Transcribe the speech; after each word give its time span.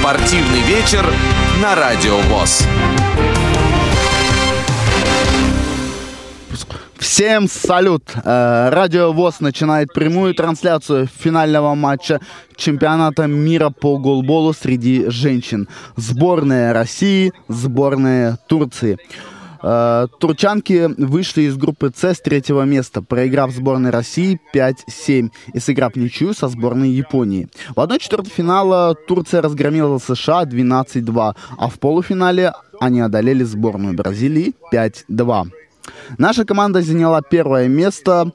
Спортивный 0.00 0.62
вечер 0.62 1.04
на 1.62 1.74
Радио 1.74 2.16
ВОЗ. 2.20 2.66
Всем 6.96 7.46
салют! 7.46 8.04
Э, 8.24 8.70
Радио 8.70 9.12
ВОЗ 9.12 9.40
начинает 9.40 9.92
прямую 9.92 10.34
трансляцию 10.34 11.06
финального 11.06 11.74
матча 11.74 12.18
чемпионата 12.56 13.26
мира 13.26 13.68
по 13.68 13.98
голболу 13.98 14.54
среди 14.54 15.10
женщин. 15.10 15.68
Сборная 15.96 16.72
России, 16.72 17.34
сборная 17.48 18.38
Турции. 18.48 18.96
Э, 19.62 20.06
Турчанки 20.18 20.88
вышли 20.96 21.42
из 21.42 21.56
группы 21.56 21.92
С 21.94 22.04
с 22.04 22.20
третьего 22.20 22.62
места, 22.62 23.02
проиграв 23.02 23.52
сборной 23.52 23.90
России 23.90 24.40
5-7 24.54 25.30
и 25.52 25.58
сыграв 25.58 25.96
ничью 25.96 26.34
со 26.34 26.48
сборной 26.48 26.90
Японии. 26.90 27.48
В 27.74 27.80
1-4 27.80 28.28
финала 28.28 28.94
Турция 28.94 29.42
разгромила 29.42 29.98
США 29.98 30.44
12-2, 30.44 31.36
а 31.58 31.68
в 31.68 31.78
полуфинале 31.78 32.52
они 32.80 33.00
одолели 33.00 33.44
сборную 33.44 33.94
Бразилии 33.94 34.54
5-2. 34.72 35.50
Наша 36.18 36.44
команда 36.44 36.82
заняла 36.82 37.20
первое 37.22 37.68
место 37.68 38.32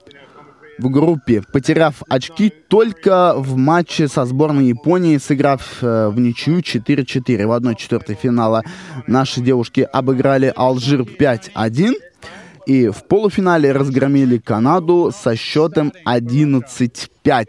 в 0.78 0.90
группе, 0.90 1.42
потеряв 1.52 2.04
очки 2.10 2.50
только 2.50 3.34
в 3.38 3.56
матче 3.56 4.08
со 4.08 4.26
сборной 4.26 4.68
Японии, 4.68 5.18
сыграв 5.18 5.62
э, 5.82 6.10
в 6.10 6.20
ничью 6.20 6.60
4-4. 6.60 7.46
В 7.46 7.52
1-4 7.52 8.18
финала 8.22 8.64
наши 9.08 9.42
девушки 9.42 9.82
обыграли 9.82 10.52
Алжир 10.56 11.02
5-1 11.02 11.94
и 12.66 12.90
в 12.90 13.04
полуфинале 13.04 13.72
разгромили 13.72 14.38
Канаду 14.38 15.12
со 15.16 15.36
счетом 15.36 15.94
11-5. 16.06 17.48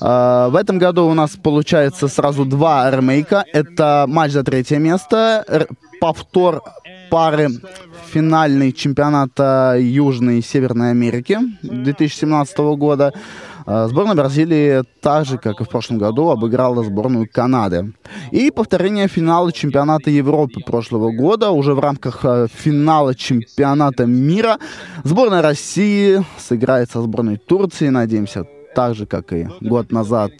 Э, 0.00 0.48
в 0.50 0.56
этом 0.56 0.78
году 0.78 1.06
у 1.06 1.14
нас 1.14 1.32
получается 1.42 2.08
сразу 2.08 2.44
два 2.44 2.90
ремейка. 2.90 3.44
Это 3.52 4.06
матч 4.08 4.32
за 4.32 4.42
третье 4.42 4.78
место, 4.78 5.66
повтор 6.00 6.62
пары 7.12 7.48
финальный 8.10 8.72
чемпионата 8.72 9.76
Южной 9.78 10.38
и 10.38 10.42
Северной 10.42 10.92
Америки 10.92 11.36
2017 11.62 12.58
года. 12.78 13.12
Э, 13.66 13.86
Сборная 13.90 14.14
Бразилии, 14.14 14.82
так 15.02 15.26
же, 15.26 15.36
как 15.36 15.60
и 15.60 15.64
в 15.64 15.68
прошлом 15.68 15.98
году, 15.98 16.30
обыграла 16.30 16.82
сборную 16.82 17.28
Канады. 17.30 17.92
И 18.30 18.50
повторение 18.50 19.08
финала 19.08 19.52
чемпионата 19.52 20.08
Европы 20.08 20.60
прошлого 20.66 21.12
года, 21.12 21.50
уже 21.50 21.74
в 21.74 21.80
рамках 21.80 22.24
э, 22.24 22.46
финала 22.50 23.14
чемпионата 23.14 24.06
мира. 24.06 24.56
Сборная 25.04 25.42
России 25.42 26.24
сыграет 26.38 26.90
со 26.90 27.02
сборной 27.02 27.36
Турции, 27.36 27.90
надеемся, 27.90 28.46
так 28.74 28.94
же, 28.94 29.04
как 29.04 29.34
и 29.34 29.46
год 29.60 29.92
назад 29.92 30.32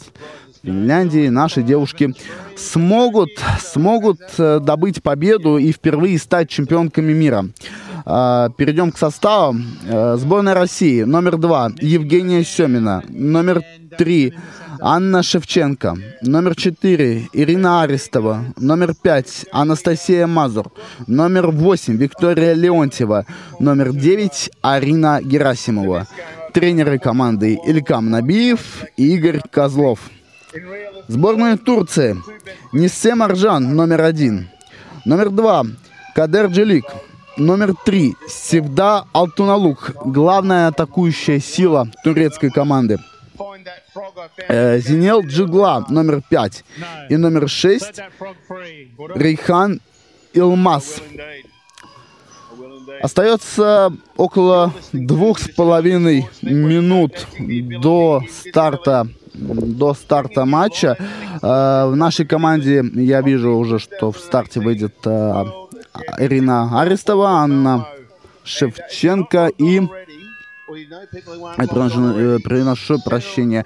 Финляндии 0.62 1.28
наши 1.28 1.62
девушки 1.62 2.14
смогут, 2.56 3.30
смогут 3.60 4.20
э, 4.38 4.60
добыть 4.60 5.02
победу 5.02 5.58
и 5.58 5.72
впервые 5.72 6.18
стать 6.18 6.48
чемпионками 6.48 7.12
мира. 7.12 7.46
А, 8.04 8.48
Перейдем 8.50 8.92
к 8.92 8.98
составам. 8.98 9.66
Э, 9.86 10.16
Сборная 10.18 10.54
России. 10.54 11.02
Номер 11.02 11.36
два. 11.36 11.70
Евгения 11.80 12.44
Семина. 12.44 13.02
Номер 13.08 13.62
три. 13.98 14.34
Анна 14.80 15.22
Шевченко. 15.24 15.96
Номер 16.22 16.54
четыре. 16.54 17.28
Ирина 17.32 17.82
Арестова. 17.82 18.44
Номер 18.56 18.94
пять. 18.94 19.46
Анастасия 19.52 20.28
Мазур. 20.28 20.72
Номер 21.08 21.50
восемь. 21.50 21.96
Виктория 21.96 22.54
Леонтьева. 22.54 23.26
Номер 23.58 23.92
девять. 23.92 24.50
Арина 24.60 25.20
Герасимова. 25.22 26.06
Тренеры 26.52 26.98
команды 26.98 27.58
Илькам 27.66 28.10
Набиев 28.10 28.84
и 28.96 29.14
Игорь 29.14 29.40
Козлов. 29.50 29.98
Сборная 31.08 31.56
Турции. 31.56 32.16
Ниссе 32.72 33.14
Маржан, 33.14 33.74
номер 33.74 34.02
один. 34.02 34.48
Номер 35.04 35.30
два. 35.30 35.64
Кадер 36.14 36.46
Джелик. 36.46 36.84
Номер 37.36 37.74
три. 37.84 38.14
Севда 38.28 39.04
Алтуналук. 39.12 39.92
Главная 40.04 40.68
атакующая 40.68 41.40
сила 41.40 41.88
турецкой 42.04 42.50
команды. 42.50 42.98
Э, 44.48 44.78
Зинел 44.78 45.22
Джигла, 45.22 45.86
номер 45.88 46.22
пять. 46.28 46.64
И 47.08 47.16
номер 47.16 47.48
шесть. 47.48 48.00
Рейхан 49.14 49.80
Илмаз. 50.34 51.00
Остается 53.00 53.92
около 54.16 54.72
двух 54.92 55.38
с 55.38 55.48
половиной 55.48 56.28
минут 56.42 57.26
до 57.80 58.22
старта 58.30 59.08
до 59.34 59.94
старта 59.94 60.44
матча. 60.44 60.96
Э, 61.42 61.86
В 61.86 61.96
нашей 61.96 62.26
команде 62.26 62.84
я 62.94 63.20
вижу 63.22 63.50
уже, 63.56 63.78
что 63.78 64.10
в 64.12 64.18
старте 64.18 64.60
выйдет 64.60 64.94
э, 65.04 65.44
Ирина 66.18 66.80
Арестова, 66.80 67.28
Анна 67.28 67.86
Шевченко 68.44 69.50
и 69.58 69.80
приношу, 71.68 72.18
э, 72.18 72.38
приношу 72.38 72.98
прощения. 73.04 73.64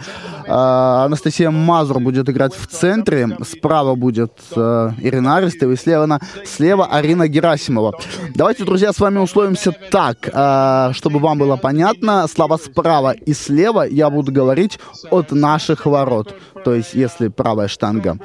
А, 0.48 1.04
Анастасия 1.04 1.50
Мазур 1.50 2.00
будет 2.00 2.28
играть 2.28 2.54
в 2.54 2.66
центре. 2.66 3.28
Справа 3.44 3.94
будет 3.94 4.32
э, 4.54 4.90
Ирина 5.00 5.36
Арестова 5.36 5.72
и 5.72 5.76
слева, 5.76 6.06
на- 6.06 6.20
слева 6.44 6.86
Арина 6.86 7.28
Герасимова. 7.28 7.92
Давайте, 8.34 8.64
друзья, 8.64 8.92
с 8.92 8.98
вами 8.98 9.18
условимся 9.18 9.72
так, 9.90 10.28
э, 10.32 10.92
чтобы 10.92 11.18
вам 11.18 11.38
было 11.38 11.56
понятно. 11.56 12.26
Слова 12.28 12.58
справа 12.58 13.12
и 13.12 13.32
слева 13.34 13.82
я 13.82 14.10
буду 14.10 14.32
говорить 14.32 14.78
от 15.10 15.32
наших 15.32 15.86
ворот. 15.86 16.34
То 16.64 16.74
есть, 16.74 16.94
если 16.94 17.28
правая 17.28 17.68
штанга 17.68 18.18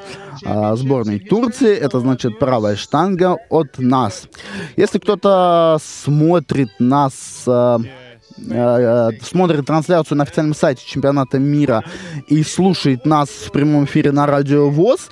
э, 0.44 0.76
сборной 0.76 1.20
Турции, 1.20 1.76
это 1.76 2.00
значит 2.00 2.40
правая 2.40 2.76
штанга 2.76 3.38
от 3.50 3.78
нас. 3.80 4.24
Если 4.78 5.00
кто-то 5.00 5.78
смотрит 5.82 6.70
нас 6.80 7.46
смотрит 9.22 9.66
трансляцию 9.66 10.18
на 10.18 10.24
официальном 10.24 10.56
сайте 10.56 10.84
чемпионата 10.86 11.40
мира 11.40 11.84
и 12.28 12.44
слушает 12.44 13.06
нас 13.06 13.30
в 13.30 13.52
прямом 13.52 13.86
эфире 13.86 14.12
на 14.12 14.26
радио 14.26 14.70
ВОЗ, 14.70 15.10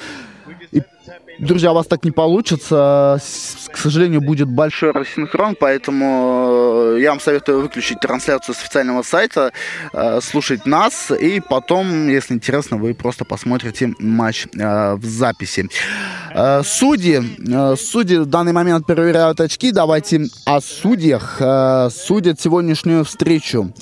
и, 0.72 0.84
друзья, 1.40 1.72
у 1.72 1.76
вас 1.76 1.88
так 1.88 2.04
не 2.04 2.12
получится. 2.12 3.20
К 3.72 3.78
сожалению, 3.78 4.22
будет 4.22 4.48
большой 4.48 4.92
рассинхрон, 4.92 5.56
поэтому 5.60 6.96
э, 6.96 7.02
я 7.02 7.10
вам 7.12 7.20
советую 7.20 7.62
выключить 7.62 8.00
трансляцию 8.00 8.56
с 8.56 8.60
официального 8.60 9.04
сайта, 9.04 9.52
э, 9.94 10.20
слушать 10.22 10.66
нас, 10.66 11.12
и 11.12 11.40
потом, 11.40 12.08
если 12.08 12.34
интересно, 12.34 12.78
вы 12.78 12.94
просто 12.94 13.26
посмотрите 13.26 13.94
матч 14.00 14.48
э, 14.48 14.96
в 14.96 15.06
записи. 15.06 15.70
Э, 16.34 16.62
Судьи, 16.64 17.22
э, 17.48 17.76
судьи 17.76 18.18
в 18.18 18.26
данный 18.26 18.54
момент 18.54 18.86
проверяют 18.86 19.42
очки. 19.42 19.72
Давайте 19.72 20.28
о 20.46 20.62
судьях. 20.62 21.38
Э, 21.40 21.90
Судят 21.92 22.40
сегодняшнюю 22.40 23.04
встречу. 23.04 23.74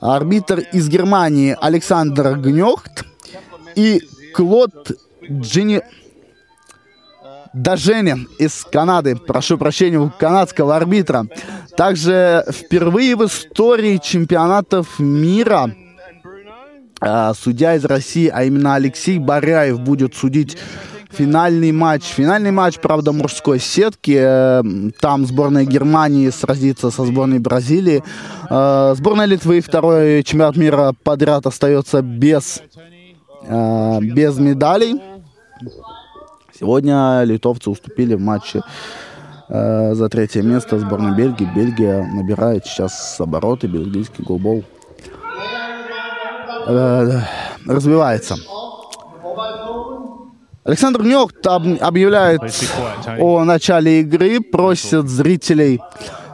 Арбитр 0.00 0.60
из 0.72 0.88
Германии 0.88 1.56
Александр 1.60 2.36
Гнехт 2.38 3.04
и 3.74 4.00
Клод 4.34 4.92
Джини... 5.30 5.82
Дажене 7.54 8.26
из 8.38 8.64
Канады, 8.64 9.14
прошу 9.14 9.58
прощения, 9.58 9.98
у 9.98 10.08
канадского 10.08 10.74
арбитра. 10.74 11.26
Также 11.76 12.46
впервые 12.50 13.14
в 13.14 13.26
истории 13.26 14.00
чемпионатов 14.02 14.98
мира 14.98 15.70
судья 17.34 17.74
из 17.74 17.84
России, 17.84 18.30
а 18.32 18.44
именно 18.44 18.76
Алексей 18.76 19.18
Баряев 19.18 19.80
будет 19.80 20.14
судить 20.14 20.56
финальный 21.12 21.72
матч. 21.72 22.04
Финальный 22.04 22.50
матч, 22.50 22.78
правда, 22.80 23.12
мужской 23.12 23.58
сетки. 23.58 24.16
Э, 24.18 24.62
Там 25.00 25.26
сборная 25.26 25.64
Германии 25.64 26.30
сразится 26.30 26.90
со 26.90 27.04
сборной 27.04 27.38
Бразилии. 27.38 28.02
Э, 28.50 28.94
Сборная 28.96 29.26
Литвы 29.26 29.60
второй 29.60 30.22
чемпионат 30.22 30.56
мира 30.56 30.94
подряд 31.04 31.46
остается 31.46 32.02
без, 32.02 32.62
э, 33.46 33.98
без 34.00 34.38
медалей. 34.38 35.00
Сегодня 36.58 37.22
литовцы 37.24 37.70
уступили 37.70 38.14
в 38.14 38.20
матче 38.20 38.62
за 39.48 40.08
третье 40.08 40.42
место 40.42 40.78
сборной 40.78 41.14
Бельгии. 41.14 41.48
Бельгия 41.54 42.08
набирает 42.14 42.64
сейчас 42.64 43.16
обороты, 43.20 43.66
бельгийский 43.66 44.24
голбол 44.24 44.64
развивается. 47.66 48.36
Александр 50.64 51.02
об- 51.46 51.66
объявляет 51.82 52.40
о 53.18 53.44
начале 53.44 54.00
игры, 54.00 54.40
просит 54.40 55.08
зрителей 55.08 55.80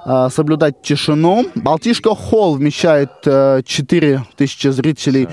э, 0.04 0.28
соблюдать 0.30 0.82
тишину. 0.82 1.46
Балтишка 1.54 2.14
Холл 2.14 2.56
вмещает 2.56 3.10
э, 3.25 3.62
4000 3.64 4.69
зрителей. 4.70 5.28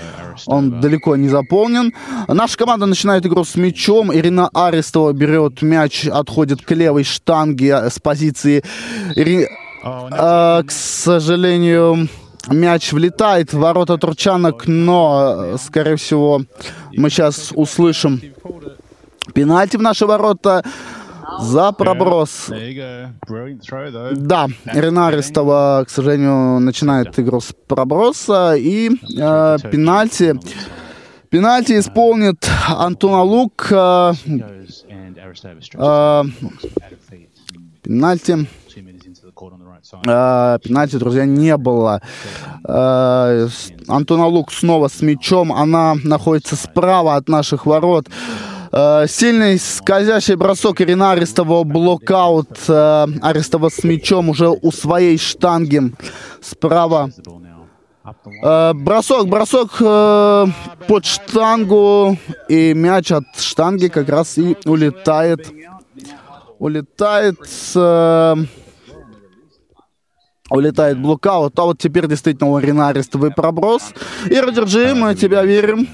Он 0.46 0.80
далеко 0.80 1.18
не 1.18 1.28
заполнен. 1.28 1.94
Наша 2.30 2.58
команда 2.58 2.86
начинает 2.86 3.26
игру 3.26 3.44
с 3.44 3.56
мячом. 3.56 4.14
Ирина 4.14 4.50
Арестова 4.54 5.12
берет 5.12 5.62
мяч, 5.62 6.06
отходит 6.08 6.62
к 6.62 6.72
левой 6.72 7.04
штанге 7.04 7.72
э, 7.82 7.90
с 7.90 8.00
позиции. 8.00 8.64
Ири- 9.18 9.48
э, 9.84 10.64
к 10.66 10.72
сожалению, 10.72 12.08
мяч 12.50 12.94
влетает 12.94 13.52
в 13.54 13.60
ворота 13.60 13.98
турчанок, 13.98 14.68
но, 14.68 15.36
э, 15.38 15.58
скорее 15.62 15.98
всего, 15.98 16.42
мы 16.94 17.10
сейчас 17.10 17.52
услышим 17.54 18.22
Пенальти 19.34 19.78
в 19.78 19.82
наши 19.82 20.06
ворота 20.06 20.64
за 21.40 21.72
проброс. 21.72 22.50
Да, 24.16 24.48
Рена 24.66 25.08
Арестова, 25.08 25.84
к 25.86 25.90
сожалению, 25.90 26.60
начинает 26.60 27.18
игру 27.20 27.42
с 27.42 27.54
проброса 27.68 28.56
и 28.56 28.90
э, 28.90 29.58
пенальти. 29.72 30.40
Пенальти 31.30 31.80
исполнит 31.80 32.48
Антона 32.68 33.24
Лук. 33.24 33.68
Э, 33.72 34.14
э, 35.74 36.24
пенальти. 37.82 38.48
Э, 40.08 40.60
пенальти, 40.64 40.96
друзья, 40.98 41.26
не 41.26 41.58
было. 41.58 42.02
Э, 42.68 43.48
Антона 43.88 44.28
Лук 44.28 44.52
снова 44.52 44.88
с 44.88 45.02
мячом. 45.02 45.52
Она 45.52 45.96
находится 46.04 46.56
справа 46.56 47.16
от 47.16 47.28
наших 47.30 47.66
ворот. 47.66 48.08
Э, 48.08 48.55
сильный 49.08 49.58
скользящий 49.58 50.36
бросок 50.36 50.82
Ирина 50.82 51.12
Арестова, 51.12 51.64
блокаут 51.64 52.60
э, 52.68 53.08
Арестова 53.22 53.70
с 53.70 53.84
мячом 53.86 54.30
уже 54.30 54.50
у 54.50 54.72
своей 54.72 55.18
штанги 55.18 55.94
справа. 56.42 57.10
Э, 58.44 58.74
бросок, 58.74 59.28
бросок 59.28 59.78
э, 59.80 60.46
под 60.88 61.06
штангу, 61.06 62.18
и 62.50 62.74
мяч 62.74 63.12
от 63.12 63.24
штанги 63.38 63.88
как 63.88 64.10
раз 64.10 64.38
и 64.38 64.58
улетает. 64.66 65.48
Улетает... 66.60 67.40
Э, 67.76 68.36
улетает 70.50 71.00
блокаут. 71.00 71.58
А 71.58 71.64
вот 71.64 71.80
теперь 71.80 72.08
действительно 72.08 72.52
у 72.52 72.60
Ирины 72.60 72.90
Арестовой 72.90 73.32
проброс. 73.32 73.82
Ира, 74.26 74.52
держи, 74.52 74.94
мы 74.94 75.16
тебя 75.16 75.44
верим. 75.44 75.88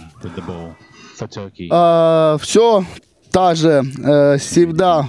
А, 1.71 2.37
все 2.41 2.85
та 3.31 3.55
же 3.55 3.83
э, 4.03 4.37
всегда 4.37 5.07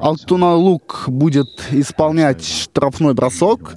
Алтуна 0.00 0.54
Лук 0.54 1.04
будет 1.08 1.48
исполнять 1.72 2.46
штрафной 2.46 3.14
бросок. 3.14 3.74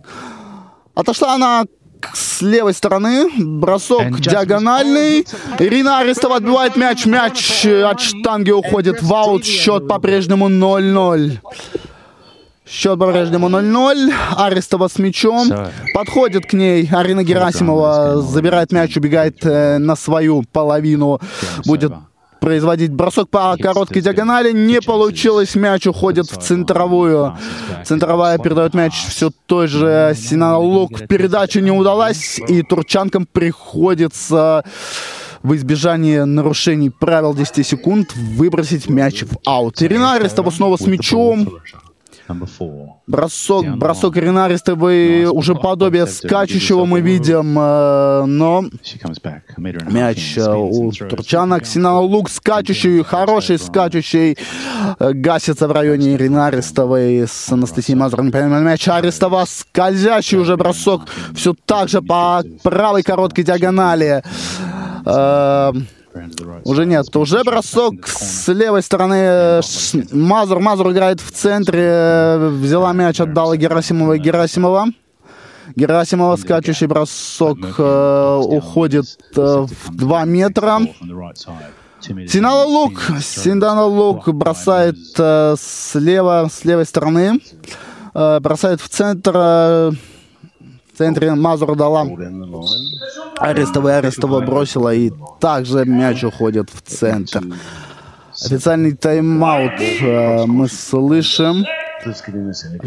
Отошла 0.94 1.35
она 1.35 1.65
с 2.13 2.41
левой 2.41 2.73
стороны, 2.73 3.29
бросок 3.38 4.19
диагональный. 4.19 5.25
Ирина 5.59 6.00
Арестова 6.00 6.38
отбивает 6.38 6.75
мяч, 6.75 7.06
мяч 7.06 7.65
от 7.65 8.00
штанги 8.00 8.51
уходит 8.51 9.01
в 9.01 9.13
аут, 9.13 9.45
счет 9.45 9.88
по-прежнему 9.88 10.50
0-0. 10.50 11.39
Счет 12.71 12.97
по-прежнему 12.97 13.50
0-0. 13.50 14.13
Арестова 14.38 14.88
с 14.88 14.97
мячом. 14.97 15.51
Подходит 15.94 16.45
к 16.45 16.53
ней 16.53 16.88
Арина 16.89 17.21
Герасимова, 17.21 18.21
забирает 18.21 18.71
мяч, 18.71 18.95
убегает 18.95 19.45
э, 19.45 19.77
на 19.77 19.97
свою 19.97 20.44
половину. 20.53 21.19
Будет 21.65 21.91
производить 22.39 22.94
бросок 22.94 23.29
по 23.29 23.57
короткой 23.59 24.01
диагонали. 24.01 24.53
Не 24.53 24.79
получилось, 24.79 25.53
мяч 25.56 25.85
уходит 25.85 26.31
в 26.31 26.38
центровую. 26.38 27.38
Центровая 27.83 28.38
передает 28.38 28.73
мяч 28.73 28.94
все 28.94 29.31
той 29.47 29.68
же 29.68 30.15
Синана 30.15 30.57
Лук. 30.57 31.07
Передача 31.09 31.59
не 31.59 31.71
удалась, 31.71 32.39
и 32.47 32.63
турчанкам 32.63 33.25
приходится 33.25 34.63
в 35.44 35.53
избежание 35.56 36.23
нарушений 36.23 36.89
правил 36.89 37.33
10 37.33 37.68
секунд 37.68 38.15
выбросить 38.15 38.88
мяч 38.88 39.23
в 39.23 39.38
аут. 39.45 39.81
Ирина 39.81 40.13
Арестова 40.13 40.51
снова 40.51 40.77
с 40.77 40.88
мячом. 40.88 41.59
Бросок, 43.07 43.78
бросок 43.78 44.16
Ренаристовой 44.18 45.25
уже 45.25 45.56
подобие 45.56 46.07
скачущего 46.07 46.86
мы 46.86 47.01
видим, 47.01 47.57
э, 47.57 48.25
но 48.25 48.66
мяч 49.89 50.38
э, 50.38 50.54
у 50.54 50.92
Турчана. 50.92 51.60
Ксенана 51.60 52.00
Лук 52.00 52.30
скачущий, 52.30 53.04
хороший 53.04 53.60
скачущий, 53.60 54.38
э, 55.00 55.13
гасится 55.13 55.68
в 55.68 55.72
районе 55.72 56.18
Ренаристовой 56.18 57.28
с 57.28 57.51
Анастасией 57.51 57.98
Мазуровой. 57.98 58.31
Мяч. 58.62 58.88
Арестова, 58.88 59.45
скользящий 59.48 60.38
уже 60.38 60.57
бросок, 60.57 61.01
все 61.36 61.54
так 61.66 61.89
же 61.89 62.01
по 62.01 62.44
правой 62.63 63.04
короткой 63.04 63.44
диагонали. 63.44 64.24
Уже 66.66 66.86
нет, 66.86 67.16
уже 67.16 67.44
бросок 67.44 68.08
с 68.08 68.48
левой 68.50 68.81
стороны. 68.81 69.62
Мазур, 70.12 70.60
Мазур 70.60 70.92
играет 70.92 71.22
в 71.22 71.31
центре, 71.31 72.38
взяла 72.38 72.94
мяч, 72.94 73.19
отдала 73.22 73.56
Герасимова 73.56 74.18
Герасимова. 74.18 74.88
Герасимова 75.75 76.36
скачущий 76.36 76.88
бросок 76.88 77.58
э, 77.78 78.42
уходит 78.44 79.06
э, 79.38 79.66
в 79.86 79.96
2 79.96 80.25
метра. 80.25 80.80
Синала 82.28 82.66
Лук, 82.66 83.02
Синдана 83.22 83.86
Лук 83.86 84.28
бросает 84.34 84.98
э, 85.18 85.56
слева, 85.57 86.50
с 86.52 86.66
левой 86.66 86.86
стороны, 86.86 87.40
э, 88.14 88.40
бросает 88.42 88.81
в 88.81 88.90
центр. 88.90 89.31
Э, 89.36 89.92
центре 91.01 91.33
Мазур 91.33 91.75
дала 91.75 92.06
Арестова 93.39 93.98
Арестова 93.98 94.42
бросила, 94.42 94.94
и 94.94 95.12
также 95.39 95.83
мяч 95.86 96.24
уходит 96.24 96.69
в 96.69 96.81
центр. 96.81 97.42
Официальный 98.45 98.94
тайм-аут 98.94 99.80
э, 99.80 100.45
мы 100.45 100.68
слышим. 100.68 101.65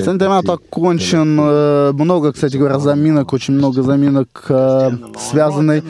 Центр 0.04 0.28
окончен. 0.28 1.38
Э, 1.40 1.92
много, 1.92 2.32
кстати 2.32 2.56
говоря, 2.56 2.78
заминок, 2.78 3.32
очень 3.32 3.54
много 3.54 3.82
заминок 3.82 4.44
э, 4.48 4.90
связанной. 5.18 5.82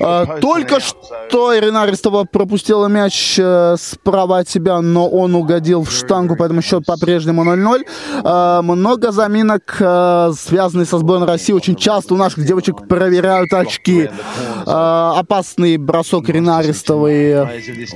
Э, 0.00 0.24
только 0.40 0.80
что 0.80 1.56
Ирина 1.56 1.82
Арестова 1.82 2.24
пропустила 2.24 2.86
мяч 2.86 3.38
справа 3.78 4.38
от 4.38 4.48
себя, 4.48 4.80
но 4.80 5.08
он 5.08 5.34
угодил 5.34 5.84
в 5.84 5.90
штангу, 5.90 6.36
поэтому 6.36 6.62
счет 6.62 6.84
по-прежнему 6.84 7.44
0-0. 7.44 8.62
Много 8.62 9.12
заминок, 9.12 9.76
связанных 9.76 10.88
со 10.88 10.98
сборной 10.98 11.26
России. 11.26 11.52
Очень 11.52 11.76
часто 11.76 12.14
у 12.14 12.16
наших 12.16 12.44
девочек 12.44 12.86
проверяют 12.88 13.52
очки. 13.52 14.10
Опасный 14.64 15.76
бросок 15.76 16.30
Ирина 16.30 16.58
Арестовой 16.58 17.48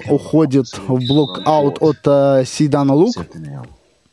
уходит 0.09 0.67
в 0.87 1.06
блок-аут 1.06 1.79
от 1.81 2.47
Сидана 2.47 2.94
Лук. 2.94 3.17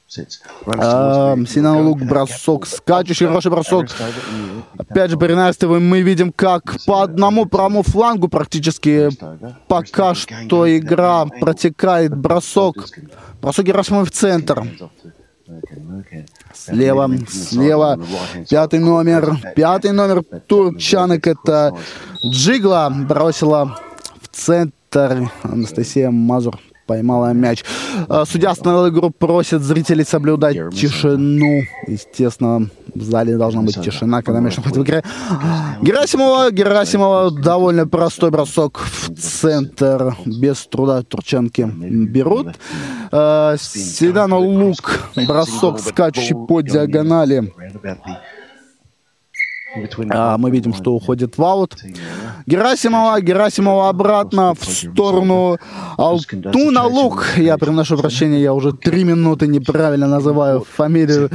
Синан 0.07 1.85
Лук, 1.85 1.99
бросок, 1.99 2.65
скачущий, 2.65 3.27
хороший 3.27 3.51
бросок. 3.51 3.87
Опять 4.77 5.11
же, 5.11 5.17
Баринарстовым 5.17 5.85
мы 5.85 6.01
видим, 6.01 6.31
как 6.31 6.77
по 6.85 7.03
одному 7.03 7.45
правому 7.45 7.83
флангу 7.83 8.29
практически 8.29 9.09
пока 9.67 10.15
что 10.15 10.77
игра 10.77 11.25
протекает. 11.25 12.15
Бросок. 12.15 12.87
Бросок 13.41 13.65
Герасимова 13.65 14.05
в 14.05 14.11
центр. 14.11 14.63
Слева, 16.53 17.09
слева, 17.29 17.99
пятый 18.49 18.79
номер, 18.79 19.37
пятый 19.55 19.91
номер 19.91 20.23
турчанок, 20.23 21.27
это 21.27 21.73
Джигла 22.25 22.89
бросила 22.91 23.79
в 24.21 24.27
центр. 24.29 25.31
Анастасия 25.43 26.11
Мазур 26.11 26.59
поймала 26.87 27.33
мяч. 27.33 27.63
А, 28.07 28.25
судья 28.25 28.51
остановил 28.51 28.89
игру, 28.89 29.11
просит 29.11 29.61
зрителей 29.61 30.05
соблюдать 30.05 30.55
тишину. 30.73 31.63
Естественно, 31.85 32.69
в 32.95 33.03
зале 33.03 33.37
должна 33.37 33.61
быть 33.61 33.79
тишина, 33.79 34.21
когда 34.23 34.39
мяч 34.39 34.55
находится 34.57 34.79
в 34.79 34.83
игре. 34.83 35.03
Герасимова, 35.81 36.51
Герасимова, 36.51 37.31
довольно 37.31 37.87
простой 37.87 38.31
бросок 38.31 38.79
в 38.79 39.13
центр. 39.15 40.15
Без 40.25 40.65
труда 40.65 41.03
турчанки 41.03 41.61
берут. 41.61 42.55
А, 43.11 43.55
Седана 43.59 44.37
Лук, 44.37 45.09
бросок 45.27 45.79
скачущий 45.79 46.35
по 46.47 46.61
диагонали. 46.61 47.53
А, 50.09 50.37
мы 50.37 50.49
видим, 50.49 50.73
что 50.73 50.93
уходит 50.93 51.37
в 51.37 51.43
аут. 51.43 51.75
Герасимова, 52.45 53.19
Герасимова 53.21 53.89
обратно 53.89 54.53
в 54.55 54.63
сторону 54.63 55.57
Алтуна 55.97 56.85
Лук. 56.85 57.25
Я 57.35 57.57
приношу 57.57 57.97
прощения, 57.97 58.41
я 58.41 58.53
уже 58.53 58.71
три 58.71 59.03
минуты 59.03 59.47
неправильно 59.47 60.07
называю 60.07 60.65
фамилию 60.75 61.29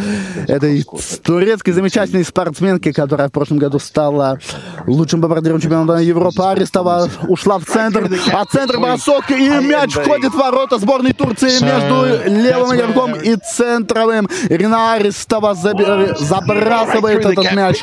этой 0.48 0.84
турецкой 1.22 1.72
замечательной 1.72 2.24
спортсменки, 2.24 2.92
которая 2.92 3.28
в 3.28 3.32
прошлом 3.32 3.58
году 3.58 3.78
стала 3.78 4.38
лучшим 4.86 5.20
бомбардиром 5.20 5.60
чемпионата 5.60 6.00
Европы. 6.00 6.42
Арестова 6.42 7.08
ушла 7.28 7.58
в 7.58 7.64
центр, 7.64 8.10
а 8.32 8.44
центр 8.46 8.78
бросок 8.78 9.30
и 9.30 9.48
мяч 9.48 9.92
входит 9.92 10.32
в 10.32 10.36
ворота 10.36 10.78
сборной 10.78 11.12
Турции 11.12 11.62
между 11.62 12.30
левым 12.30 12.74
игроком 12.74 13.14
и 13.14 13.36
центровым. 13.36 14.28
Ирина 14.48 14.94
Арестова 14.94 15.54
забрасывает 15.54 17.26
этот 17.26 17.52
мяч. 17.52 17.76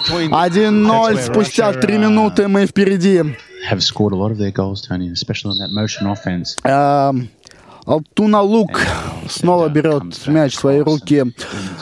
1-0 0.50 1.18
спустя 1.22 1.72
3 1.74 1.98
минуты 1.98 2.48
мы 2.48 2.66
впереди. 2.66 3.36
Have 3.70 3.82
scored 3.82 4.14
a 4.14 4.16
lot 4.16 4.32
of 4.32 4.38
their 4.38 4.52
goals, 4.52 4.82
Tony, 4.88 5.10
especially 5.12 5.52
on 5.52 5.58
that 5.60 5.72
motion 5.72 6.08
offense. 6.08 6.56
Um, 6.66 7.30
Алтуна 7.90 8.42
Лук 8.42 8.82
снова 9.28 9.68
берет 9.68 10.28
мяч 10.28 10.56
в 10.56 10.60
свои 10.60 10.80
руки. 10.80 11.26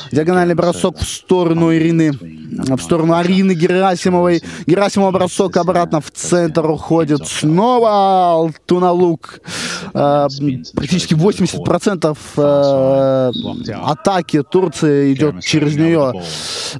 Диагональный 0.09 0.55
бросок 0.55 0.99
в 0.99 1.03
сторону 1.03 1.75
Ирины, 1.75 2.11
в 2.11 2.79
сторону 2.79 3.13
Арины 3.13 3.53
Герасимовой. 3.53 4.41
Герасимова 4.65 5.11
бросок 5.11 5.57
обратно 5.57 5.99
в 5.99 6.09
центр 6.11 6.65
уходит. 6.69 7.27
Снова 7.27 8.31
Алтуна 8.31 8.93
Лук. 8.93 9.41
Э, 9.93 10.27
практически 10.73 11.13
80% 11.13 12.17
э, 12.37 13.71
атаки 13.73 14.43
Турции 14.43 15.13
идет 15.13 15.43
через 15.43 15.75
нее. 15.75 16.13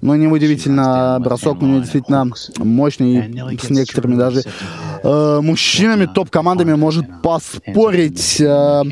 Но 0.02 0.16
неудивительно, 0.16 1.18
бросок 1.20 1.62
у 1.62 1.66
нее 1.66 1.82
действительно 1.82 2.30
мощный. 2.60 3.58
С 3.62 3.70
некоторыми 3.70 4.16
даже 4.16 4.44
э, 5.04 5.40
мужчинами, 5.42 6.06
топ-командами 6.06 6.76
может 6.76 7.06
поспорить. 7.22 8.40
Э, 8.40 8.84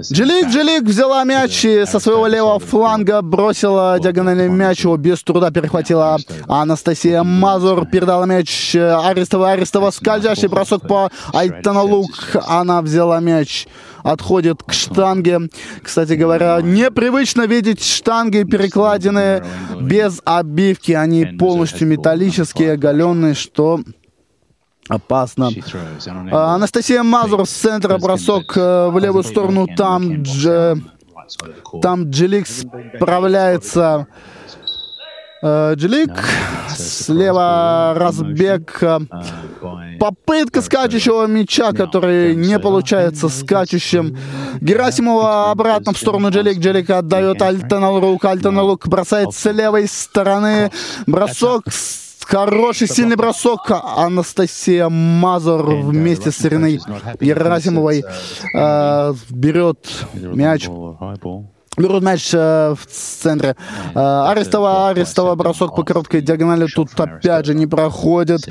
Джилик, 0.00 0.48
Джилик 0.48 0.82
взяла 0.82 1.22
мяч 1.24 1.64
и 1.64 1.84
со 1.86 2.00
своего 2.00 2.26
левого 2.26 2.58
фланга 2.58 3.22
бросила 3.22 3.98
диагональный 4.00 4.48
мяч, 4.48 4.80
его 4.80 4.96
без 4.96 5.22
труда 5.22 5.52
перехватила 5.52 6.18
Анастасия 6.48 7.22
Мазур, 7.22 7.86
передала 7.86 8.26
мяч 8.26 8.74
Арестова, 8.74 9.52
Арестова, 9.52 9.92
скользящий 9.92 10.48
бросок 10.48 10.88
по 10.88 11.10
Айтаналук, 11.32 12.10
она 12.46 12.82
взяла 12.82 13.20
мяч 13.20 13.68
отходит 14.02 14.62
к 14.62 14.72
штанге. 14.72 15.48
Кстати 15.82 16.12
говоря, 16.12 16.60
непривычно 16.60 17.46
видеть 17.46 17.82
штанги 17.82 18.42
перекладины 18.44 19.42
без 19.80 20.20
обивки. 20.24 20.92
Они 20.92 21.24
полностью 21.24 21.88
металлические, 21.88 22.72
оголенные, 22.72 23.34
что 23.34 23.80
опасно. 24.88 25.50
А, 26.32 26.54
Анастасия 26.54 27.02
Мазур 27.02 27.46
с 27.46 27.50
центра 27.50 27.98
бросок 27.98 28.56
э, 28.56 28.88
в 28.88 28.98
левую 28.98 29.24
сторону. 29.24 29.66
Там, 29.76 30.22
дж... 30.22 30.76
там 31.82 32.10
Джилик 32.10 32.46
справляется. 32.46 34.06
Э, 35.42 35.74
Джилик 35.74 36.12
слева 36.76 37.94
разбег. 37.96 38.82
Э, 38.82 39.00
попытка 39.98 40.62
скачущего 40.62 41.26
мяча, 41.26 41.72
который 41.72 42.34
не 42.34 42.58
получается 42.58 43.28
скачущим. 43.28 44.16
Герасимова 44.60 45.50
обратно 45.50 45.92
в 45.92 45.98
сторону 45.98 46.30
Джилик. 46.30 46.58
Джилик 46.58 46.90
отдает 46.90 47.42
Альтаналрук. 47.42 48.24
Альтаналрук 48.24 48.88
бросает 48.88 49.32
с 49.32 49.50
левой 49.50 49.86
стороны. 49.86 50.70
Бросок 51.06 51.64
с 51.70 52.03
Хороший, 52.26 52.88
сильный 52.88 53.16
бросок. 53.16 53.70
Анастасия 53.70 54.88
Мазур 54.88 55.64
вместе 55.64 56.30
с 56.30 56.44
Ириной 56.44 56.80
Герасимовой 57.20 58.02
э, 58.54 59.14
берет 59.30 60.06
мяч. 60.14 60.68
Берут 61.76 62.02
мяч 62.04 62.30
э, 62.32 62.74
в 62.78 62.86
центре. 62.86 63.56
Э, 63.94 64.28
Арестова, 64.28 64.88
Арестова 64.90 65.34
бросок 65.34 65.74
по 65.74 65.82
короткой 65.82 66.20
диагонали 66.22 66.66
тут 66.66 66.88
опять 66.98 67.46
же 67.46 67.54
не 67.54 67.66
проходит. 67.66 68.48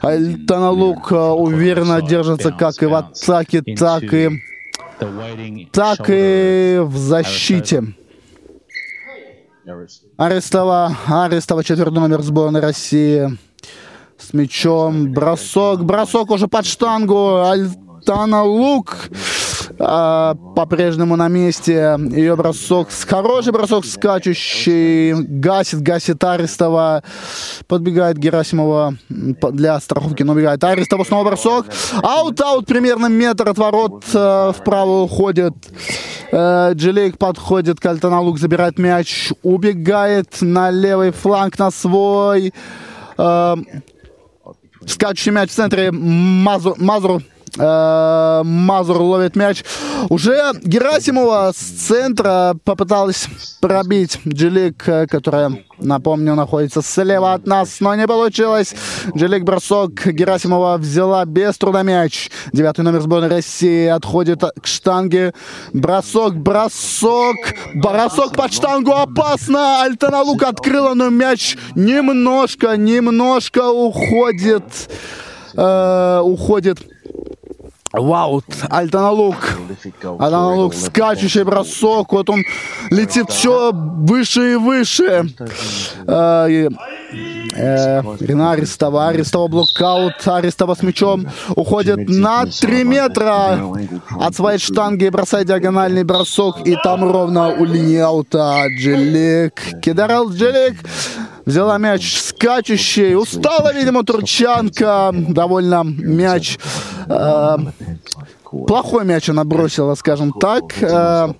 Альтаналук 0.00 1.12
э, 1.12 1.16
уверенно 1.16 2.00
держится 2.00 2.50
как 2.50 2.82
и 2.82 2.86
в 2.86 2.94
атаке, 2.94 3.62
так 3.76 4.04
и, 4.12 4.30
так 5.70 6.00
и 6.08 6.80
в 6.82 6.96
защите. 6.96 7.94
Арестова, 10.16 10.96
Арестова, 11.06 11.62
четвертый 11.62 12.00
номер 12.00 12.22
сборной 12.22 12.60
России. 12.60 13.38
С 14.18 14.32
мячом. 14.32 15.12
Бросок, 15.12 15.84
бросок 15.84 16.30
уже 16.30 16.48
под 16.48 16.66
штангу. 16.66 17.42
Альтана 17.44 18.42
Лук 18.42 19.08
а, 19.84 20.36
по-прежнему 20.54 21.16
на 21.16 21.26
месте. 21.26 21.98
Ее 22.12 22.36
бросок, 22.36 22.88
хороший 23.08 23.52
бросок 23.52 23.84
скачущий. 23.84 25.12
Гасит, 25.12 25.80
гасит 25.82 26.22
Арестова. 26.22 27.02
Подбегает 27.66 28.16
Герасимова 28.16 28.94
для 29.08 29.80
страховки, 29.80 30.22
но 30.22 30.34
убегает 30.34 30.62
Арестова. 30.62 31.02
Снова 31.02 31.24
бросок. 31.24 31.66
Аут-аут 32.00 32.66
примерно 32.66 33.06
метр 33.06 33.48
от 33.48 33.58
ворот 33.58 34.04
э, 34.14 34.52
вправо 34.56 35.02
уходит. 35.02 35.54
Э, 36.30 36.72
Джилейк 36.74 37.18
подходит 37.18 37.80
к 37.80 37.86
Альтаналук, 37.86 38.38
забирает 38.38 38.78
мяч, 38.78 39.32
убегает 39.42 40.40
на 40.40 40.70
левый 40.70 41.10
фланг 41.10 41.58
на 41.58 41.72
свой. 41.72 42.54
Э, 43.18 43.56
скачущий 44.86 45.32
мяч 45.32 45.50
в 45.50 45.54
центре. 45.54 45.90
Мазур 45.90 46.76
Э, 46.78 47.31
Мазур 47.58 48.96
ловит 48.98 49.36
мяч. 49.36 49.64
Уже 50.08 50.52
Герасимова 50.62 51.52
с 51.54 51.58
центра 51.58 52.56
попыталась 52.64 53.28
пробить 53.60 54.18
Джилик, 54.26 54.88
э, 54.88 55.06
которая, 55.06 55.64
напомню, 55.78 56.34
находится 56.34 56.80
слева 56.82 57.34
от 57.34 57.46
нас, 57.46 57.80
но 57.80 57.94
не 57.94 58.06
получилось. 58.06 58.74
Джилик 59.14 59.44
бросок. 59.44 60.06
Герасимова 60.06 60.78
взяла 60.78 61.24
без 61.26 61.58
труда 61.58 61.82
мяч. 61.82 62.30
Девятый 62.52 62.84
номер 62.84 63.02
сборной 63.02 63.28
России 63.28 63.86
отходит 63.86 64.42
к 64.60 64.66
штанге. 64.66 65.34
Бросок, 65.74 66.36
бросок. 66.36 67.36
Бросок 67.74 68.34
под 68.34 68.52
штангу 68.52 68.92
опасно. 68.92 69.82
Альтаналук 69.82 70.42
открыла, 70.42 70.94
но 70.94 71.10
мяч 71.10 71.56
немножко, 71.74 72.76
немножко 72.76 73.70
уходит. 73.70 74.64
Э, 75.54 76.20
уходит 76.22 76.78
Вау, 77.92 78.42
Альтаналук. 78.70 79.36
Альтаналук, 80.18 80.74
скачущий 80.74 81.42
бросок. 81.44 82.12
Вот 82.12 82.30
он 82.30 82.42
летит 82.90 83.30
все 83.30 83.70
выше 83.72 84.52
и 84.52 84.56
выше. 84.56 85.26
Э, 86.06 86.68
э, 87.54 88.02
Рина 88.20 88.52
Арестова, 88.52 89.08
Арестова 89.08 89.46
блокаут, 89.48 90.26
Арестова 90.26 90.74
с 90.74 90.82
мячом 90.82 91.26
уходит 91.54 92.08
на 92.08 92.46
3 92.46 92.84
метра 92.84 93.58
от 94.18 94.34
своей 94.34 94.58
штанги, 94.58 95.08
бросает 95.10 95.48
диагональный 95.48 96.04
бросок, 96.04 96.66
и 96.66 96.76
там 96.82 97.04
ровно 97.10 97.48
у 97.48 97.64
линии 97.64 97.98
аута 97.98 98.68
Джилик. 98.68 99.80
Кидарал 99.82 100.30
Джилик 100.30 100.78
взяла 101.46 101.78
мяч 101.78 102.18
скачущий. 102.20 103.16
Устала, 103.16 103.72
видимо, 103.72 104.04
Турчанка. 104.04 105.10
Довольно 105.12 105.82
мяч 105.84 106.58
э, 107.06 107.56
плохой 108.66 109.04
мяч 109.04 109.28
она 109.28 109.44
бросила, 109.44 109.94
скажем 109.94 110.32
так. 110.32 110.64
Э, 110.80 111.32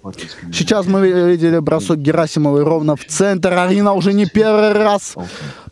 сейчас 0.52 0.86
мы 0.86 1.08
видели 1.08 1.58
бросок 1.58 1.98
Герасимовой 1.98 2.64
ровно 2.64 2.96
в 2.96 3.04
центр. 3.04 3.52
Арина 3.52 3.92
уже 3.92 4.12
не 4.12 4.26
первый 4.26 4.72
раз 4.72 5.14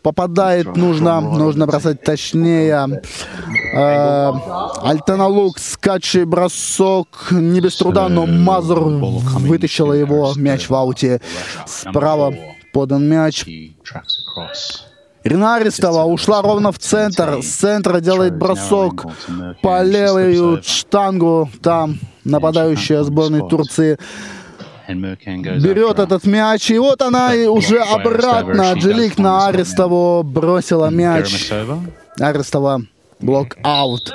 попадает. 0.01 0.75
Нужно, 0.75 1.21
нужно 1.21 1.67
бросать 1.67 2.01
точнее. 2.03 3.01
Э, 3.73 4.31
Альтаналук, 4.83 5.59
скачий 5.59 6.23
бросок. 6.23 7.07
Не 7.31 7.61
без 7.61 7.75
труда, 7.75 8.09
но 8.09 8.25
Мазур 8.25 8.79
вытащила 8.79 9.93
его. 9.93 10.33
Мяч 10.35 10.69
в 10.69 10.75
ауте. 10.75 11.21
Справа 11.65 12.33
подан 12.71 13.07
мяч. 13.07 13.45
Ирина 15.23 15.55
Арестова 15.55 16.03
ушла 16.05 16.41
ровно 16.41 16.71
в 16.71 16.79
центр. 16.79 17.41
С 17.43 17.47
центра 17.47 17.99
делает 17.99 18.35
бросок 18.35 19.05
по 19.61 19.83
левую 19.83 20.61
штангу. 20.63 21.49
Там 21.61 21.99
нападающая 22.23 23.03
сборной 23.03 23.47
Турции 23.47 23.97
берет 24.87 25.99
этот 25.99 26.25
мяч. 26.25 26.71
И 26.71 26.79
вот 26.79 27.01
она 27.01 27.35
и 27.35 27.45
уже 27.45 27.79
обратно. 27.79 28.73
Джилик 28.73 29.17
на 29.19 29.47
Арестову 29.47 30.23
бросила 30.23 30.87
мяч. 30.87 31.51
Арестова 32.19 32.81
блок-аут. 33.21 34.13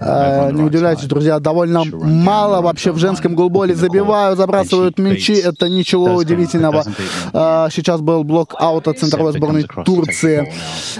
Э, 0.00 0.50
не 0.52 0.62
удивляйтесь, 0.62 1.06
друзья, 1.06 1.38
довольно 1.38 1.84
мало 1.84 2.60
вообще 2.60 2.92
в 2.92 2.98
женском 2.98 3.34
голболе 3.34 3.74
забивают, 3.74 4.38
забрасывают 4.38 4.98
мячи. 4.98 5.34
Это 5.34 5.68
ничего 5.68 6.14
удивительного. 6.14 6.84
Э, 7.32 7.68
сейчас 7.70 8.00
был 8.00 8.24
блок-аут 8.24 8.88
от 8.88 8.98
центровой 8.98 9.32
сборной 9.32 9.66
Турции. 9.84 10.52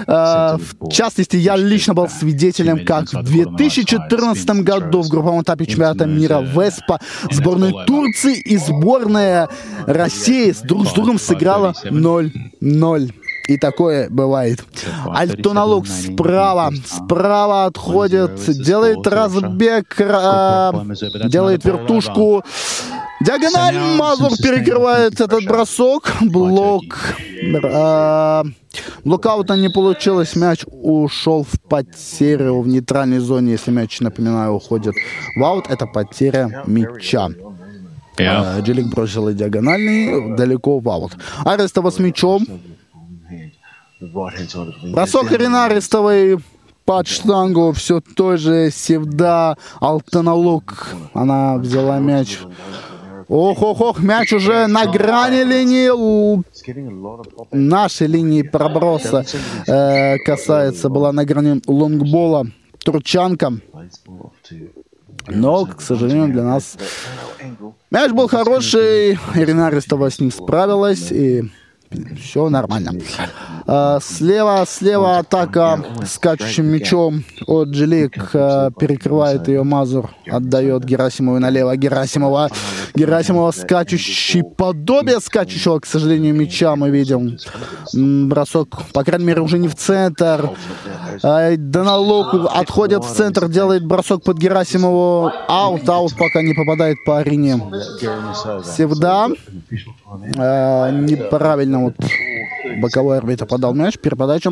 Э, 0.07 0.57
в 0.79 0.91
частности, 0.91 1.37
я 1.37 1.55
лично 1.55 1.93
был 1.93 2.07
свидетелем, 2.09 2.85
как 2.85 3.11
в 3.11 3.23
2014 3.23 4.49
году 4.63 5.01
в 5.01 5.09
групповом 5.09 5.41
этапе 5.41 5.65
чемпионата 5.65 6.05
мира 6.05 6.41
в 6.41 6.51
Эспоо 6.51 6.99
сборная 7.31 7.85
Турции 7.85 8.39
и 8.39 8.57
сборная 8.57 9.49
России 9.85 10.53
друг 10.63 10.87
с 10.87 10.93
другом 10.93 11.19
сыграла 11.19 11.73
0-0. 11.83 13.13
И 13.49 13.57
такое 13.57 14.07
бывает. 14.11 14.63
Альтуналук 15.07 15.87
справа, 15.87 16.71
справа 16.85 17.65
отходит, 17.65 18.39
делает 18.61 19.07
разбег, 19.07 19.95
э, 19.99 20.71
делает 21.25 21.65
вертушку. 21.65 22.43
Диагональ 23.21 23.97
Мазур 23.97 24.37
перекрывает 24.37 25.19
этот 25.19 25.45
бросок. 25.45 26.13
Блок. 26.21 26.83
Э, 27.43 28.43
блокаута 29.03 29.55
не 29.55 29.69
получилось. 29.69 30.35
Мяч 30.35 30.63
ушел 30.67 31.43
в 31.43 31.59
потерю 31.59 32.61
в 32.61 32.67
нейтральной 32.67 33.17
зоне. 33.17 33.53
Если 33.53 33.71
мяч, 33.71 33.99
напоминаю, 33.99 34.53
уходит 34.53 34.93
в 35.35 35.43
аут, 35.43 35.65
это 35.69 35.87
потеря 35.87 36.63
мяча. 36.67 37.29
Yeah. 38.19 38.61
Джилик 38.61 38.87
бросила 38.87 39.33
диагональный, 39.33 40.35
далеко 40.35 40.77
в 40.77 40.87
аут. 40.87 41.13
Арестова 41.45 41.89
с 41.89 41.97
мячом. 41.97 42.45
Бросок 44.01 45.33
Ирина 45.33 45.65
Арестовой 45.65 46.39
под 46.85 47.07
штангу 47.07 47.73
все 47.73 47.99
той 47.99 48.37
же 48.37 48.71
Севда 48.71 49.57
Алтаналук. 49.81 50.95
Она 51.13 51.57
взяла 51.57 51.99
мяч. 51.99 52.39
Ох, 53.27 53.61
ох, 53.61 53.81
ох, 53.81 53.99
мяч 53.99 54.31
уже 54.33 54.67
на 54.67 54.85
грани 54.85 55.43
линии 55.43 55.89
нашей 57.51 58.07
линии 58.07 58.41
проброса 58.41 59.25
э, 59.67 60.17
касается, 60.19 60.89
была 60.89 61.11
на 61.11 61.25
грани 61.25 61.61
лонгбола 61.67 62.47
Турчанка. 62.83 63.53
Но, 65.27 65.65
к 65.65 65.81
сожалению, 65.81 66.29
для 66.29 66.43
нас 66.43 66.77
мяч 67.91 68.11
был 68.11 68.27
хороший, 68.27 69.19
Ирина 69.35 69.67
Арестова 69.67 70.09
с 70.09 70.19
ним 70.19 70.31
справилась, 70.31 71.11
и 71.11 71.51
все 72.21 72.49
нормально. 72.49 72.93
А, 73.65 73.99
слева, 74.01 74.63
слева 74.67 75.19
атака 75.19 75.83
скачущим 76.05 76.65
мячом 76.65 77.23
от 77.47 77.69
Джилик 77.69 78.29
а, 78.33 78.71
перекрывает 78.71 79.47
ее 79.47 79.63
Мазур, 79.63 80.09
отдает 80.29 80.83
Герасимову 80.85 81.39
налево. 81.39 81.75
Герасимова, 81.75 82.49
Герасимова 82.95 83.51
скачущий, 83.51 84.43
подобие 84.43 85.19
скачущего, 85.19 85.79
к 85.79 85.85
сожалению, 85.85 86.35
мяча 86.35 86.75
мы 86.75 86.89
видим. 86.89 87.37
Бросок, 87.93 88.83
по 88.93 89.03
крайней 89.03 89.25
мере, 89.25 89.41
уже 89.41 89.57
не 89.57 89.67
в 89.67 89.75
центр. 89.75 90.51
А, 91.23 91.55
Доналук 91.57 92.33
отходит 92.53 93.03
в 93.03 93.13
центр, 93.13 93.49
делает 93.49 93.85
бросок 93.85 94.23
под 94.23 94.37
Герасимову. 94.37 95.31
Аут, 95.47 95.87
аут 95.89 96.15
пока 96.17 96.41
не 96.41 96.53
попадает 96.53 96.97
по 97.05 97.19
арене. 97.19 97.59
Севда 98.63 99.29
неправильно 100.17 101.83
вот 101.83 101.95
боковой 102.81 103.17
арбитр 103.17 103.45
подал 103.45 103.73
мяч, 103.73 103.97
переподача. 103.97 104.51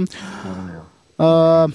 А, 1.17 1.67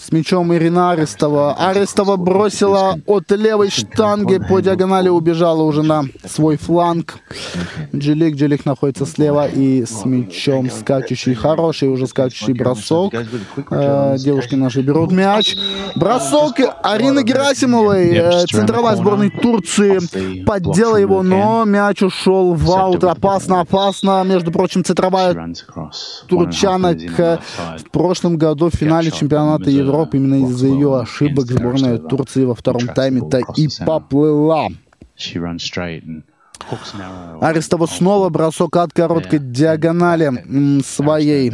с 0.00 0.12
мячом 0.12 0.54
Ирина 0.54 0.92
Арестова. 0.92 1.54
Арестова 1.54 2.16
бросила 2.16 2.98
от 3.06 3.30
левой 3.30 3.70
штанги 3.70 4.38
по 4.38 4.60
диагонали, 4.60 5.08
убежала 5.08 5.62
уже 5.62 5.82
на 5.82 6.04
свой 6.24 6.56
фланг. 6.56 7.18
Джилик, 7.94 8.36
Джилик 8.36 8.64
находится 8.64 9.04
слева 9.04 9.46
и 9.46 9.84
с 9.84 10.04
мячом 10.06 10.70
скачущий, 10.70 11.34
хороший 11.34 11.88
уже 11.88 12.06
скачущий 12.06 12.54
бросок. 12.54 13.12
Э, 13.70 14.16
девушки 14.18 14.54
наши 14.54 14.80
берут 14.80 15.12
мяч. 15.12 15.56
Бросок 15.96 16.56
Арины 16.82 17.22
Герасимовой, 17.22 18.14
э, 18.14 18.46
центровая 18.46 18.96
сборной 18.96 19.30
Турции, 19.30 20.44
поддела 20.44 20.96
его, 20.96 21.22
но 21.22 21.64
мяч 21.66 22.02
ушел 22.02 22.54
в 22.54 22.70
аут. 22.70 23.04
Опасно, 23.04 23.60
опасно. 23.60 24.22
Между 24.24 24.50
прочим, 24.50 24.82
центровая 24.82 25.54
турчанок 26.26 26.98
в 27.00 27.90
прошлом 27.90 28.38
году 28.38 28.70
в 28.70 28.74
финале 28.74 29.10
чемпионата 29.10 29.68
Европы 29.68 29.89
Европы 29.90 30.16
именно 30.18 30.46
из-за 30.46 30.68
ее 30.68 31.00
ошибок 31.00 31.46
сборная 31.46 31.98
Турции 31.98 32.44
во 32.44 32.54
втором 32.54 32.86
тайме-то 32.86 33.40
и 33.56 33.68
поплыла. 33.84 34.68
Арестова 37.40 37.86
снова 37.86 38.28
бросок 38.28 38.76
от 38.76 38.92
короткой 38.92 39.38
диагонали 39.38 40.82
своей. 40.82 41.52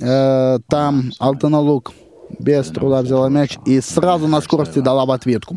Э, 0.00 0.58
там 0.68 1.12
Алтаналук 1.18 1.92
без 2.38 2.66
труда 2.66 3.02
взяла 3.02 3.28
мяч 3.28 3.56
и 3.64 3.80
сразу 3.80 4.26
на 4.26 4.40
скорости 4.40 4.80
дала 4.80 5.06
в 5.06 5.10
ответку. 5.10 5.56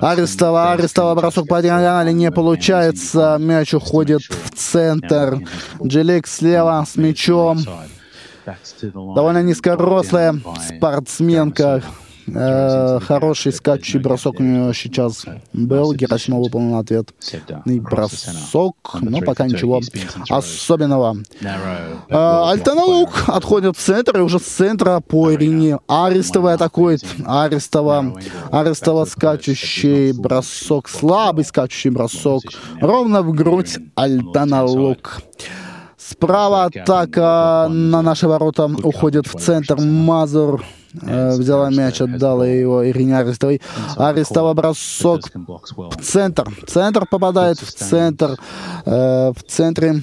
Арестова, 0.00 0.72
Арестова 0.72 1.14
бросок 1.14 1.46
по 1.48 1.62
диагонали 1.62 2.12
не 2.12 2.30
получается. 2.32 3.36
Мяч 3.38 3.74
уходит 3.74 4.22
в 4.22 4.50
центр. 4.56 5.40
Джилик 5.84 6.26
слева 6.26 6.84
с 6.90 6.96
мячом 6.96 7.58
довольно 8.94 9.42
низкорослая 9.42 10.40
спортсменка. 10.76 11.82
Э, 12.34 13.00
хороший 13.00 13.52
скачущий 13.52 13.98
бросок 14.00 14.40
у 14.40 14.42
нее 14.42 14.74
сейчас 14.74 15.24
был. 15.52 15.92
Герасимов 15.92 16.44
выполнил 16.44 16.78
ответ. 16.78 17.14
И 17.64 17.80
бросок, 17.80 18.76
но 19.00 19.20
пока 19.20 19.46
ничего 19.46 19.80
особенного. 20.28 21.16
Э, 21.40 22.50
Альтаналук 22.50 23.24
отходит 23.28 23.76
в 23.76 23.80
центр, 23.80 24.18
и 24.18 24.20
уже 24.20 24.38
с 24.38 24.44
центра 24.44 25.00
по 25.00 25.32
Ирине. 25.32 25.78
Арестова 25.86 26.54
атакует. 26.54 27.04
Арестова, 27.24 28.14
Арестова 28.50 29.04
скачущий 29.04 30.12
бросок, 30.12 30.88
слабый 30.88 31.44
скачущий 31.44 31.90
бросок. 31.90 32.42
Ровно 32.80 33.22
в 33.22 33.32
грудь 33.32 33.78
Альтаналук. 33.94 35.22
Справа 36.10 36.64
атака 36.64 37.68
на 37.70 38.02
наши 38.02 38.26
ворота. 38.26 38.64
Уходит 38.82 39.26
в 39.26 39.38
центр. 39.38 39.76
Мазур. 39.78 40.64
Э, 41.02 41.36
взяла 41.36 41.70
мяч, 41.70 42.00
отдала 42.00 42.46
его 42.46 42.88
Ирине 42.88 43.18
Арестовой. 43.18 43.60
Арестова 43.96 44.54
бросок. 44.54 45.20
В 45.34 45.96
центр. 46.02 46.48
Центр 46.66 47.06
попадает 47.06 47.58
в 47.58 47.70
центр. 47.72 48.38
Э, 48.86 49.32
в 49.36 49.42
центре. 49.46 50.02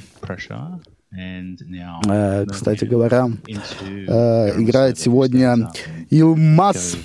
Э, 2.07 2.45
кстати 2.45 2.85
говоря, 2.85 3.29
э, 3.47 4.61
играет 4.61 4.99
сегодня 4.99 5.71
Илмаз 6.11 6.97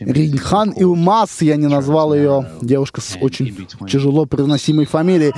Ринхан 0.00 0.72
Илмас, 0.76 1.42
я 1.42 1.56
не 1.56 1.66
назвал 1.66 2.14
ее, 2.14 2.48
девушка 2.62 3.00
с 3.00 3.16
очень 3.20 3.66
тяжело 3.88 4.26
произносимой 4.26 4.86
фамилией. 4.86 5.32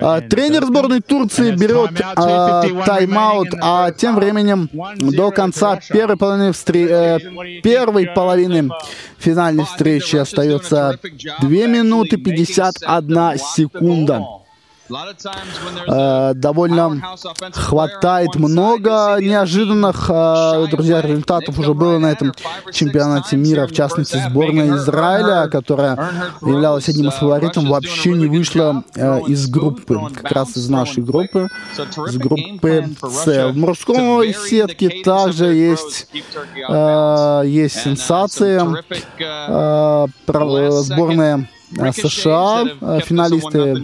А, 0.00 0.20
тренер 0.20 0.64
сборной 0.66 1.00
Турции 1.00 1.54
берет 1.54 1.90
а, 2.16 2.62
тайм-аут, 2.84 3.48
а 3.60 3.90
тем 3.92 4.16
временем 4.16 4.68
до 4.98 5.30
конца 5.30 5.80
первой 5.88 6.16
половины, 6.16 6.52
встр... 6.52 6.76
э, 6.76 7.18
первой 7.62 8.06
половины 8.06 8.70
финальной 9.18 9.64
встречи. 9.64 10.16
Остается 10.16 10.98
2 11.40 11.48
минуты 11.48 12.16
51 12.16 13.38
секунда. 13.38 14.43
Э, 14.90 16.32
довольно 16.34 17.00
хватает 17.52 18.34
много 18.34 19.16
неожиданных, 19.18 20.10
э, 20.10 20.66
друзья, 20.70 21.00
результатов 21.00 21.58
уже 21.58 21.72
было 21.72 21.98
на 21.98 22.12
этом 22.12 22.34
чемпионате 22.70 23.36
мира, 23.36 23.66
в 23.66 23.72
частности, 23.72 24.22
сборная 24.28 24.76
Израиля, 24.76 25.48
которая 25.48 25.96
являлась 26.42 26.88
одним 26.88 27.08
из 27.08 27.14
фаворитов, 27.14 27.64
вообще 27.64 28.10
не 28.10 28.26
вышла 28.26 28.84
э, 28.94 29.20
из 29.28 29.48
группы, 29.48 29.98
как 30.14 30.30
раз 30.32 30.56
из 30.56 30.68
нашей 30.68 31.02
группы, 31.02 31.48
из 31.78 32.18
группы 32.18 32.90
С. 33.02 33.52
В 33.52 33.56
мужской 33.56 34.34
сетке 34.34 35.02
также 35.02 35.46
есть, 35.46 36.08
есть 36.12 37.80
сенсации. 37.80 38.60
Сборная 40.84 41.34
а 41.36 41.54
США, 41.72 42.64
а, 42.80 43.00
финалисты 43.00 43.76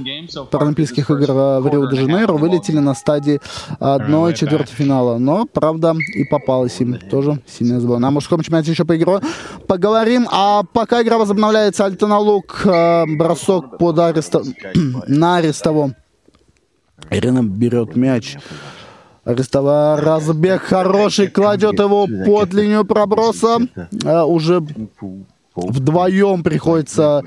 Паралимпийских 0.50 1.10
игр 1.10 1.32
в 1.32 1.68
Рио-де-Жанейро, 1.70 2.32
вылетели 2.34 2.78
на 2.78 2.94
стадии 2.94 3.40
1-4 3.80 4.66
финала. 4.66 5.18
Но, 5.18 5.46
правда, 5.46 5.94
и 6.14 6.24
попалась 6.24 6.80
им 6.80 6.98
тоже 6.98 7.40
сильная 7.46 7.80
сборная. 7.80 8.08
На 8.08 8.10
мужском 8.10 8.40
чемпионате 8.42 8.70
еще 8.70 8.84
поиграю. 8.84 9.20
Поговорим. 9.66 10.26
А 10.30 10.62
пока 10.62 11.02
игра 11.02 11.18
возобновляется, 11.18 11.84
Альтаналук, 11.84 12.62
а, 12.64 13.04
бросок 13.06 13.78
под 13.78 13.98
Арестов... 13.98 14.46
на 15.08 15.36
Арестову. 15.36 15.92
Ирина 17.10 17.42
берет 17.42 17.96
мяч. 17.96 18.36
Арестова 19.24 20.00
разбег 20.00 20.62
хороший, 20.62 21.28
кладет 21.28 21.78
его 21.78 22.06
под 22.26 22.52
линию 22.54 22.84
проброса. 22.84 23.58
Уже 24.26 24.62
Вдвоем 25.68 26.42
приходится 26.42 27.22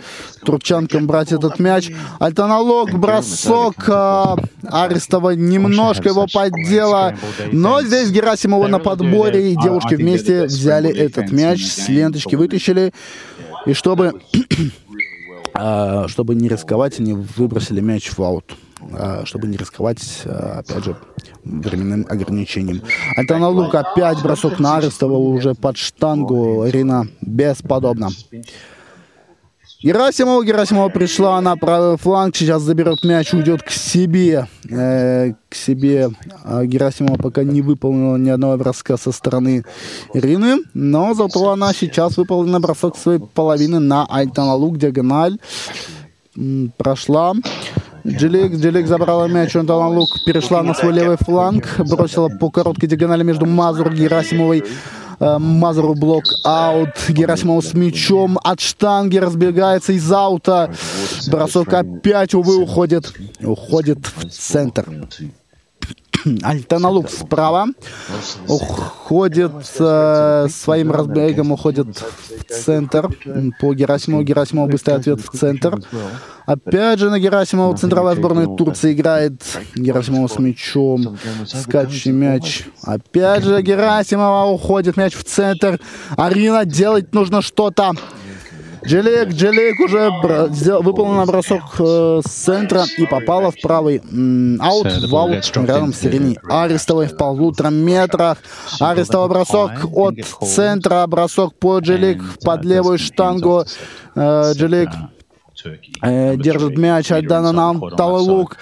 турчанкам 0.46 1.08
брать 1.08 1.32
этот 1.32 1.60
мяч. 1.60 1.92
Альтаналог, 2.20 2.92
бросок. 2.98 3.76
А, 3.88 4.38
Арестова 4.64 5.32
немножко 5.32 6.10
его 6.10 6.28
поддела. 6.32 7.16
Но 7.52 7.82
здесь 7.82 8.10
Герасимова 8.12 8.68
на 8.68 8.80
подборе, 8.80 9.52
и 9.52 9.56
девушки 9.56 9.96
вместе 9.96 10.46
взяли 10.46 10.96
этот 10.96 11.32
мяч, 11.32 11.66
с 11.66 11.88
ленточки 11.90 12.36
вытащили. 12.36 12.94
И 13.66 13.74
чтобы, 13.74 14.22
а, 15.54 16.08
чтобы 16.08 16.36
не 16.36 16.50
рисковать, 16.50 17.00
они 17.00 17.14
выбросили 17.14 17.80
мяч 17.80 18.12
в 18.16 18.22
аут. 18.22 18.54
А, 18.92 19.24
чтобы 19.26 19.48
не 19.48 19.58
рисковать, 19.58 20.24
а, 20.26 20.60
опять 20.60 20.84
же, 20.84 20.96
временным 21.44 22.06
ограничением. 22.10 22.82
Антона 23.18 23.50
Лук 23.50 23.74
опять 23.76 24.22
бросок 24.22 24.60
на 24.60 24.78
Арестова 24.78 25.18
уже 25.18 25.56
под 25.56 25.78
штангу. 25.78 26.68
Ирина 26.68 27.08
бесподобно. 27.22 28.10
Герасимова, 29.84 30.46
Герасимова 30.46 30.88
пришла 30.88 31.42
на 31.42 31.58
правый 31.58 31.98
фланг, 31.98 32.38
сейчас 32.38 32.62
заберет 32.62 33.04
мяч, 33.04 33.34
уйдет 33.34 33.64
к 33.64 33.70
себе. 33.70 34.48
Э, 34.70 35.34
к 35.50 35.56
себе 35.56 36.10
а 36.46 36.64
Герасимова 36.64 37.18
пока 37.18 37.44
не 37.44 37.62
выполнила 37.62 38.16
ни 38.16 38.30
одного 38.30 38.56
броска 38.56 38.96
со 38.96 39.12
стороны 39.12 39.66
Ирины, 40.14 40.60
но 40.74 41.14
зато 41.14 41.52
она 41.52 41.74
сейчас 41.74 42.16
выполнила 42.16 42.60
бросок 42.60 42.96
своей 42.96 43.20
половины 43.20 43.80
на 43.80 44.06
Альтаналук, 44.06 44.78
диагональ. 44.78 45.38
Прошла. 46.78 47.34
Джилик, 48.06 48.56
Джилик 48.56 48.88
забрала 48.88 49.28
мяч, 49.28 49.56
Антона 49.56 49.88
Лук 49.88 50.10
перешла 50.26 50.62
на 50.62 50.74
свой 50.74 50.94
левый 50.94 51.18
фланг, 51.18 51.80
бросила 51.80 52.28
по 52.28 52.50
короткой 52.50 52.90
диагонали 52.90 53.24
между 53.24 53.46
Мазур 53.46 53.94
Герасимовой. 53.94 54.64
Э, 55.20 55.38
Мазуру 55.38 55.96
блок 55.96 56.26
аут. 56.44 56.90
Герасимов 57.08 57.64
с 57.64 57.74
мячом 57.74 58.38
от 58.44 58.60
штанги 58.60 59.18
разбегается 59.18 59.94
из 59.94 60.12
аута. 60.12 60.74
Бросок 61.32 61.74
опять, 61.74 62.34
увы, 62.34 62.58
уходит, 62.58 63.14
уходит 63.42 64.00
в 64.06 64.30
центр. 64.30 64.86
Альтаналук 66.42 67.10
справа 67.10 67.68
уходит 68.48 69.52
э, 69.80 70.48
своим 70.50 70.92
разбегом 70.92 71.52
уходит 71.52 71.88
в 71.98 72.44
центр 72.50 73.10
по 73.60 73.74
Герасимову. 73.74 74.24
Герасимов 74.24 74.70
быстрый 74.70 74.96
ответ 74.96 75.20
в 75.20 75.38
центр. 75.38 75.80
Опять 76.46 77.00
же 77.00 77.10
на 77.10 77.20
Герасимова 77.20 77.76
центровая 77.78 78.16
сборная 78.16 78.48
Турции 78.48 78.94
играет. 78.94 79.42
Герасимова 79.76 80.28
с 80.28 80.40
мячом. 80.40 81.18
Скачущий 81.46 82.12
мяч. 82.12 82.66
Опять 82.84 83.44
же 83.44 83.62
Герасимова 83.62 84.52
уходит 84.52 84.98
мяч 84.98 85.16
в 85.16 85.24
центр. 85.24 85.80
Арина, 86.16 86.66
делать 86.66 87.14
нужно 87.14 87.42
что-то. 87.42 87.94
Джелик, 88.86 89.30
Джелик 89.34 89.80
уже 89.80 90.10
выполнил 90.80 91.26
бросок 91.26 91.62
э, 91.80 92.22
с 92.26 92.30
центра 92.30 92.84
и 92.98 93.06
попала 93.06 93.52
в 93.52 93.60
правый 93.62 94.02
м, 94.12 94.62
аут, 94.62 94.88
в 95.10 95.16
аут 95.16 95.52
рядом 95.56 95.94
с 95.94 96.04
Ириной 96.06 96.38
Арестовой 96.50 97.08
в 97.08 97.16
полутора 97.18 97.70
метрах. 97.70 98.38
Арестова 98.80 99.28
бросок 99.28 99.72
от 99.94 100.16
центра, 100.46 101.06
бросок 101.08 101.54
по 101.56 101.80
Джелик 101.80 102.22
под 102.44 102.66
левую 102.66 102.98
штангу. 102.98 103.64
Э, 104.16 104.52
Джелик 104.54 104.90
э, 106.02 106.36
держит 106.36 106.78
мяч, 106.78 107.12
Айдана 107.12 107.52
нам 107.52 107.90
Талалук. 107.96 108.58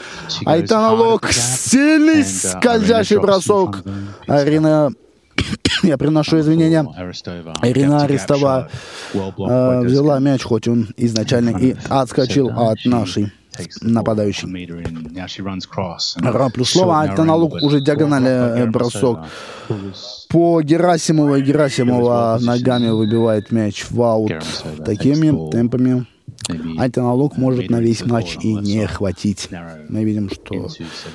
Айдана 0.45 0.91
Лук, 0.93 1.31
сильный 1.31 2.23
скользящий 2.23 3.17
бросок. 3.17 3.83
Арина 4.27 4.91
я 5.83 5.97
приношу 5.97 6.39
извинения. 6.39 6.83
Ирина 7.63 8.03
Арестова 8.03 8.69
э, 9.13 9.81
взяла 9.81 10.19
мяч, 10.19 10.43
хоть 10.43 10.67
он 10.67 10.89
изначально 10.97 11.57
и 11.57 11.75
отскочил 11.89 12.49
от 12.49 12.85
нашей 12.85 13.31
нападающий. 13.81 14.47
Плюс 16.53 16.69
слово 16.69 17.01
Альтаналук 17.01 17.53
уже 17.61 17.81
диагональный 17.81 18.69
бросок 18.69 19.19
по 20.29 20.61
Герасимову. 20.61 21.37
Герасимова 21.37 22.39
ногами 22.41 22.89
выбивает 22.89 23.51
мяч 23.51 23.85
в 23.89 24.01
аут 24.01 24.33
такими 24.85 25.51
темпами. 25.51 26.05
Антиналог 26.49 27.37
может 27.37 27.69
на 27.69 27.79
весь 27.79 28.05
матч 28.05 28.37
и 28.41 28.53
не 28.53 28.87
хватить. 28.87 29.49
Мы 29.89 30.03
видим, 30.03 30.29
что 30.29 30.67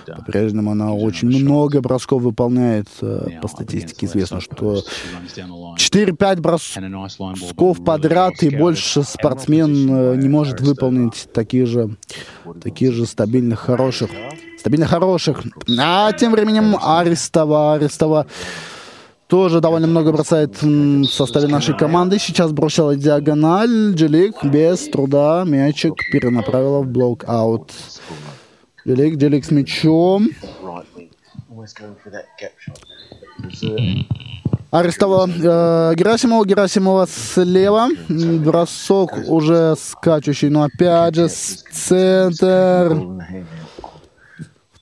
по-прежнему 0.06 0.70
она 0.70 0.92
очень 0.92 1.28
много 1.28 1.80
бросков 1.80 2.22
выполняет. 2.22 2.88
Э, 3.00 3.40
по 3.40 3.48
статистике 3.48 4.06
известно, 4.06 4.40
что 4.40 4.82
4-5 5.76 6.40
бросков 6.40 7.84
подряд 7.84 8.42
и 8.42 8.50
больше 8.50 9.02
спортсмен 9.02 9.90
э, 9.90 10.16
не 10.16 10.28
может 10.28 10.60
выполнить 10.60 11.28
такие 11.32 11.66
же, 11.66 11.96
такие 12.62 12.92
же 12.92 13.06
стабильных, 13.06 13.60
хороших. 13.60 14.10
Стабильно 14.58 14.86
хороших. 14.86 15.42
А 15.78 16.12
тем 16.12 16.32
временем 16.32 16.76
Арестова, 16.80 17.74
Арестова 17.74 18.26
тоже 19.26 19.60
довольно 19.60 19.86
много 19.86 20.12
бросает 20.12 20.62
в 20.62 21.04
составе 21.06 21.48
нашей 21.48 21.76
команды. 21.76 22.18
Сейчас 22.18 22.52
бросила 22.52 22.96
диагональ. 22.96 23.94
Джелик 23.94 24.44
без 24.44 24.88
труда 24.88 25.44
мячик 25.46 25.94
перенаправила 26.12 26.80
в 26.80 26.86
блок-аут. 26.86 27.72
Джелик, 28.86 29.16
Джелик 29.18 29.44
с 29.44 29.50
мячом. 29.50 30.28
Арестовала 34.70 35.28
э, 35.28 35.94
Герасимова. 35.96 36.44
Герасимова 36.44 37.06
слева. 37.06 37.88
Бросок 38.08 39.12
уже 39.26 39.74
скачущий, 39.76 40.50
но 40.50 40.64
опять 40.64 41.14
же 41.14 41.28
центр 41.28 42.96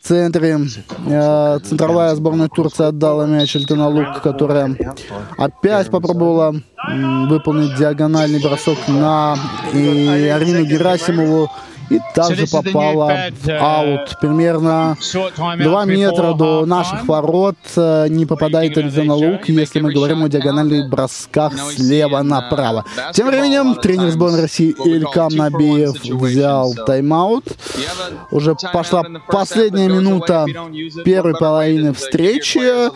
центре. 0.04 0.58
Э, 1.06 1.58
центровая 1.64 2.14
сборная 2.14 2.48
Турции 2.48 2.86
отдала 2.86 3.26
мяч 3.26 3.56
Альтина 3.56 3.88
Лук, 3.88 4.20
которая 4.22 4.76
опять 5.38 5.90
попробовала 5.90 6.54
выполнить 7.28 7.76
диагональный 7.76 8.40
бросок 8.40 8.78
на 8.88 9.32
Арину 9.72 10.64
Герасимову 10.66 11.50
и 11.90 12.00
также 12.14 12.46
попала 12.46 13.30
в 13.30 13.50
аут. 13.50 14.18
Примерно 14.20 14.96
2 15.58 15.84
метра 15.84 16.34
до 16.34 16.66
наших 16.66 17.06
ворот 17.06 17.56
э, 17.76 18.06
не 18.08 18.26
попадает 18.26 18.76
Эльзана 18.76 19.14
Лук, 19.14 19.48
если 19.48 19.80
мы 19.80 19.92
говорим 19.92 20.24
о 20.24 20.28
диагональных 20.28 20.88
бросках 20.88 21.52
слева 21.72 22.22
направо. 22.22 22.84
Тем 23.12 23.28
временем 23.28 23.74
тренер 23.76 24.10
сборной 24.10 24.42
России 24.42 24.74
Илькам 24.84 25.34
Набиев 25.34 26.02
взял 26.04 26.74
тайм-аут. 26.86 27.44
Уже 28.30 28.54
пошла 28.72 29.04
последняя 29.28 29.88
минута 29.88 30.46
первой 31.04 31.34
половины 31.34 31.92
встречи. 31.92 32.90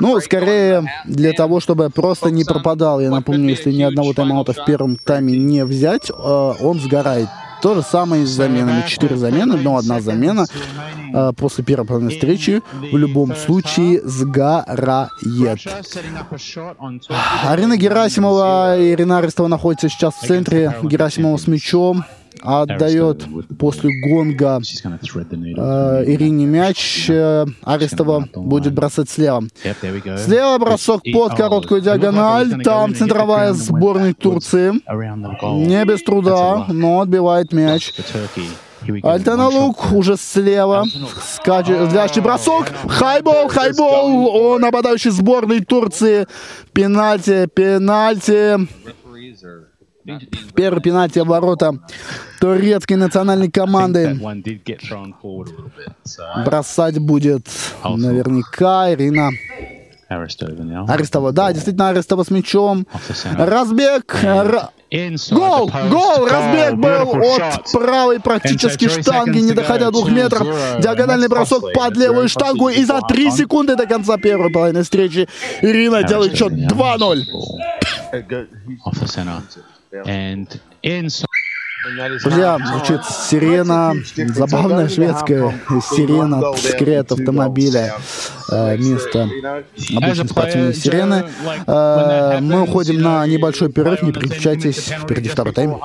Ну, 0.00 0.20
скорее 0.20 0.84
для 1.06 1.32
того, 1.32 1.60
чтобы 1.60 1.90
просто 1.90 2.30
не 2.30 2.44
пропадал. 2.44 3.00
Я 3.00 3.10
напомню, 3.10 3.50
если 3.50 3.72
ни 3.72 3.82
одного 3.82 4.12
тайм-аута 4.12 4.52
в 4.52 4.64
первом 4.64 4.96
тайме 4.96 5.38
не 5.38 5.64
взять, 5.64 6.10
э, 6.10 6.12
он 6.14 6.80
сгорает 6.80 7.28
то 7.64 7.74
же 7.74 7.80
самое 7.82 8.26
с 8.26 8.28
заменами. 8.28 8.86
Четыре 8.86 9.16
замены, 9.16 9.56
но 9.56 9.78
одна 9.78 9.98
замена 9.98 10.44
э, 11.14 11.32
после 11.34 11.64
первой 11.64 11.86
половины 11.86 12.10
встречи 12.10 12.60
в 12.92 12.96
любом 12.98 13.34
случае 13.34 14.02
сгорает. 14.04 15.10
Арина 17.42 17.78
Герасимова 17.78 18.78
и 18.78 18.92
Ирина 18.92 19.16
Арестова 19.16 19.48
находятся 19.48 19.88
сейчас 19.88 20.12
в 20.12 20.26
центре. 20.26 20.76
Герасимова 20.82 21.38
с 21.38 21.46
мячом 21.46 22.04
отдает 22.42 23.24
после 23.58 23.90
гонга 24.06 24.60
э, 24.60 26.04
Ирине 26.06 26.46
мяч. 26.46 27.08
Э, 27.08 27.46
Арестова 27.62 28.28
будет 28.34 28.74
бросать 28.74 29.10
слева. 29.10 29.44
Слева 30.18 30.58
бросок 30.58 31.02
под 31.12 31.34
короткую 31.34 31.80
диагональ. 31.80 32.62
Там 32.62 32.94
центровая 32.94 33.52
сборной 33.52 34.14
Турции. 34.14 34.72
Не 35.66 35.84
без 35.84 36.02
труда, 36.02 36.66
но 36.68 37.00
отбивает 37.00 37.52
мяч. 37.52 37.92
Альтана 39.02 39.48
Лук 39.48 39.92
уже 39.92 40.16
слева. 40.16 40.84
Скачет, 41.34 42.22
бросок. 42.22 42.70
Хайбол, 42.88 43.48
хайбол. 43.48 44.28
О, 44.28 44.58
нападающий 44.58 45.10
сборной 45.10 45.60
Турции. 45.60 46.26
Пенальти, 46.72 47.46
пенальти. 47.46 48.68
Первый 50.54 50.82
пенальти 50.82 51.18
в 51.20 51.26
ворота 51.26 51.78
турецкой 52.40 52.94
национальной 52.94 53.50
команды. 53.50 54.18
Бросать 56.44 56.98
будет 56.98 57.46
наверняка 57.84 58.92
Ирина 58.92 59.30
Арестова. 60.88 61.32
Да, 61.32 61.52
действительно, 61.52 61.88
Арестова 61.88 62.22
с 62.24 62.30
мячом. 62.30 62.86
Разбег. 63.36 64.14
Гол! 65.30 65.70
Гол! 65.90 66.26
Разбег 66.26 66.74
был 66.74 67.22
от 67.34 67.72
правой 67.72 68.20
практически 68.20 68.88
штанги, 68.88 69.38
не 69.38 69.52
доходя 69.52 69.90
двух 69.90 70.10
метров. 70.10 70.46
Диагональный 70.80 71.28
бросок 71.28 71.72
под 71.72 71.96
левую 71.96 72.28
штангу. 72.28 72.68
И 72.68 72.84
за 72.84 73.00
три 73.08 73.30
секунды 73.30 73.74
до 73.74 73.86
конца 73.86 74.18
первой 74.18 74.50
половины 74.52 74.82
встречи 74.82 75.26
Ирина 75.62 76.02
делает 76.04 76.36
счет 76.36 76.52
2-0. 76.52 77.22
Друзья, 82.22 82.58
звучит 82.58 83.04
сирена, 83.04 83.94
забавная 84.16 84.88
шведская 84.88 85.52
сирена, 85.82 86.56
скрет 86.56 87.12
автомобиля 87.12 87.94
э, 88.50 88.76
вместо 88.76 89.28
обычной 89.94 90.28
спортивной 90.28 90.74
сирены. 90.74 91.26
Э, 91.66 92.38
мы 92.40 92.62
уходим 92.62 93.02
на 93.02 93.26
небольшой 93.26 93.70
перерыв, 93.70 94.02
не 94.02 94.12
переключайтесь, 94.12 94.90
впереди 95.02 95.28
второй 95.28 95.52
тайм. 95.52 95.78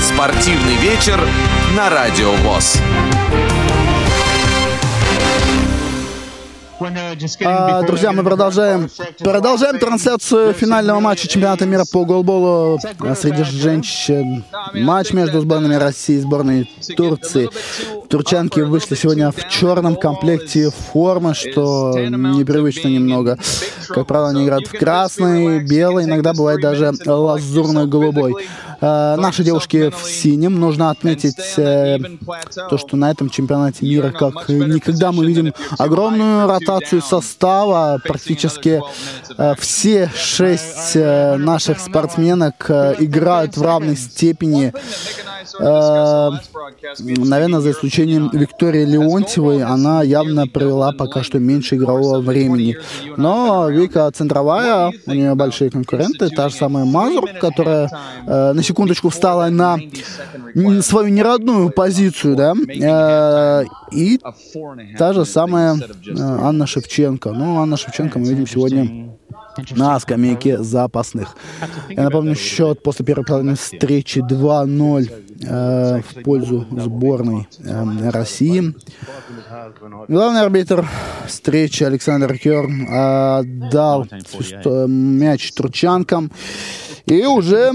Спортивный 0.00 0.76
вечер 0.76 1.18
на 1.74 1.88
Радио 1.90 2.32
ВОЗ. 2.32 2.80
А, 7.44 7.82
друзья, 7.82 8.12
мы 8.12 8.22
продолжаем, 8.22 8.88
продолжаем 9.18 9.78
трансляцию 9.78 10.52
финального 10.52 11.00
матча 11.00 11.26
чемпионата 11.26 11.66
мира 11.66 11.84
по 11.90 12.04
голболу. 12.04 12.78
Среди 13.16 13.42
женщин. 13.42 14.44
Матч 14.74 15.12
между 15.12 15.40
сборными 15.40 15.74
России 15.74 16.16
и 16.16 16.20
сборной 16.20 16.70
Турции. 16.96 17.48
Турчанки 18.08 18.60
вышли 18.60 18.94
сегодня 18.94 19.32
в 19.32 19.48
черном 19.48 19.96
комплекте 19.96 20.70
формы, 20.70 21.34
что 21.34 21.94
непривычно 21.98 22.88
немного. 22.88 23.38
Как 23.88 24.06
правило, 24.06 24.30
они 24.30 24.44
играют 24.44 24.68
в 24.68 24.78
красный, 24.78 25.60
белый, 25.64 26.04
иногда 26.04 26.32
бывает 26.32 26.60
даже 26.60 26.92
лазурно-голубой. 27.04 28.34
Э, 28.80 29.16
наши 29.16 29.42
девушки 29.42 29.90
в 29.90 30.08
синем. 30.08 30.58
Нужно 30.60 30.90
отметить 30.90 31.36
э, 31.56 31.98
то, 32.70 32.78
что 32.78 32.96
на 32.96 33.10
этом 33.10 33.28
чемпионате 33.28 33.84
мира, 33.84 34.10
как 34.10 34.48
никогда, 34.48 35.10
мы 35.12 35.26
видим 35.26 35.52
огромную 35.78 36.46
ротацию 36.46 37.02
состава. 37.02 38.00
Практически 38.04 38.80
э, 39.36 39.54
все 39.58 40.10
шесть 40.14 40.94
наших 40.94 41.80
спортсменок 41.80 42.70
играют 42.70 43.56
в 43.56 43.62
равной 43.62 43.96
степени. 43.96 44.72
Наверное, 46.98 47.60
за 47.60 47.70
исключением 47.70 48.30
Виктории 48.32 48.84
Леонтьевой, 48.84 49.62
она 49.62 50.02
явно 50.02 50.46
провела 50.46 50.92
пока 50.92 51.22
что 51.22 51.38
меньше 51.38 51.76
игрового 51.76 52.20
времени. 52.20 52.76
Но 53.16 53.68
Вика 53.68 54.10
центровая, 54.10 54.92
у 55.06 55.12
нее 55.12 55.34
большие 55.34 55.70
конкуренты, 55.70 56.28
та 56.28 56.48
же 56.48 56.54
самая 56.56 56.84
Мазур, 56.84 57.28
которая 57.40 57.90
э, 58.26 58.52
секундочку 58.68 59.08
встала 59.08 59.50
на 59.50 59.78
свою 60.82 61.08
неродную 61.08 61.70
позицию, 61.70 62.36
да, 62.36 62.54
э, 62.54 63.64
и 63.92 64.20
та 64.98 65.12
же 65.12 65.24
самая 65.24 65.76
э, 65.76 66.12
Анна 66.18 66.66
Шевченко. 66.66 67.32
Ну, 67.32 67.60
Анна 67.60 67.76
Шевченко 67.76 68.18
мы 68.18 68.28
видим 68.28 68.46
сегодня 68.46 69.17
на 69.70 69.98
скамейке 70.00 70.62
запасных. 70.62 71.36
Я 71.88 72.04
напомню, 72.04 72.34
счет 72.34 72.82
после 72.82 73.04
первой 73.04 73.24
половины 73.24 73.54
встречи 73.56 74.18
2-0 74.18 75.10
э, 75.42 76.00
в 76.00 76.22
пользу 76.22 76.66
сборной 76.70 77.48
э, 77.64 78.10
России. 78.10 78.74
Главный 80.08 80.42
арбитр 80.42 80.88
встречи 81.26 81.84
Александр 81.84 82.36
Керн 82.38 82.86
отдал 82.88 84.06
э, 84.10 84.86
мяч 84.88 85.52
турчанкам. 85.52 86.30
И 87.06 87.24
уже 87.24 87.72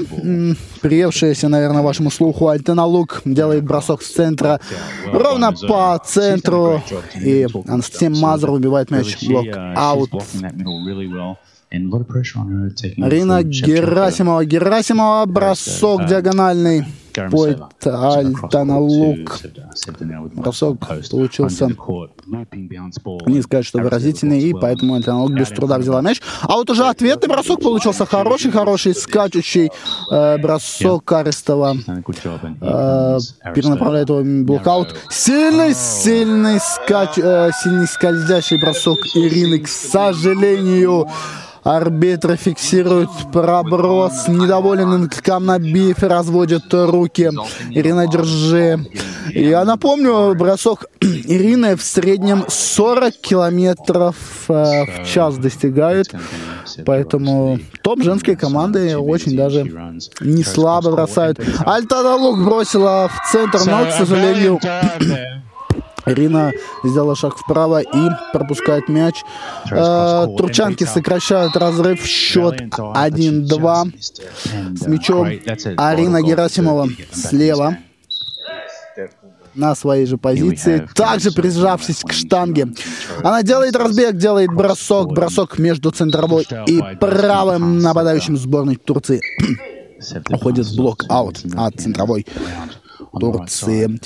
приевшаяся, 0.82 1.48
наверное, 1.50 1.82
вашему 1.82 2.12
слуху 2.12 2.50
Альтена 2.50 2.86
делает 3.26 3.64
бросок 3.64 4.04
с 4.04 4.14
центра 4.14 4.60
ровно 5.06 5.54
по 5.54 6.00
центру. 6.06 6.84
И 7.20 7.48
Анастасия 7.68 8.12
Мазур 8.12 8.52
выбивает 8.52 8.92
мяч 8.92 9.28
блок 9.28 9.48
аут. 11.74 12.82
Арина 13.02 13.44
Герасимова. 13.44 14.46
Герасимова 14.46 15.26
бросок 15.26 16.06
диагональный. 16.06 16.86
Пойт 17.30 17.60
Альтаналук. 17.86 19.40
Бросок 20.34 20.80
получился, 21.12 21.68
не 23.28 23.42
сказать, 23.42 23.66
что 23.66 23.80
выразительный, 23.80 24.40
и 24.40 24.54
поэтому 24.54 24.96
Альтаналук 24.96 25.32
без 25.32 25.50
труда 25.50 25.78
взяла 25.78 26.02
мяч. 26.02 26.22
А 26.42 26.54
вот 26.54 26.70
уже 26.70 26.86
ответный 26.86 27.30
бросок 27.30 27.62
получился 27.62 28.06
хороший-хороший, 28.06 28.96
скачущий 28.96 29.70
э, 30.12 30.38
бросок 30.40 31.12
Арестова. 31.12 31.76
Э, 32.62 33.20
перенаправляет 33.54 34.10
его 34.10 34.24
блокаут. 34.44 34.96
Сильный-сильный 35.10 36.60
скач, 36.60 37.18
э, 37.18 37.52
сильный 37.62 37.88
скользящий 37.88 38.60
бросок 38.60 38.98
Ирины, 39.14 39.60
к 39.60 39.68
сожалению, 39.68 41.08
Арбитры 41.64 42.36
фиксируют 42.36 43.10
проброс. 43.32 44.28
Недоволен 44.28 45.10
Камнабиев 45.10 46.04
разводит 46.04 46.74
руки. 46.74 47.30
Ирина, 47.72 48.08
держи. 48.08 48.86
Я 49.30 49.64
напомню, 49.64 50.36
бросок 50.36 50.86
Ирины 51.02 51.76
в 51.76 51.84
среднем 51.84 52.46
40 52.48 53.14
километров 53.16 54.16
э, 54.50 54.86
в 54.86 55.08
час 55.08 55.38
достигает. 55.38 56.14
Поэтому 56.86 57.60
топ 57.82 58.04
женской 58.04 58.36
команды 58.36 58.98
очень 58.98 59.36
даже 59.38 59.64
не 60.22 60.44
слабо 60.44 60.92
бросают. 60.92 61.40
Альтана 61.66 62.16
Лук 62.16 62.44
бросила 62.44 63.10
в 63.10 63.32
центр, 63.32 63.60
но, 63.66 63.86
к 63.86 63.92
сожалению, 63.92 64.60
Ирина 66.06 66.52
сделала 66.84 67.16
шаг 67.16 67.38
вправо 67.38 67.82
и 67.82 68.10
пропускает 68.34 68.90
мяч. 68.90 69.24
Э, 69.72 70.26
турчанки 70.38 70.84
сокращают 70.84 71.56
разрыв. 71.56 72.06
Счет 72.06 72.62
1-2. 72.62 73.92
С 74.76 74.88
мячом. 74.88 75.28
Арина 75.78 76.22
Герасимова 76.22 76.88
слева. 77.12 77.78
На 79.56 79.76
своей 79.76 80.08
же 80.08 80.18
позиции, 80.18 80.88
также 80.96 81.32
прижавшись 81.32 82.00
к 82.00 82.12
штанге. 82.12 82.70
Она 83.20 83.44
делает 83.44 83.76
разбег, 83.76 84.18
делает 84.18 84.52
бросок, 84.52 85.14
бросок 85.14 85.60
между 85.60 85.92
центровой 85.92 86.48
и 86.66 86.82
правым 87.00 87.78
нападающим 87.80 88.36
сборной 88.36 88.78
Турции. 88.78 89.22
Уходит 90.32 90.76
блок-аут 90.76 91.42
от 91.56 91.80
центровой 91.80 92.26
Турции. 93.20 94.00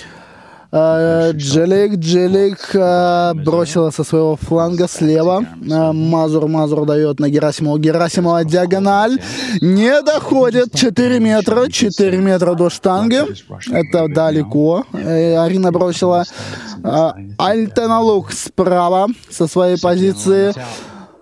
Э, 0.77 1.31
Джелик, 1.33 1.95
Джелик 1.95 2.69
э, 2.73 3.33
бросила 3.33 3.89
со 3.89 4.03
своего 4.03 4.35
фланга 4.35 4.87
слева. 4.87 5.43
Э, 5.43 5.91
Мазур, 5.91 6.47
Мазур 6.47 6.85
дает 6.85 7.19
на 7.19 7.29
Герасимова. 7.29 7.79
Герасимова 7.79 8.45
диагональ. 8.45 9.19
Не 9.61 10.01
доходит. 10.01 10.73
4 10.75 11.19
метра. 11.19 11.67
4 11.67 12.17
метра 12.17 12.53
до 12.53 12.69
штанги. 12.69 13.21
Это 13.71 14.07
далеко. 14.07 14.85
Арина 14.93 15.71
бросила. 15.71 16.25
Альтеналук 17.37 18.31
справа 18.31 19.07
со 19.29 19.47
своей 19.47 19.79
позиции. 19.81 20.53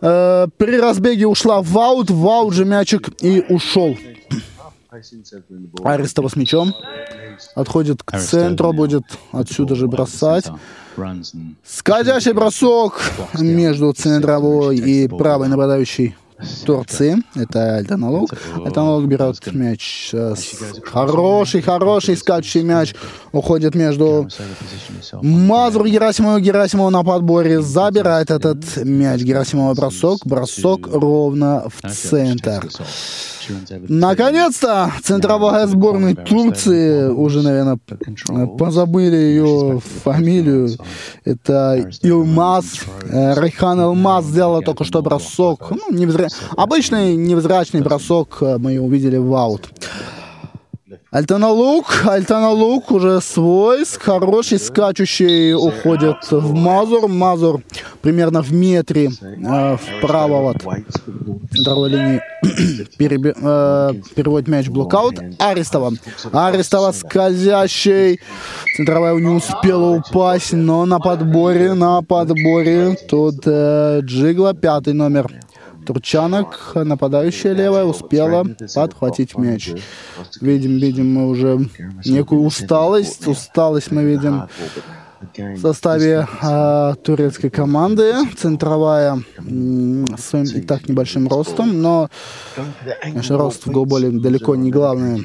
При 0.02 0.80
разбеге 0.80 1.28
ушла 1.28 1.62
в 1.62 1.78
аут. 1.78 2.12
В 2.12 2.28
аут 2.28 2.54
же 2.54 2.66
мячик 2.66 3.10
и 3.22 3.44
ушел. 3.50 3.96
Арестова 5.84 6.28
с 6.28 6.36
мячом. 6.36 6.74
Отходит 7.56 8.04
к 8.04 8.18
центру, 8.20 8.74
будет 8.74 9.04
отсюда 9.32 9.76
же 9.76 9.88
бросать. 9.88 10.46
Скользящий 11.66 12.32
бросок 12.32 13.02
между 13.34 13.92
центровой 13.94 14.78
и 14.78 15.08
правой 15.08 15.48
нападающей 15.48 16.16
Турции. 16.66 17.18
Это 17.36 17.78
Альтаналог. 17.78 18.30
Альтаналог 18.64 19.06
берет 19.08 19.54
мяч. 19.54 20.14
Хороший, 20.86 21.62
хороший 21.62 22.18
скачущий 22.18 22.62
мяч. 22.62 22.94
Уходит 23.32 23.76
между 23.76 24.28
Мазур 25.22 25.88
Герасимову. 25.88 26.40
Герасимову 26.40 26.90
на 26.90 27.04
подборе 27.04 27.62
забирает 27.62 28.32
этот 28.32 28.78
мяч. 28.84 29.22
Герасимова 29.22 29.74
бросок. 29.74 30.26
Бросок 30.26 30.88
ровно 30.88 31.68
в 31.70 31.90
центр. 31.90 32.68
Наконец-то 33.88 34.92
центровая 35.04 35.68
сборная 35.68 36.16
Турции, 36.16 37.08
уже, 37.08 37.42
наверное, 37.42 37.78
позабыли 38.58 39.16
ее 39.16 39.82
фамилию. 40.04 40.70
Это 41.24 41.90
Илмаз. 42.02 42.66
Э, 43.04 43.34
Рейхан 43.40 43.82
Илмаз 43.82 44.26
сделала 44.26 44.62
только 44.62 44.84
что 44.84 45.02
бросок. 45.02 45.72
Ну, 45.72 45.92
невзра... 45.92 46.28
Обычный 46.56 47.16
невзрачный 47.16 47.82
бросок 47.82 48.38
э, 48.42 48.58
мы 48.58 48.80
увидели 48.80 49.18
в 49.18 49.34
аут. 49.34 49.70
Альтана 51.16 51.50
Лук, 51.50 51.86
Альтана 52.06 52.50
Лук 52.50 52.92
уже 52.92 53.22
свой, 53.22 53.86
хороший, 53.86 54.60
скачущий, 54.60 55.54
уходит 55.54 56.18
в 56.30 56.54
Мазур. 56.54 57.08
Мазур 57.08 57.62
примерно 58.02 58.42
в 58.42 58.52
метре 58.52 59.10
э, 59.22 59.78
вправо 59.78 60.52
от 60.52 60.62
центровой 61.54 61.90
линии 61.90 62.22
переби, 62.98 63.34
э, 63.34 63.94
переводит 64.14 64.50
мяч 64.50 64.68
блокаут. 64.68 65.16
Арестова. 65.40 65.94
Арестова 66.34 66.92
скользящий. 66.92 68.20
Центровая 68.76 69.16
не 69.16 69.30
успела 69.30 69.92
упасть, 69.92 70.52
но 70.52 70.86
на 70.86 71.00
подборе, 71.00 71.76
на 71.76 72.02
подборе 72.02 72.98
тут 73.08 73.38
э, 73.46 74.02
Джигла, 74.04 74.54
пятый 74.54 74.92
номер 74.92 75.32
Турчанок, 75.86 76.72
нападающая 76.76 77.54
левая, 77.54 77.86
успела 77.86 78.46
подхватить 78.74 79.38
мяч. 79.38 79.72
Видим, 80.42 80.78
видим 80.78 81.14
мы 81.14 81.30
уже 81.30 81.70
некую 82.06 82.42
усталость. 82.42 83.28
Усталость 83.28 83.92
мы 83.92 84.04
видим 84.04 84.44
в 85.38 85.60
составе 85.60 86.28
э, 86.42 86.94
турецкой 87.04 87.50
команды. 87.50 88.14
Центровая 88.38 89.18
э, 89.38 90.06
своим 90.18 90.46
и 90.46 90.62
так 90.62 90.88
небольшим 90.88 91.28
ростом, 91.28 91.82
но, 91.82 92.10
конечно, 93.02 93.38
рост 93.38 93.66
в 93.66 93.72
голболе 93.72 94.10
далеко 94.12 94.56
не 94.56 94.72
главное. 94.72 95.22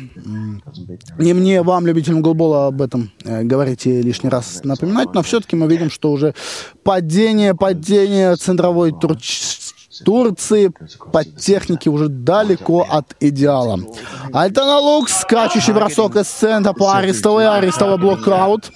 Не 1.18 1.32
мне, 1.32 1.62
вам, 1.62 1.86
любителям 1.86 2.22
голбола, 2.22 2.66
об 2.66 2.82
этом 2.82 3.10
э, 3.24 3.42
говорите 3.42 4.02
лишний 4.02 4.30
раз 4.30 4.62
напоминать, 4.64 5.14
но 5.14 5.22
все-таки 5.22 5.56
мы 5.56 5.66
видим, 5.68 5.90
что 5.90 6.12
уже 6.12 6.34
падение, 6.82 7.54
падение 7.54 8.36
центровой 8.36 8.92
турч 8.92 9.40
Турции 10.04 10.72
по 11.12 11.24
технике 11.24 11.90
уже 11.90 12.08
далеко 12.08 12.86
от 12.88 13.14
идеала. 13.20 13.80
Альтана 14.32 14.78
Лук, 14.78 15.08
скачущий 15.08 15.72
бросок 15.72 16.16
из 16.16 16.26
центра 16.26 16.72
по 16.72 16.96
Арестовой, 16.96 17.46
Арестова 17.46 17.96
блокаут. 17.96 18.70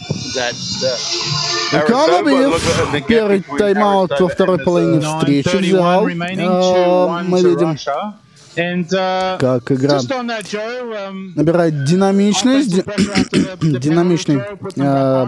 Камабиев 1.70 3.06
первый 3.06 3.44
тайм-аут 3.58 4.20
во 4.20 4.28
второй 4.28 4.58
половине 4.58 5.00
встречи 5.00 5.56
взял. 5.56 6.06
Э, 6.08 7.22
мы 7.24 7.42
видим 7.42 7.76
как 8.54 9.72
игра 9.72 10.00
набирает 11.34 11.84
динамичность, 11.84 12.84
динамичный 13.60 14.42
э, 14.76 15.26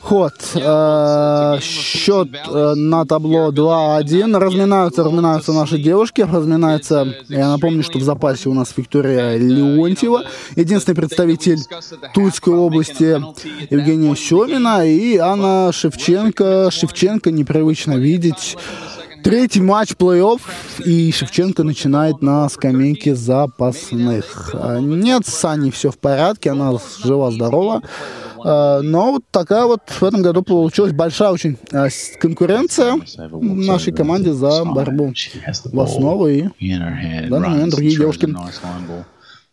ход. 0.00 0.34
Э, 0.54 1.58
счет 1.60 2.28
э, 2.48 2.74
на 2.74 3.04
табло 3.04 3.50
2-1. 3.50 4.38
Разминаются, 4.38 5.04
разминаются 5.04 5.52
наши 5.52 5.78
девушки. 5.78 6.20
Разминается, 6.20 7.14
я 7.28 7.48
напомню, 7.48 7.82
что 7.82 7.98
в 7.98 8.02
запасе 8.02 8.48
у 8.48 8.54
нас 8.54 8.72
Виктория 8.76 9.36
Леонтьева, 9.36 10.24
единственный 10.56 10.94
представитель 10.94 11.58
Тульской 12.14 12.54
области 12.54 13.20
Евгения 13.70 14.14
Семина 14.16 14.86
и 14.86 15.16
Анна 15.16 15.70
Шевченко. 15.72 16.70
Шевченко 16.70 17.30
непривычно 17.30 17.94
видеть 17.94 18.56
Третий 19.22 19.60
матч 19.60 19.92
плей-офф, 19.98 20.40
и 20.84 21.10
Шевченко 21.12 21.64
начинает 21.64 22.22
на 22.22 22.48
скамейке 22.48 23.14
запасных. 23.16 24.50
А, 24.54 24.78
нет, 24.78 25.26
с 25.26 25.44
Аней 25.44 25.72
все 25.72 25.90
в 25.90 25.98
порядке, 25.98 26.50
она 26.50 26.72
жива-здорова. 27.02 27.82
А, 28.44 28.80
но 28.82 29.12
вот 29.12 29.24
такая 29.30 29.64
вот 29.64 29.82
в 29.88 30.02
этом 30.02 30.22
году 30.22 30.42
получилась 30.42 30.92
большая 30.92 31.30
очень 31.30 31.56
а, 31.72 31.88
конкуренция 32.20 32.98
нашей 33.40 33.92
команде 33.92 34.32
за 34.32 34.64
борьбу 34.64 35.12
в 35.72 35.80
основу. 35.80 36.28
И 36.28 36.42
в 36.42 37.28
данный 37.30 37.48
момент 37.48 37.70
другие 37.72 37.96
девушки 37.96 38.28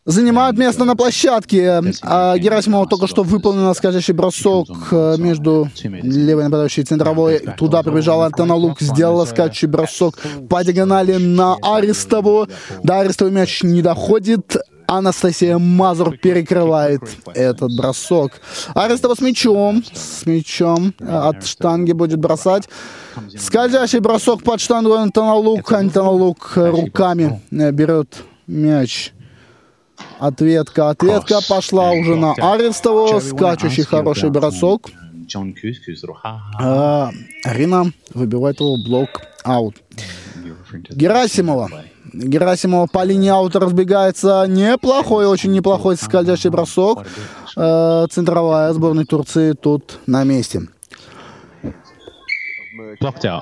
занимают 0.05 0.57
место 0.57 0.85
на 0.85 0.95
площадке. 0.95 1.81
А 2.03 2.37
Герасимова 2.37 2.87
только 2.87 3.07
что 3.07 3.23
выполнил 3.23 3.73
скачущий 3.73 4.13
бросок 4.13 4.67
э, 4.91 5.15
между 5.17 5.69
левой 5.83 6.43
нападающей 6.43 6.83
и 6.83 6.85
центровой. 6.85 7.39
Туда 7.57 7.81
прибежал 7.83 8.21
Антона 8.21 8.55
Лук, 8.55 8.79
сделала 8.81 9.25
скачущий 9.25 9.67
бросок 9.67 10.19
по 10.49 10.63
диагонали 10.63 11.15
на 11.15 11.55
Арестову. 11.61 12.47
До 12.83 12.99
Арестову 12.99 13.31
мяч 13.31 13.63
не 13.63 13.81
доходит. 13.81 14.57
Анастасия 14.87 15.57
Мазур 15.57 16.17
перекрывает 16.17 17.01
этот 17.33 17.75
бросок. 17.75 18.41
Арестова 18.73 19.15
с 19.15 19.21
мячом. 19.21 19.83
С 19.93 20.25
мячом 20.25 20.93
от 20.99 21.45
штанги 21.45 21.91
будет 21.91 22.19
бросать. 22.19 22.69
Скользящий 23.37 23.99
бросок 23.99 24.43
под 24.43 24.61
штангу 24.61 24.93
Антона 24.93 25.35
Лук. 25.35 25.71
Антона 25.71 26.11
Лук 26.11 26.53
руками 26.55 27.41
берет 27.51 28.23
мяч 28.47 29.13
Ответка, 30.19 30.89
ответка 30.89 31.39
пошла 31.47 31.91
уже 31.91 32.15
на 32.15 32.33
Арестову. 32.33 33.19
Скачущий 33.19 33.83
хороший 33.83 34.29
бросок. 34.29 34.89
А, 36.57 37.11
Арина 37.43 37.91
выбивает 38.13 38.59
его 38.59 38.77
блок 38.77 39.09
аут. 39.43 39.75
Герасимова. 40.89 41.69
Герасимова 42.15 42.87
по 42.87 43.03
линии 43.03 43.29
аута 43.29 43.59
разбегается. 43.59 44.45
Неплохой, 44.47 45.27
очень 45.27 45.51
неплохой 45.51 45.97
скользящий 45.97 46.49
бросок. 46.49 47.05
А, 47.57 48.07
центровая 48.07 48.71
сборной 48.73 49.05
Турции 49.05 49.53
тут 49.53 49.99
на 50.07 50.23
месте. 50.23 50.61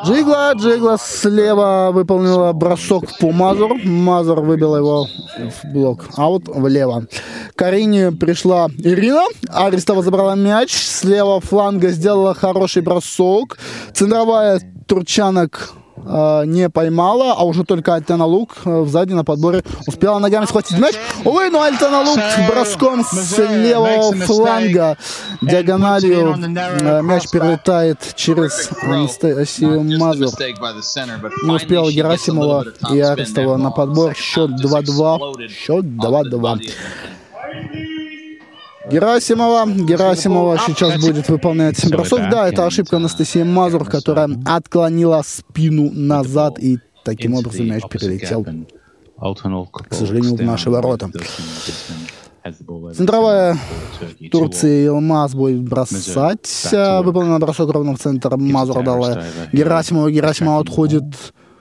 Джигла, 0.05 0.53
Джигла 0.55 0.97
слева 0.99 1.91
выполнила 1.93 2.51
бросок 2.53 3.05
по 3.19 3.31
Мазур. 3.31 3.75
Мазур 3.83 4.41
выбил 4.41 4.75
его 4.75 5.05
в 5.05 5.73
блок. 5.73 6.05
Аут 6.17 6.47
влево. 6.47 7.05
Карине 7.55 8.11
пришла 8.11 8.67
Ирина. 8.77 9.23
Арестова 9.49 10.01
забрала 10.01 10.35
мяч. 10.35 10.73
Слева 10.73 11.39
фланга 11.39 11.89
сделала 11.89 12.33
хороший 12.33 12.81
бросок. 12.81 13.57
Центровая 13.93 14.59
Турчанок 14.87 15.73
э, 16.05 16.45
не 16.45 16.69
поймала, 16.69 17.33
а 17.33 17.43
уже 17.43 17.63
только 17.63 17.95
Альтана 17.95 18.25
Лук 18.25 18.57
э, 18.65 18.85
сзади 18.87 19.13
на 19.13 19.23
подборе 19.23 19.63
успела 19.87 20.19
ногами 20.19 20.45
схватить 20.45 20.77
мяч. 20.77 20.95
Увы, 21.25 21.49
но 21.49 21.61
Альтана 21.61 22.01
Лук 22.01 22.19
броском 22.47 23.03
с 23.03 23.37
левого 23.37 24.13
фланга 24.13 24.97
диагональю 25.41 26.35
э, 26.35 27.01
мяч 27.01 27.29
перелетает 27.29 27.99
через 28.15 28.69
Анастасию 28.81 29.83
Мазур. 29.99 30.29
Не 31.43 31.55
успела 31.55 31.91
Герасимова 31.91 32.65
и 32.91 32.99
Арестова 32.99 33.57
на 33.57 33.71
подбор. 33.71 34.15
Счет 34.15 34.51
2-2. 34.51 35.49
Счет 35.49 35.85
2-2. 35.85 36.59
Герасимова. 38.89 39.65
Герасимова 39.69 40.57
сейчас 40.65 40.99
будет 41.01 41.29
выполнять 41.29 41.89
бросок. 41.89 42.29
Да, 42.29 42.49
это 42.49 42.65
ошибка 42.65 42.97
Анастасии 42.97 43.43
Мазур, 43.43 43.85
которая 43.85 44.29
отклонила 44.45 45.21
спину 45.25 45.89
назад 45.91 46.59
и 46.59 46.79
таким 47.03 47.35
образом 47.35 47.67
мяч 47.67 47.83
перелетел, 47.89 48.45
к 48.45 49.93
сожалению, 49.93 50.35
в 50.35 50.41
наши 50.41 50.69
ворота. 50.69 51.09
Центровая 52.93 53.57
Турции 54.29 54.87
Илмаз 54.87 55.33
будет 55.33 55.61
бросать. 55.61 56.67
Выполнен 56.71 57.39
бросок 57.39 57.71
ровно 57.71 57.95
в 57.95 57.99
центр. 57.99 58.35
Мазур 58.35 58.83
дала 58.83 59.23
Герасимова. 59.53 60.11
Герасимова 60.11 60.59
отходит 60.59 61.05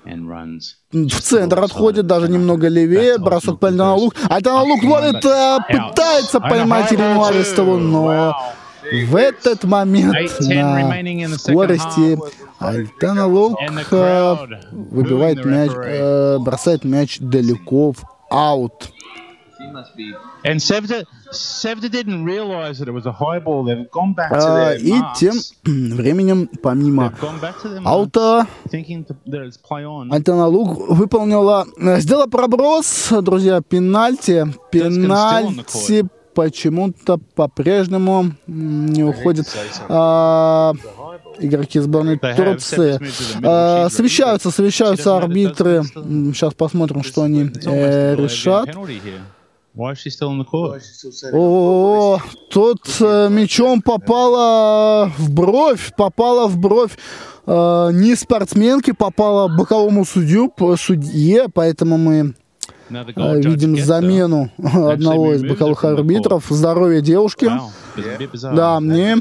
в 0.04 1.20
центр 1.20 1.60
отходит, 1.60 2.06
даже 2.06 2.28
немного 2.28 2.68
левее, 2.68 3.18
бросок 3.18 3.60
по 3.60 3.68
Альтана 3.68 3.94
Лук. 3.94 4.14
Альтана 4.28 4.62
Лук 4.62 4.82
ловит, 4.82 5.20
пытается 5.20 6.40
поймать 6.40 6.92
Ирину 6.92 7.20
но 7.78 8.34
в 9.06 9.16
этот 9.16 9.64
момент 9.64 10.14
на 10.40 11.38
скорости 11.38 12.18
Альтана 12.58 13.26
Лук 13.26 13.58
выбивает 14.70 15.44
мяч, 15.44 15.70
э, 15.74 16.38
бросает 16.38 16.84
мяч 16.84 17.18
далеко 17.18 17.92
в 17.92 17.98
аут. 18.30 18.92
And 20.44 20.60
Sevda, 20.60 21.04
Sevda 21.30 21.90
didn't 21.90 22.24
realize 22.24 22.78
that 22.78 22.88
it 22.88 22.92
was 22.92 23.06
a 23.06 23.12
high 23.12 23.38
ball. 23.38 23.64
They've 23.64 23.90
gone 23.90 24.14
back 24.14 24.30
to 24.32 24.38
their 24.38 24.76
И 24.76 24.94
тем 25.16 25.34
временем, 25.96 26.48
помимо 26.62 27.12
аута, 27.84 28.46
Антона 30.10 30.46
Луг 30.46 30.88
выполнила, 30.88 31.66
сделала 31.98 32.26
проброс, 32.26 33.12
друзья, 33.22 33.60
пенальти. 33.60 34.46
Пенальти 34.70 36.06
почему-то 36.34 37.18
по-прежнему 37.34 38.32
не 38.46 39.04
уходит. 39.04 39.46
А, 39.88 40.72
игроки 41.38 41.78
сборной 41.80 42.18
Турции. 42.18 43.00
А, 43.44 43.88
совещаются, 43.88 44.50
совещаются 44.50 45.16
арбитры. 45.16 45.82
Сейчас 45.84 46.54
посмотрим, 46.54 47.02
что 47.02 47.22
они 47.22 47.50
э, 47.64 48.14
решат. 48.16 48.68
Why 49.74 49.92
is 49.92 50.00
she 50.00 50.10
still 50.10 50.28
on 50.28 50.38
the 50.38 50.44
court? 50.44 50.82
О, 51.32 52.18
тут 52.50 52.82
э, 53.00 53.28
мячом 53.30 53.80
попала 53.80 55.10
в 55.16 55.30
бровь, 55.32 55.92
попала 55.96 56.46
в 56.46 56.58
бровь 56.58 56.98
э, 57.46 57.90
не 57.94 58.14
спортсменке, 58.14 58.92
попала 58.92 59.48
боковому 59.48 60.04
судью, 60.04 60.52
судье, 60.78 61.46
поэтому 61.52 61.96
мы 61.96 62.34
э, 62.90 63.40
видим 63.40 63.78
замену 63.78 64.50
одного 64.58 65.32
из 65.32 65.42
боковых 65.42 65.82
арбитров. 65.84 66.44
Здоровье 66.50 67.00
девушки. 67.00 67.50
Да, 68.54 68.78
мне 68.80 69.16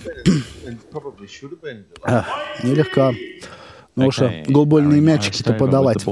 нелегко. 2.61 3.13
Ну 3.95 4.11
что, 4.11 4.33
голбольные 4.47 4.99
мячики-то 4.99 5.53
подавать. 5.53 6.05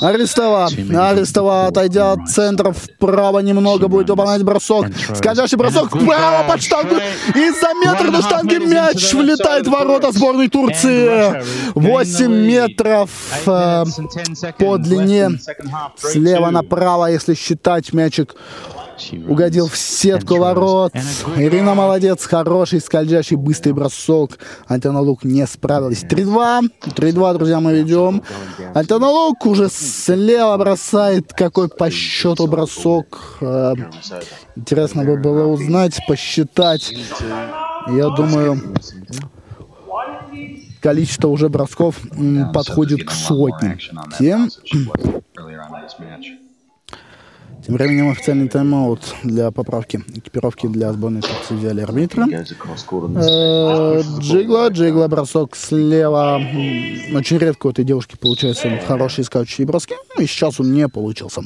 Арестова. 0.00 0.68
Арестова, 1.10 1.66
отойдя 1.66 2.12
от 2.12 2.28
центра 2.28 2.72
вправо 2.72 3.40
немного, 3.40 3.88
будет 3.88 4.08
выполнять 4.10 4.42
бросок. 4.42 4.86
Скользящий 5.14 5.56
бросок. 5.56 5.94
вправо 5.94 6.48
под 6.48 6.62
штангу. 6.62 6.96
И 7.34 7.50
за 7.50 7.74
метр 7.84 8.10
до 8.10 8.22
штанги 8.22 8.56
мяч 8.56 9.12
влетает 9.14 9.66
в 9.66 9.70
ворота 9.70 10.12
сборной 10.12 10.48
Турции. 10.48 11.42
8 11.74 12.32
метров 12.32 13.10
э, 13.46 13.84
по 14.58 14.78
длине. 14.78 15.38
Слева 15.96 16.50
направо, 16.50 17.06
если 17.06 17.34
считать 17.34 17.92
мячик 17.92 18.34
угодил 19.28 19.68
в 19.68 19.76
сетку 19.76 20.36
ворот. 20.36 20.92
Ирина 21.36 21.74
молодец, 21.74 22.24
хороший, 22.26 22.80
скользящий, 22.80 23.36
быстрый 23.36 23.72
бросок. 23.72 24.38
Антона 24.66 25.00
Лук 25.00 25.24
не 25.24 25.46
справилась. 25.46 26.04
3-2. 26.04 26.70
3-2, 26.84 27.34
друзья, 27.34 27.60
мы 27.60 27.74
ведем. 27.74 28.22
Антона 28.74 29.08
Лук 29.08 29.46
уже 29.46 29.68
слева 29.70 30.56
бросает. 30.56 31.32
Какой 31.32 31.68
по 31.68 31.90
счету 31.90 32.46
бросок. 32.46 33.38
Э, 33.40 33.74
интересно 34.56 35.04
бы 35.04 35.16
было 35.16 35.46
узнать, 35.46 35.98
посчитать. 36.06 36.92
Я 37.88 38.08
думаю, 38.10 38.60
количество 40.80 41.28
уже 41.28 41.48
бросков 41.48 42.00
подходит 42.52 43.04
к 43.04 43.10
сотне. 43.10 43.78
Тем 44.18 44.48
Тем 47.68 47.76
временем 47.76 48.08
официальный 48.08 48.48
тайм-аут 48.48 49.14
для 49.24 49.50
поправки 49.50 50.02
экипировки 50.14 50.66
для 50.66 50.90
сборной 50.90 51.20
Турции 51.20 51.52
взяли 51.54 51.82
арбитры. 51.82 52.24
Э, 52.32 54.02
Джигла, 54.20 54.68
Джигла, 54.70 55.06
бросок 55.06 55.54
слева. 55.54 56.40
Очень 57.12 57.36
редко 57.36 57.66
у 57.66 57.70
этой 57.70 57.84
девушки 57.84 58.16
получаются 58.16 58.70
хорошие 58.86 59.26
скачущие 59.26 59.66
броски. 59.66 59.92
Ну, 60.16 60.22
и 60.24 60.26
сейчас 60.26 60.58
он 60.60 60.72
не 60.72 60.88
получился. 60.88 61.42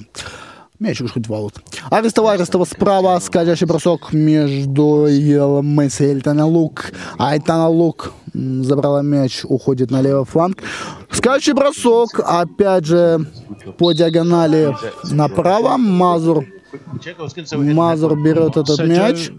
Мяч 0.78 1.02
хоть 1.12 1.26
в 1.26 1.34
аут. 1.34 1.54
Арестова, 1.90 2.34
Арестова 2.34 2.66
справа. 2.66 3.18
Скачащий 3.20 3.66
бросок 3.66 4.12
между 4.12 5.08
Елмес 5.08 6.00
и 6.00 6.04
Эльтана 6.04 6.46
Лук. 6.46 6.92
Айтана 7.18 7.68
Лук 7.68 8.12
забрала 8.32 9.02
мяч, 9.02 9.44
уходит 9.44 9.90
на 9.90 10.00
левый 10.00 10.24
фланг. 10.24 10.62
Скачущий 11.12 11.52
бросок. 11.52 12.20
Опять 12.24 12.84
же 12.86 13.26
по 13.78 13.92
диагонали 13.92 14.74
направо. 15.10 15.76
Мазур 15.76 16.44
Мазур 17.74 18.20
берет 18.22 18.56
этот 18.56 18.78
мяч. 18.86 19.30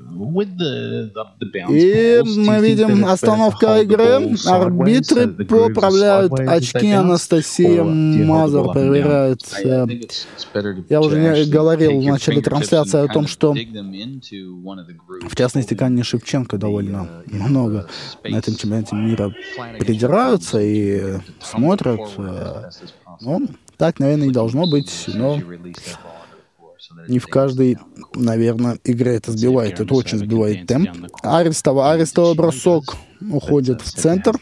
И 1.70 2.22
мы 2.24 2.60
видим 2.62 3.06
остановка 3.06 3.82
игры. 3.82 4.36
Арбитры 4.46 5.28
поправляют 5.28 6.40
очки. 6.40 6.92
Анастасия 6.92 7.84
Мазур 7.84 8.72
проверяет. 8.72 9.42
Я 10.90 11.02
уже 11.02 11.20
не 11.20 11.50
говорил 11.50 12.00
в 12.00 12.06
начале 12.06 12.42
трансляции 12.42 13.04
о 13.04 13.08
том, 13.08 13.28
что 13.28 13.54
в 13.54 15.36
частности 15.36 15.74
Канни 15.74 16.02
Шевченко 16.04 16.58
довольно 16.58 17.24
много 17.28 17.88
на 18.24 18.38
этом 18.38 18.56
чемпионате 18.56 18.96
мира 18.96 19.34
придираются 19.80 20.60
и 20.62 21.18
смотрят. 21.42 22.00
Э, 22.18 22.70
ну, 23.22 23.48
так, 23.78 24.00
наверное, 24.00 24.28
и 24.28 24.32
должно 24.32 24.68
быть, 24.68 25.06
но 25.08 25.40
не 27.08 27.20
в 27.20 27.28
каждой, 27.28 27.78
наверное, 28.16 28.78
игре 28.84 29.16
это 29.16 29.32
сбивает. 29.32 29.80
Это 29.80 29.94
очень 29.94 30.18
сбивает 30.20 30.68
темп. 30.68 30.90
Арестова. 31.22 31.92
Арестова 31.92 32.34
бросок 32.34 32.96
уходит 33.32 33.82
в 33.82 33.92
центр. 33.92 34.36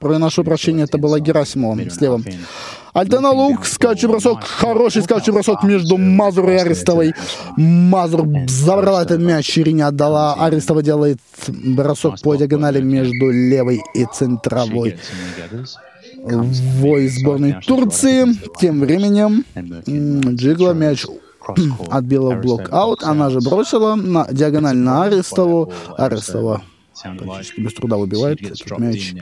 Проношу 0.00 0.44
прощения, 0.44 0.84
это 0.84 0.98
была 0.98 1.20
Герасимова 1.20 1.90
слева. 1.90 2.22
Альтана 2.92 3.30
Лук, 3.30 3.66
скачу 3.66 4.08
бросок, 4.08 4.42
хороший 4.42 5.02
скачу 5.02 5.30
бросок 5.32 5.62
между 5.64 5.98
Мазур 5.98 6.48
и 6.48 6.54
Арестовой. 6.54 7.12
Мазур 7.56 8.26
забрала 8.48 9.02
этот 9.02 9.20
мяч, 9.20 9.52
Ширине 9.52 9.84
отдала. 9.84 10.34
Арестова 10.34 10.82
делает 10.82 11.18
бросок 11.48 12.20
по 12.22 12.34
диагонали 12.36 12.80
между 12.80 13.30
левой 13.30 13.82
и 13.94 14.06
центровой 14.14 14.96
вой 16.26 17.08
сборной 17.08 17.56
Турции. 17.66 18.26
Тем 18.58 18.80
временем 18.80 19.44
Джигла 20.34 20.72
мяч 20.72 21.04
отбила 21.90 22.34
в 22.34 22.40
блок 22.40 22.72
аут, 22.72 23.02
она 23.02 23.30
же 23.30 23.40
бросила 23.40 23.94
на 23.94 24.26
диагональ 24.30 24.76
на 24.76 25.04
Арестову. 25.04 25.72
Арестова 25.96 26.62
практически 27.18 27.60
без 27.60 27.74
труда 27.74 27.96
выбивает 27.96 28.40
этот 28.42 28.78
мяч 28.78 29.14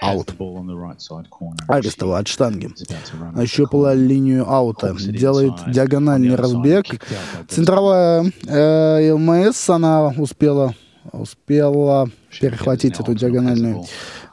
аут. 0.00 0.34
Арестова 1.68 2.18
от 2.18 2.28
штанги. 2.28 2.70
Ощупала 3.36 3.94
линию 3.94 4.48
аута. 4.48 4.94
Делает 4.94 5.54
диагональный 5.66 6.34
разбег. 6.34 6.86
Центровая 7.48 8.30
э, 8.46 9.12
ЛМС, 9.12 9.70
она 9.70 10.08
успела, 10.08 10.74
успела 11.12 12.08
перехватить 12.40 13.00
эту 13.00 13.14
диагональную 13.14 13.84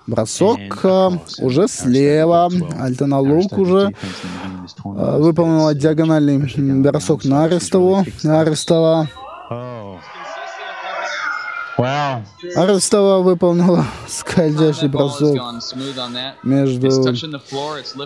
бросок 0.07 0.59
э, 0.83 1.09
уже 1.39 1.67
слева. 1.67 2.49
Альтана 2.79 3.19
Лук 3.19 3.57
уже 3.57 3.91
э, 3.91 5.17
выполнила 5.19 5.73
диагональный 5.73 6.37
бросок 6.81 7.25
на 7.25 7.45
Арестову. 7.45 8.05
Арестова 8.23 9.09
Арестова 12.55 13.21
выполнила 13.21 13.85
скользящий 14.07 14.87
бросок 14.87 15.37
между 16.43 16.87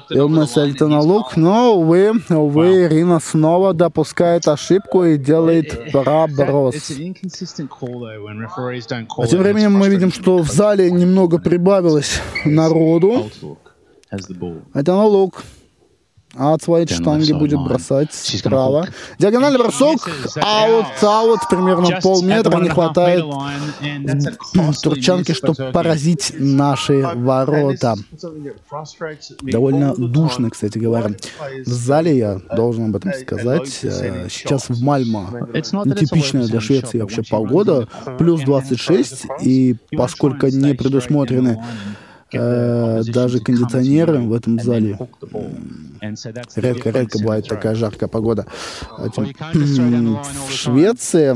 Илмес 0.09 0.57
и 0.57 0.59
Альтона 0.59 1.01
Лук, 1.01 1.36
но, 1.36 1.76
увы, 1.76 2.13
увы, 2.30 2.86
Ирина 2.86 3.19
снова 3.19 3.73
допускает 3.73 4.47
ошибку 4.47 5.03
и 5.05 5.17
делает 5.17 5.91
проброс. 5.91 6.91
А 9.17 9.28
тем 9.28 9.41
временем 9.41 9.73
мы 9.73 9.89
видим, 9.89 10.11
что 10.11 10.39
в 10.39 10.51
зале 10.51 10.91
немного 10.91 11.38
прибавилось 11.38 12.21
народу. 12.45 13.30
Лук. 13.41 13.59
а 14.73 14.84
от 16.38 16.63
своей 16.63 16.88
штанги 16.88 17.31
будет 17.33 17.59
бросать 17.59 18.13
справа. 18.13 18.88
Диагональный 19.19 19.59
бросок, 19.59 20.09
аут, 20.41 20.86
аут, 21.01 21.39
примерно 21.49 21.99
полметра, 22.01 22.57
не 22.59 22.69
хватает 22.69 23.25
турчанки, 24.81 25.33
чтобы 25.33 25.71
поразить 25.71 26.33
наши 26.38 27.01
ворота. 27.15 27.95
Довольно 29.41 29.95
душно, 29.95 30.49
кстати 30.49 30.77
говоря. 30.77 31.11
В 31.65 31.69
зале, 31.69 32.17
я 32.17 32.39
должен 32.55 32.86
об 32.86 32.95
этом 32.95 33.13
сказать, 33.13 33.79
э, 33.83 34.27
сейчас 34.29 34.69
в 34.69 34.81
Мальмо. 34.81 35.29
Нетипичная 35.53 36.45
для 36.47 36.59
Швеции 36.59 36.99
вообще 36.99 37.23
погода, 37.23 37.88
плюс 38.17 38.41
26, 38.41 39.25
и 39.41 39.75
поскольку 39.91 40.47
не 40.47 40.73
предусмотрены 40.73 41.63
даже 42.36 43.39
кондиционеры 43.39 44.19
в 44.19 44.33
этом 44.33 44.59
зале. 44.59 44.97
Редко-редко 46.55 47.19
бывает 47.19 47.47
такая 47.47 47.75
жаркая 47.75 48.09
погода. 48.09 48.45
В 48.97 50.51
Швеции 50.51 51.33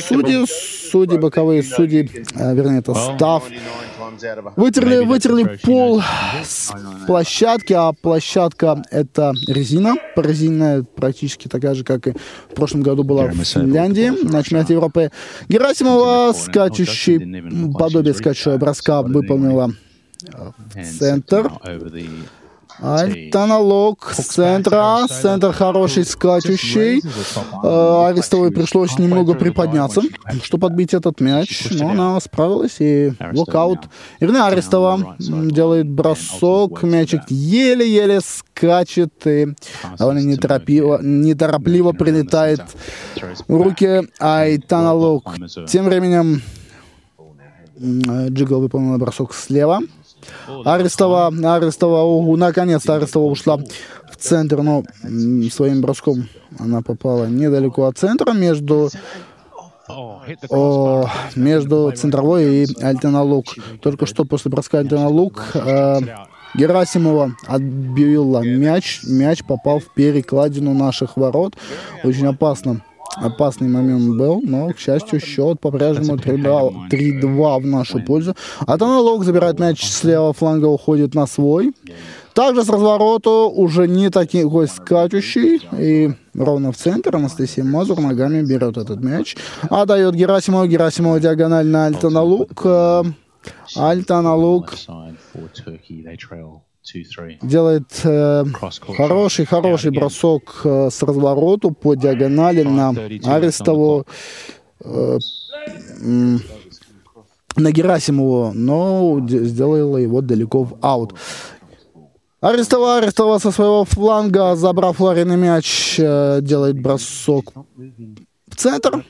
судьи, 0.00 0.46
судьи, 0.90 1.18
боковые 1.18 1.62
судьи, 1.62 2.10
э, 2.34 2.54
вернее, 2.54 2.78
это 2.78 2.94
став, 2.94 3.44
вытерли, 4.56 5.04
вытерли 5.04 5.58
пол 5.62 6.02
с 6.44 6.72
площадки, 7.06 7.72
а 7.72 7.92
площадка 7.92 8.82
это 8.90 9.32
резина, 9.48 9.94
прорезиненная, 10.14 10.82
практически 10.82 11.48
такая 11.48 11.74
же, 11.74 11.84
как 11.84 12.06
и 12.06 12.12
в 12.12 12.54
прошлом 12.54 12.82
году 12.82 13.02
была 13.04 13.26
в 13.26 13.44
Финляндии 13.44 14.10
на 14.30 14.42
чемпионате 14.42 14.74
Европы. 14.74 15.10
Герасимова, 15.48 16.32
скачущий, 16.32 17.72
подобие 17.72 18.14
скачущего 18.14 18.56
броска, 18.56 19.02
выполнила 19.02 19.72
центр. 20.98 21.50
Альтаналог 22.80 24.12
с 24.12 24.24
центра. 24.24 25.06
Центр 25.08 25.52
хороший, 25.52 26.04
скачущий. 26.04 27.02
Э, 27.62 28.08
Арестовой 28.08 28.50
пришлось 28.50 28.98
немного 28.98 29.34
приподняться, 29.34 30.02
чтобы 30.42 30.66
отбить 30.66 30.92
этот 30.92 31.20
мяч. 31.20 31.68
Но 31.70 31.90
она 31.90 32.20
справилась 32.20 32.76
и 32.80 33.12
локаут. 33.32 33.80
Ирина 34.18 34.48
Арестова 34.48 35.16
делает 35.18 35.88
бросок. 35.88 36.82
Мячик 36.82 37.22
еле-еле 37.28 38.20
скачет 38.20 39.24
и 39.26 39.54
довольно 39.96 40.20
неторопливо, 40.20 41.00
неторопливо 41.00 41.92
прилетает 41.92 42.60
в 43.46 43.62
руки 43.62 44.02
Айтаналог. 44.18 45.34
Тем 45.68 45.84
временем 45.84 46.42
Джигл 47.78 48.60
выполнил 48.60 48.98
бросок 48.98 49.32
слева. 49.32 49.80
Арестова, 50.64 51.28
Арестова, 51.28 52.36
наконец-то 52.36 52.96
Арестова 52.96 53.24
ушла 53.24 53.56
в 53.56 54.16
центр, 54.16 54.62
но 54.62 54.84
своим 55.50 55.80
броском 55.80 56.28
она 56.58 56.82
попала 56.82 57.26
недалеко 57.26 57.84
от 57.84 57.98
центра 57.98 58.32
между 58.32 58.90
о, 59.88 61.06
между 61.36 61.92
центровой 61.94 62.64
и 62.64 62.66
Альтена 62.82 63.22
Лук. 63.22 63.46
Только 63.82 64.06
что 64.06 64.24
после 64.24 64.50
броска 64.50 64.78
Альтена 64.78 65.08
Лук 65.08 65.42
э, 65.54 66.00
Герасимова 66.54 67.34
отбила 67.46 68.40
мяч. 68.40 69.00
Мяч 69.04 69.44
попал 69.44 69.80
в 69.80 69.92
перекладину 69.92 70.72
наших 70.72 71.16
ворот. 71.16 71.56
Очень 72.02 72.26
опасно 72.26 72.82
опасный 73.16 73.68
момент 73.68 74.16
был, 74.16 74.40
но, 74.42 74.68
к 74.68 74.78
счастью, 74.78 75.20
счет 75.20 75.60
по-прежнему 75.60 76.16
3-2 76.16 77.60
в 77.60 77.66
нашу 77.66 78.00
пользу. 78.00 78.34
А 78.60 78.78
Таналог 78.78 79.24
забирает 79.24 79.58
мяч 79.58 79.84
с 79.84 80.04
левого 80.04 80.32
фланга, 80.32 80.66
уходит 80.66 81.14
на 81.14 81.26
свой. 81.26 81.72
Также 82.34 82.64
с 82.64 82.68
развороту 82.68 83.48
уже 83.48 83.86
не 83.86 84.10
такой 84.10 84.66
скачущий. 84.66 85.62
И 85.78 86.12
ровно 86.34 86.72
в 86.72 86.76
центр 86.76 87.14
Анастасия 87.14 87.64
Мазур 87.64 88.00
ногами 88.00 88.42
берет 88.42 88.76
этот 88.76 89.00
мяч. 89.00 89.36
Отдает 89.70 90.14
Герасимову. 90.14 90.66
Герасимова 90.66 91.20
диагонально 91.20 91.86
Альтаналук. 91.86 92.66
Альтаналук 93.76 94.74
делает 97.42 98.00
э, 98.04 98.44
хороший, 98.96 99.46
хороший 99.46 99.90
бросок 99.90 100.60
э, 100.64 100.90
с 100.90 101.02
развороту 101.02 101.70
по 101.70 101.94
диагонали 101.94 102.62
на 102.62 102.90
Арестову, 103.24 104.06
э, 104.80 105.18
на 107.56 107.72
Герасимову, 107.72 108.52
но 108.54 109.20
сделала 109.28 109.96
его 109.96 110.20
далеко 110.20 110.64
в 110.64 110.78
аут. 110.82 111.14
Арестова, 112.40 112.98
Арестова 112.98 113.38
со 113.38 113.50
своего 113.50 113.86
фланга, 113.86 114.54
забрав 114.54 115.00
Ларин 115.00 115.38
мяч, 115.40 115.98
э, 115.98 116.40
делает 116.42 116.78
бросок 116.78 117.52
в 118.46 118.56
центр. 118.56 119.02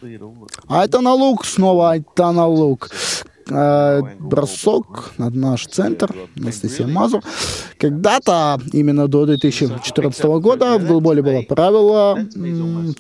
А 0.69 0.85
это 0.85 1.01
на 1.01 1.15
лук, 1.15 1.45
снова 1.45 1.97
это 1.97 2.31
на 2.31 2.47
лук. 2.47 2.91
Э, 3.51 4.01
бросок 4.21 5.13
на 5.19 5.29
наш 5.31 5.67
центр, 5.67 6.15
Анастасия 6.37 6.87
Мазур. 6.87 7.23
Когда-то, 7.79 8.59
именно 8.73 9.07
до 9.07 9.27
2014 9.27 10.25
года, 10.41 10.79
в 10.79 10.87
голболе 10.87 11.23
было 11.23 11.43
правило, 11.43 12.19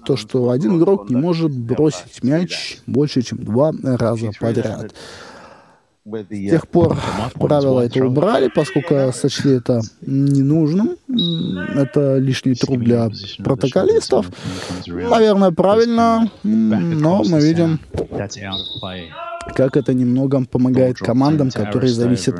то, 0.04 0.16
что 0.16 0.50
один 0.50 0.78
игрок 0.78 1.08
не 1.08 1.16
может 1.16 1.50
бросить 1.50 2.22
мяч 2.22 2.78
больше, 2.86 3.22
чем 3.22 3.38
два 3.38 3.72
раза 3.82 4.30
подряд. 4.38 4.92
С 6.04 6.26
тех 6.28 6.68
пор 6.68 6.98
правила 7.32 7.80
это 7.80 8.04
убрали, 8.04 8.50
поскольку 8.54 9.10
сочли 9.14 9.56
это 9.56 9.80
ненужным. 10.02 10.96
Это 11.74 12.18
лишний 12.18 12.54
труд 12.54 12.80
для 12.80 13.08
протоколистов. 13.42 14.30
Наверное, 14.86 15.50
правильно, 15.52 16.30
но 16.42 17.22
мы 17.24 17.40
видим 17.40 17.80
как 19.54 19.76
это 19.76 19.94
немного 19.94 20.44
помогает 20.44 20.98
командам, 20.98 21.50
которые 21.50 21.92
зависят 21.92 22.36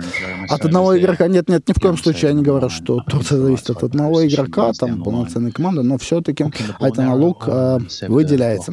от 0.49 0.65
одного 0.65 0.99
игрока. 0.99 1.29
Нет, 1.29 1.49
нет, 1.49 1.69
ни 1.69 1.73
в 1.73 1.81
коем 1.81 1.97
случае 1.97 2.31
я 2.31 2.33
не 2.33 2.43
говорю, 2.43 2.69
что 2.69 3.01
Турция 3.09 3.39
зависит 3.39 3.71
от 3.71 3.83
одного 3.83 4.27
игрока, 4.27 4.73
там 4.73 5.03
полноценная 5.03 5.53
команда, 5.53 5.83
но 5.83 5.99
все-таки 5.99 6.47
Айтаналук 6.81 7.45
э, 7.47 7.79
выделяется. 8.09 8.73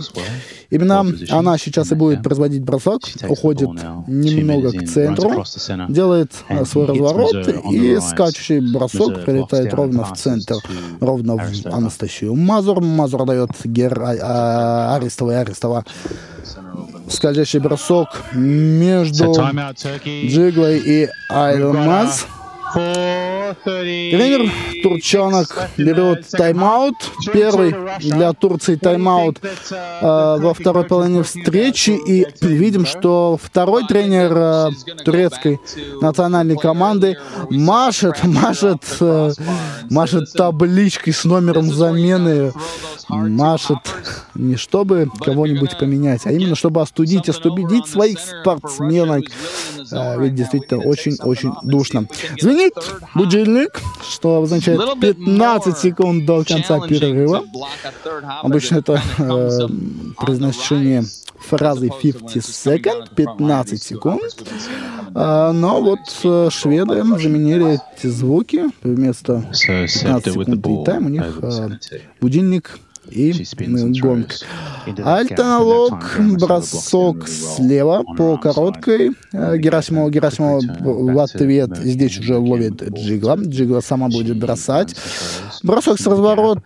Именно 0.70 1.06
она 1.30 1.58
сейчас 1.58 1.92
и 1.92 1.96
будет 1.96 2.24
производить 2.24 2.64
бросок, 2.64 3.02
уходит 3.28 3.70
немного 4.08 4.72
к 4.72 4.88
центру, 4.88 5.44
делает 5.90 6.32
свой 6.66 6.86
разворот 6.86 7.48
и 7.72 8.00
скачущий 8.00 8.60
бросок 8.74 9.26
прилетает 9.26 9.74
ровно 9.74 10.06
в 10.06 10.18
центр, 10.18 10.56
ровно 11.00 11.38
в 11.38 11.66
Анастасию 11.66 12.36
Мазур. 12.36 12.82
Мазур 12.82 13.26
дает 13.26 13.52
Гер... 13.64 14.02
А, 14.02 14.96
Арестова 14.96 15.32
и 15.32 15.36
Арестова 15.36 15.86
скользящий 17.12 17.59
бросок 17.59 18.09
между 18.34 19.34
Джиглой 20.05 20.80
и 20.80 21.09
Айлмаз. 21.30 22.28
Тренер 23.64 24.52
Турчанок 24.82 25.70
берет 25.78 26.28
тайм-аут. 26.30 26.95
Первый 27.34 27.76
для 27.99 28.34
Турции 28.34 28.76
тайм-аут 28.76 29.39
э, 29.41 30.38
во 30.39 30.54
второй 30.54 30.86
половине 30.86 31.24
встречи. 31.24 31.91
И 31.91 32.26
видим, 32.41 32.86
что 32.86 33.38
второй 33.41 33.86
тренер 33.88 34.32
э, 34.36 34.70
турецкой 35.04 35.60
национальной 36.02 36.58
команды 36.58 37.18
машет, 37.49 38.24
машет, 38.24 38.84
э, 38.99 39.32
машет 39.89 40.32
табличкой 40.34 41.14
с 41.14 41.26
номером 41.26 41.74
замены. 41.74 42.54
Машет 43.10 43.80
не 44.36 44.56
чтобы 44.56 45.10
кого-нибудь 45.20 45.78
поменять, 45.78 46.22
а 46.26 46.32
именно 46.32 46.56
чтобы 46.56 46.82
остудить, 46.82 47.28
остудить 47.28 47.88
своих 47.88 48.20
спортсменок. 48.20 49.26
Э, 49.91 50.22
ведь 50.22 50.36
действительно 50.36 50.82
очень-очень 50.82 51.52
душно. 51.64 52.06
Звенит 52.39 52.62
звонит 52.62 52.74
будильник, 53.42 53.82
что 54.08 54.42
означает 54.42 54.80
15 55.00 55.78
секунд 55.78 56.26
до 56.26 56.44
конца 56.44 56.80
перерыва. 56.88 57.44
Обычно 58.42 58.78
это 58.78 59.02
э, 59.18 59.68
произношение 60.18 61.04
фразы 61.39 61.89
50 62.02 62.44
second, 62.44 63.16
15 63.16 63.82
секунд. 63.82 64.22
А, 65.14 65.52
но 65.52 65.82
вот 65.82 66.00
э, 66.24 66.50
шведы 66.52 67.04
заменили 67.04 67.80
эти 67.98 68.08
звуки 68.08 68.66
вместо 68.84 69.44
15 69.52 70.34
секунд 70.34 70.86
тайм. 70.86 71.08
У 71.08 71.10
них 71.10 71.39
э, 71.42 71.70
будильник 72.20 72.80
и 73.10 73.34
гонг. 73.99 74.34
Альтаналог, 75.04 76.20
бросок 76.39 77.28
слева 77.28 78.04
по 78.18 78.38
короткой. 78.38 79.12
Э, 79.34 79.58
Герасимова, 79.58 80.10
Герасимова 80.10 80.62
в 80.80 81.20
ответ. 81.20 81.78
здесь 81.78 82.20
уже 82.20 82.38
ловит 82.38 82.82
Джигла. 82.82 83.38
Джигла 83.38 83.82
сама 83.82 84.08
будет 84.08 84.38
бросать. 84.38 84.95
Бросок 85.64 85.99
с 85.99 86.08
разворота 86.08 86.62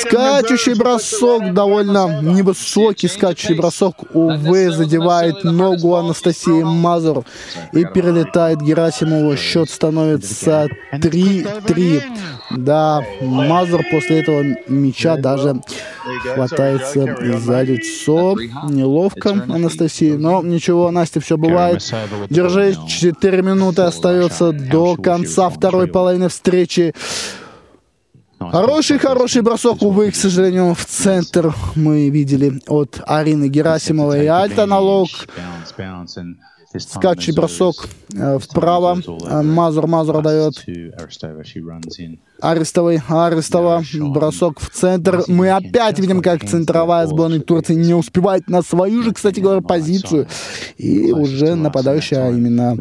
Скачущий 0.00 0.74
бросок, 0.74 1.52
довольно 1.52 2.20
невысокий 2.22 3.08
скачущий 3.08 3.54
бросок, 3.54 3.96
увы, 4.14 4.70
задевает 4.70 5.42
ногу 5.44 5.96
Анастасии 5.96 6.62
Мазур 6.62 7.24
и 7.72 7.84
перелетает 7.84 8.60
Герасимову. 8.60 9.36
Счет 9.36 9.70
становится 9.70 10.68
3-3. 10.92 12.02
Да, 12.50 13.02
Мазур 13.20 13.82
после 13.90 14.20
этого 14.20 14.44
мяча 14.68 15.16
даже 15.16 15.60
хватается 16.34 17.16
за 17.38 17.62
лицо. 17.62 18.36
Неловко 18.68 19.30
Анастасии, 19.30 20.12
но 20.12 20.42
ничего, 20.42 20.90
Настя, 20.92 21.20
все 21.20 21.36
бывает. 21.36 21.82
Держись, 22.30 22.78
4 22.86 23.42
минуты 23.42 23.82
остается 23.82 24.52
до 24.52 24.96
конца 24.96 25.50
второй 25.50 25.88
половины 25.88 26.28
встречи. 26.28 26.94
Хороший-хороший 28.50 29.42
бросок, 29.42 29.82
увы, 29.82 30.10
к 30.10 30.16
сожалению, 30.16 30.74
в 30.74 30.84
центр 30.84 31.54
мы 31.74 32.08
видели 32.10 32.60
от 32.66 33.00
Арины 33.06 33.48
Герасимовой 33.48 34.24
и 34.24 34.26
Альта 34.26 34.66
налог. 34.66 35.08
Скачий 36.78 37.32
бросок 37.32 37.88
э, 38.14 38.38
вправо. 38.38 38.98
Э, 39.24 39.42
Мазур 39.42 39.86
Мазур 39.86 40.22
дает 40.22 40.64
Арестовой. 42.40 43.00
Арестова. 43.08 43.82
Бросок 43.94 44.60
в 44.60 44.70
центр. 44.70 45.22
Мы 45.28 45.50
опять 45.50 45.98
видим, 45.98 46.20
как 46.20 46.44
центровая 46.44 47.06
сборная 47.06 47.40
Турции 47.40 47.74
не 47.74 47.94
успевает 47.94 48.48
на 48.48 48.62
свою 48.62 49.02
же, 49.02 49.12
кстати 49.12 49.40
говоря, 49.40 49.60
позицию. 49.60 50.26
И 50.76 51.12
уже 51.12 51.54
нападающая 51.54 52.30
именно 52.30 52.76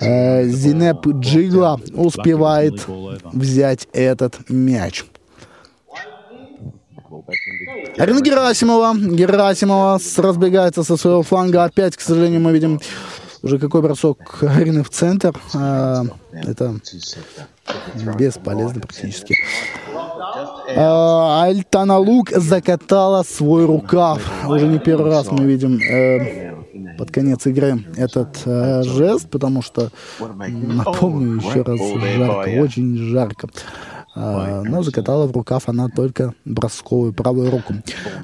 э, 0.00 0.44
Зинеп 0.48 1.06
Джигла 1.06 1.80
успевает 1.94 2.86
взять 3.32 3.88
этот 3.92 4.50
мяч. 4.50 5.04
Арина 7.96 8.20
Герасимова. 8.20 8.94
Герасимова 8.96 9.98
разбегается 10.16 10.82
со 10.84 10.96
своего 10.96 11.22
фланга. 11.22 11.64
Опять, 11.64 11.96
к 11.96 12.00
сожалению, 12.00 12.40
мы 12.40 12.52
видим 12.52 12.80
уже 13.42 13.58
какой 13.58 13.82
бросок 13.82 14.42
Арины 14.42 14.82
в 14.82 14.90
центр. 14.90 15.32
А, 15.54 16.04
это 16.32 16.74
бесполезно 18.18 18.80
практически. 18.80 19.36
А, 20.76 21.44
Альтана 21.44 21.98
Лук 21.98 22.30
закатала 22.30 23.22
свой 23.22 23.64
рукав. 23.64 24.20
Уже 24.46 24.66
не 24.66 24.78
первый 24.78 25.10
раз 25.10 25.30
мы 25.30 25.44
видим 25.44 25.78
э, 25.78 26.54
под 26.96 27.10
конец 27.10 27.46
игры 27.46 27.84
этот 27.96 28.42
э, 28.44 28.82
жест, 28.82 29.30
потому 29.30 29.62
что, 29.62 29.90
напомню 30.18 31.36
еще 31.36 31.62
раз, 31.62 31.80
жарко, 32.16 32.48
очень 32.60 32.96
жарко. 32.96 33.48
А, 34.20 34.62
но 34.64 34.82
закатала 34.82 35.26
в 35.26 35.32
рукав 35.32 35.68
она 35.68 35.88
только 35.88 36.34
бросковую 36.44 37.12
правую 37.12 37.52
руку. 37.52 37.74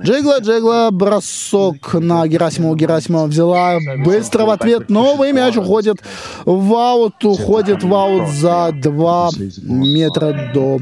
Джегла, 0.02 0.40
Джегла, 0.40 0.88
бросок 0.90 1.94
на 1.94 2.26
Герасимова. 2.26 2.74
Герасимова 2.74 3.26
взяла 3.26 3.78
быстро 4.04 4.44
в 4.44 4.50
ответ. 4.50 4.90
Новый 4.90 5.32
мяч 5.32 5.56
уходит 5.56 5.98
в 6.44 6.74
аут. 6.74 7.24
Уходит 7.24 7.84
в 7.84 7.94
аут 7.94 8.28
за 8.28 8.72
2 8.72 9.30
метра 9.62 10.50
до 10.52 10.80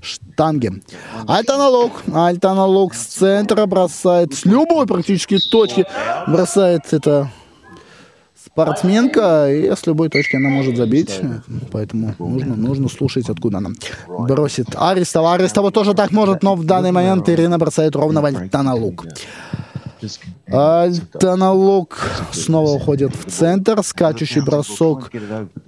штанги. 0.00 0.72
Альтаналог. 1.26 1.92
Альтаналог 2.14 2.94
с 2.94 3.04
центра 3.04 3.66
бросает 3.66 4.32
с 4.32 4.46
любой 4.46 4.86
практически 4.86 5.38
точки. 5.38 5.84
Бросает 6.26 6.90
это 6.92 7.30
спортсменка, 8.54 9.52
и 9.52 9.74
с 9.74 9.84
любой 9.86 10.08
точки 10.08 10.36
она 10.36 10.48
может 10.48 10.76
забить, 10.76 11.20
поэтому 11.72 12.14
нужно, 12.20 12.54
нужно 12.54 12.88
слушать, 12.88 13.28
откуда 13.28 13.58
она 13.58 13.70
бросит 14.06 14.66
Арестова. 14.76 15.34
Арестова 15.34 15.72
тоже 15.72 15.92
так 15.94 16.12
может, 16.12 16.44
но 16.44 16.54
в 16.54 16.64
данный 16.64 16.92
момент 16.92 17.28
Ирина 17.28 17.58
бросает 17.58 17.96
ровно 17.96 18.20
в 18.22 18.24
Альтаналук. 18.24 19.06
Альтаналук 20.46 22.10
снова 22.32 22.70
уходит 22.70 23.16
в 23.16 23.28
центр, 23.28 23.82
скачущий 23.82 24.42
бросок 24.42 25.10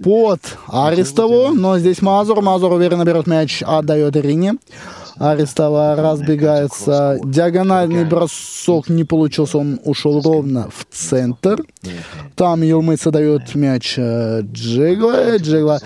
под 0.01 0.39
Арестову, 0.67 1.53
но 1.53 1.79
здесь 1.79 2.01
Мазур, 2.01 2.41
Мазур 2.41 2.71
уверенно 2.71 3.03
берет 3.03 3.27
мяч, 3.27 3.63
отдает 3.63 4.15
Ирине. 4.15 4.53
Арестова 5.19 5.95
разбегается. 5.95 7.19
Диагональный 7.23 8.05
бросок 8.05 8.89
не 8.89 9.03
получился, 9.03 9.57
он 9.57 9.79
ушел 9.83 10.21
ровно 10.21 10.69
в 10.69 10.85
центр. 10.93 11.63
Там 12.35 12.61
Юлмыца 12.61 13.11
дает 13.11 13.55
мяч 13.55 13.95
э, 13.97 14.41
Джигла. 14.43 15.37
Джигла 15.37 15.79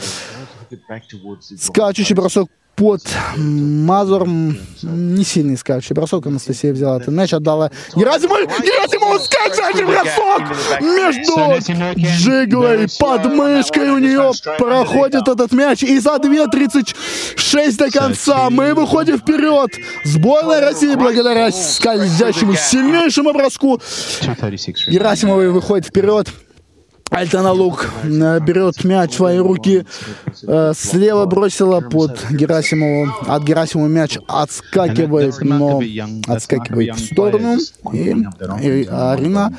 Скачущий 1.57 2.15
бросок 2.15 2.49
под 2.76 3.01
Мазур 3.38 4.28
не 4.28 5.24
сильный 5.24 5.57
скачущий 5.57 5.93
бросок. 5.93 6.26
Анастасия 6.26 6.74
взяла 6.74 6.97
этот 6.97 7.09
мяч, 7.09 7.34
отдала 7.34 7.69
Герасиму. 7.95 8.36
Герасиму 8.36 9.19
скачущий 9.19 9.86
бросок 9.86 10.82
между 10.82 11.95
Джиглой 11.95 12.88
под 12.99 13.26
мышкой 13.26 13.89
у 13.91 13.97
нее 13.99 14.32
проходит 14.57 15.28
этот 15.28 15.51
мяч. 15.51 15.84
И 15.84 15.99
за 15.99 16.15
2.36 16.15 17.78
до 17.78 17.91
конца 17.91 18.49
мы 18.49 18.74
выходим 18.74 19.17
вперед. 19.17 19.72
Сборная 20.03 20.61
России 20.61 20.95
благодаря 20.95 21.51
скользящему 21.51 22.55
сильнейшему 22.55 23.34
броску. 23.34 23.82
Герасимовой 24.88 25.49
выходит 25.49 25.88
вперед. 25.88 26.28
Альтана 27.12 27.51
Лук 27.51 27.89
э, 28.03 28.39
берет 28.39 28.86
мяч 28.86 29.12
в 29.12 29.16
свои 29.16 29.38
руки, 29.38 29.86
э, 30.47 30.72
слева 30.74 31.26
бросила 31.26 31.82
под 31.82 32.18
Герасимову, 32.32 33.12
от 33.28 33.43
Герасимова 33.43 33.89
мяч 33.89 34.18
отскакивает, 34.30 35.41
но 35.41 35.82
отскакивает 36.28 36.95
в 36.95 37.05
сторону, 37.05 37.57
и, 37.91 38.16
и 38.62 38.88
Арина 38.89 39.53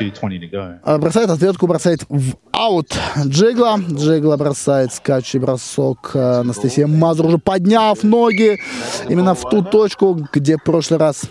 э, 0.00 0.98
бросает 0.98 1.28
ответку, 1.28 1.66
бросает 1.66 2.06
в 2.08 2.36
аут 2.52 2.96
Джигла, 3.26 3.78
Джигла 3.86 4.38
бросает 4.38 4.94
скачущий 4.94 5.40
бросок, 5.40 6.12
Анастасия 6.14 6.86
Мазур 6.86 7.26
уже 7.26 7.38
подняв 7.38 8.02
ноги 8.02 8.58
именно 9.10 9.34
в 9.34 9.42
ту 9.42 9.62
точку, 9.62 10.26
где 10.32 10.56
в 10.56 10.62
прошлый 10.62 10.98
раз 10.98 11.24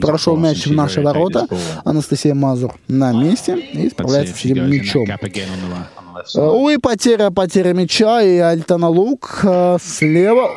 прошел 0.00 0.36
мяч 0.36 0.66
в 0.66 0.72
наши 0.72 1.00
ворота, 1.00 1.46
Анастасия 1.84 2.34
Мазур 2.34 2.74
на 2.88 3.12
месте 3.12 3.56
и 3.56 3.88
справляется 3.90 4.34
с 4.34 4.44
этим 4.44 5.03
мячом. 5.06 6.54
Увы, 6.54 6.78
потеря, 6.78 7.30
потеря 7.30 7.72
мяча 7.72 8.22
и 8.22 8.38
Альтана 8.38 8.88
Лук 8.88 9.40
э, 9.42 9.78
слева. 9.82 10.50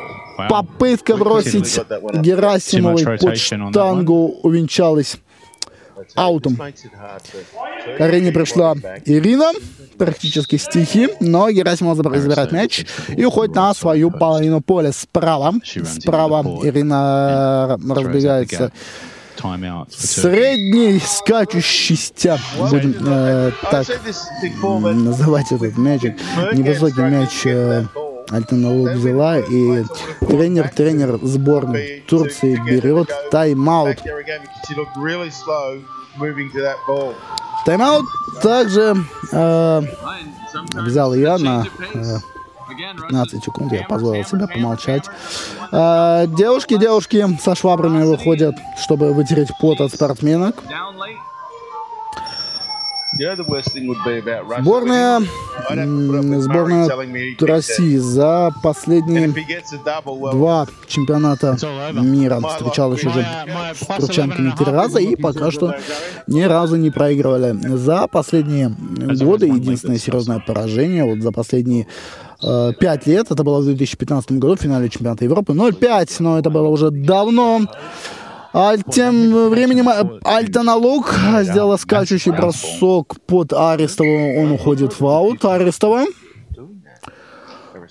Попытка 0.49 1.17
бросить 1.17 1.79
Герасимовой 2.13 3.17
под 3.17 3.37
штангу 3.37 4.39
увенчалась 4.43 5.17
аутом. 6.15 6.55
К 6.55 8.01
арене 8.01 8.31
пришла 8.31 8.75
Ирина, 9.05 9.51
практически 9.97 10.57
стихи, 10.57 11.09
но 11.19 11.49
Герасимов 11.49 11.97
забирает 11.97 12.51
мяч 12.51 12.85
и 13.15 13.25
уходит 13.25 13.55
на 13.55 13.73
свою 13.73 14.11
половину 14.11 14.61
поля. 14.61 14.91
Справа. 14.91 15.53
Справа 15.85 16.43
Ирина 16.63 17.79
разбегается 17.89 18.71
Средний 19.89 20.99
скачущийся, 20.99 22.39
будем 22.57 22.95
э, 23.05 23.51
так 23.71 23.87
называть 24.61 25.51
этот 25.51 25.77
мячик, 25.77 26.15
невысокий 26.53 27.01
мяч 27.01 27.45
э, 27.45 27.85
Альтаналук 28.29 28.89
взяла, 28.91 29.39
и 29.39 29.83
тренер, 30.19 30.69
тренер 30.69 31.19
сборной 31.23 32.03
Турции 32.07 32.61
берет 32.65 33.09
тайм-аут. 33.31 33.97
Тайм-аут 37.65 38.05
также 38.41 38.95
э, 39.31 39.81
взял 40.73 41.13
я 41.13 41.37
на 41.37 41.65
э, 41.93 42.17
15 42.77 43.43
секунд 43.43 43.73
я 43.73 43.83
позволил 43.83 44.23
себе 44.23 44.47
помолчать. 44.47 45.03
А, 45.71 46.25
девушки, 46.27 46.77
девушки 46.77 47.25
со 47.41 47.55
швабрами 47.55 48.03
выходят, 48.03 48.55
чтобы 48.81 49.13
вытереть 49.13 49.49
пот 49.59 49.81
от 49.81 49.93
спортсменок. 49.93 50.63
Сборная, 54.61 55.21
сборная 56.39 56.89
России 57.39 57.97
за 57.97 58.53
последние 58.63 59.33
два 60.31 60.67
чемпионата 60.87 61.57
мира. 61.93 62.39
Встречалась 62.39 63.03
уже 63.03 63.25
с 63.73 63.85
турчанками 63.85 64.53
три 64.57 64.71
раза 64.71 64.99
и 64.99 65.15
пока 65.15 65.51
что 65.51 65.73
ни 66.27 66.41
разу 66.41 66.75
не 66.75 66.91
проигрывали. 66.91 67.55
За 67.77 68.07
последние 68.07 68.69
годы 68.69 69.47
единственное 69.47 69.97
серьезное 69.97 70.39
поражение, 70.45 71.03
вот 71.03 71.19
за 71.19 71.31
последние 71.31 71.87
э, 72.43 72.73
пять 72.79 73.07
лет, 73.07 73.31
это 73.31 73.43
было 73.43 73.59
в 73.61 73.65
2015 73.65 74.33
году 74.33 74.55
в 74.55 74.59
финале 74.61 74.89
чемпионата 74.89 75.23
Европы, 75.23 75.53
0-5, 75.53 76.15
но 76.19 76.37
это 76.39 76.49
было 76.49 76.67
уже 76.67 76.91
давно. 76.91 77.61
А 78.53 78.77
тем 78.77 79.49
временем 79.49 79.89
Альтаналук 80.23 81.13
сделал 81.41 81.77
скачущий 81.77 82.31
бросок 82.31 83.15
под 83.25 83.53
Арестовым. 83.53 84.37
Он 84.37 84.51
уходит 84.53 84.99
в 84.99 85.05
аут. 85.05 85.43
Арестова. 85.45 86.05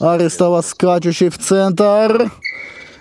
Арестова 0.01 0.63
скачущий 0.63 1.29
в 1.29 1.39
центр. 1.39 2.31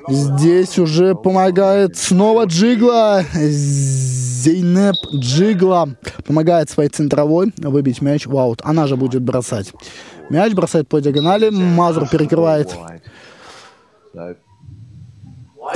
Здесь 0.08 0.78
уже 0.78 1.16
помогает 1.16 1.98
снова 1.98 2.46
Джигла. 2.46 3.24
Зейнеп 3.34 4.96
Джигла 5.16 5.90
помогает 6.26 6.70
своей 6.70 6.90
центровой 6.90 7.52
выбить 7.58 8.02
мяч 8.02 8.28
в 8.28 8.38
аут. 8.38 8.62
Она 8.64 8.86
же 8.86 8.98
будет 8.98 9.24
бросать. 9.24 9.74
Мяч 10.30 10.54
бросает 10.54 10.88
по 10.88 11.00
диагонали. 11.00 11.50
Мазур 11.50 12.08
перекрывает 12.08 12.70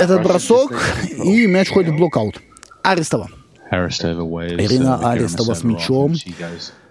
этот 0.00 0.22
бросок, 0.22 0.72
и 1.24 1.46
мяч 1.46 1.70
ходит 1.70 1.94
в 1.94 1.96
блокаут. 1.96 2.40
Арестова. 2.82 3.28
Ирина 3.70 5.10
Арестова 5.10 5.54
с 5.54 5.62
мячом. 5.62 6.14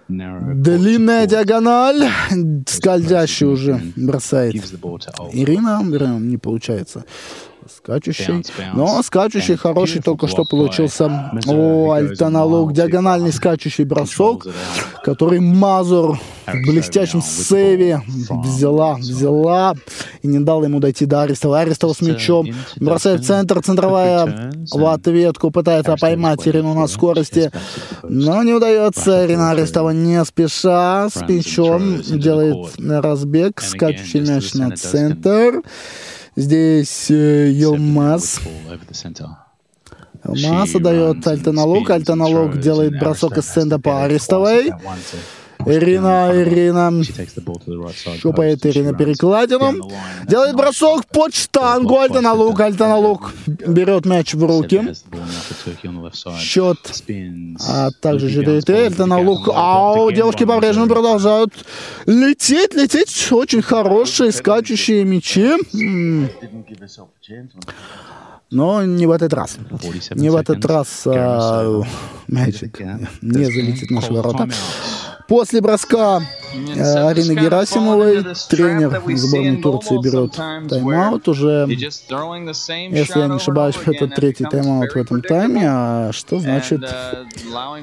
Длинная 0.08 1.26
диагональ, 1.26 2.08
скользящий 2.66 3.46
уже 3.46 3.80
бросает. 3.96 4.54
Ирина, 5.32 5.82
не 6.18 6.36
получается 6.36 7.04
скачущий. 7.68 8.44
Но 8.74 9.02
скачущий 9.02 9.56
хороший 9.56 10.00
только 10.02 10.28
что 10.28 10.44
получился. 10.44 11.30
О, 11.46 11.92
альтаналог, 11.92 12.72
диагональный 12.72 13.32
скачущий 13.32 13.84
бросок, 13.84 14.46
который 15.04 15.40
Мазур 15.40 16.18
в 16.46 16.66
блестящем 16.66 17.22
сейве 17.22 18.02
взяла, 18.28 18.94
взяла 18.94 19.74
и 20.22 20.26
не 20.26 20.40
дала 20.40 20.64
ему 20.64 20.80
дойти 20.80 21.06
до 21.06 21.22
Арестова. 21.22 21.60
Арестова 21.60 21.92
с 21.92 22.00
мячом 22.00 22.48
бросает 22.76 23.20
в 23.20 23.26
центр, 23.26 23.62
центровая 23.62 24.52
в 24.72 24.86
ответку, 24.86 25.50
пытается 25.50 25.96
поймать 25.96 26.46
Ирину 26.46 26.74
на 26.74 26.86
скорости, 26.86 27.50
но 28.02 28.42
не 28.42 28.52
удается. 28.52 29.26
Ирина 29.26 29.50
Арестова 29.50 29.90
не 29.90 30.24
спеша 30.24 31.08
с 31.08 31.20
мячом 31.28 32.00
делает 32.02 32.74
разбег, 32.78 33.60
скачущий 33.60 34.20
мяч 34.20 34.54
на 34.54 34.70
центр. 34.76 35.62
Здесь 36.36 37.10
э, 37.10 37.50
Елмаз. 37.50 38.40
Елмаз 40.24 40.74
отдает 40.74 41.26
Альтаналог. 41.26 41.90
Альтаналог 41.90 42.60
делает 42.60 42.98
бросок 42.98 43.38
из 43.38 43.44
центра 43.46 43.78
по 43.78 44.04
Арестовой. 44.04 44.72
Ирина, 45.66 46.30
Ирина 46.34 46.90
щупает 48.18 48.64
Ирина 48.66 48.94
перекладину. 48.94 49.90
Делает 50.26 50.56
бросок 50.56 51.06
под 51.06 51.34
штангу. 51.34 51.98
Альтана 51.98 52.32
Лук. 52.32 52.60
Альтана 52.60 52.96
Лук 52.96 53.32
берет 53.46 54.06
мяч 54.06 54.34
в 54.34 54.44
руки. 54.44 54.94
Счет. 56.38 56.78
А 57.68 57.90
также 58.00 58.28
4-3. 58.28 58.86
Альтана 58.86 59.18
Лук. 59.20 59.48
Ау, 59.52 60.10
девушки 60.10 60.44
по-прежнему 60.44 60.86
продолжают 60.88 61.52
лететь, 62.06 62.74
лететь. 62.74 63.32
Очень 63.32 63.62
хорошие 63.62 64.32
скачущие 64.32 65.04
мячи. 65.04 65.56
Но 68.50 68.84
не 68.84 69.06
в 69.06 69.10
этот 69.12 69.32
раз. 69.32 69.58
Не 70.10 70.30
в 70.30 70.36
этот 70.36 70.64
раз 70.64 71.02
а, 71.06 71.82
мячик 72.26 72.80
не 73.22 73.44
залетит 73.44 73.90
в 73.90 73.92
наши 73.92 74.12
ворота. 74.12 74.48
После 75.30 75.60
броска 75.60 76.22
э, 76.52 77.06
Арины 77.06 77.36
Герасимовой 77.40 78.24
тренер 78.48 79.00
сборной 79.14 79.62
Турции 79.62 79.96
берет 80.02 80.32
тайм-аут 80.68 81.28
уже, 81.28 81.66
если 81.70 83.20
я 83.20 83.28
не 83.28 83.36
ошибаюсь, 83.36 83.76
это 83.86 84.08
третий 84.08 84.44
тайм-аут 84.44 84.90
в 84.90 84.96
этом 84.96 85.22
тайме, 85.22 85.66
а 85.66 86.10
что 86.12 86.40
значит 86.40 86.82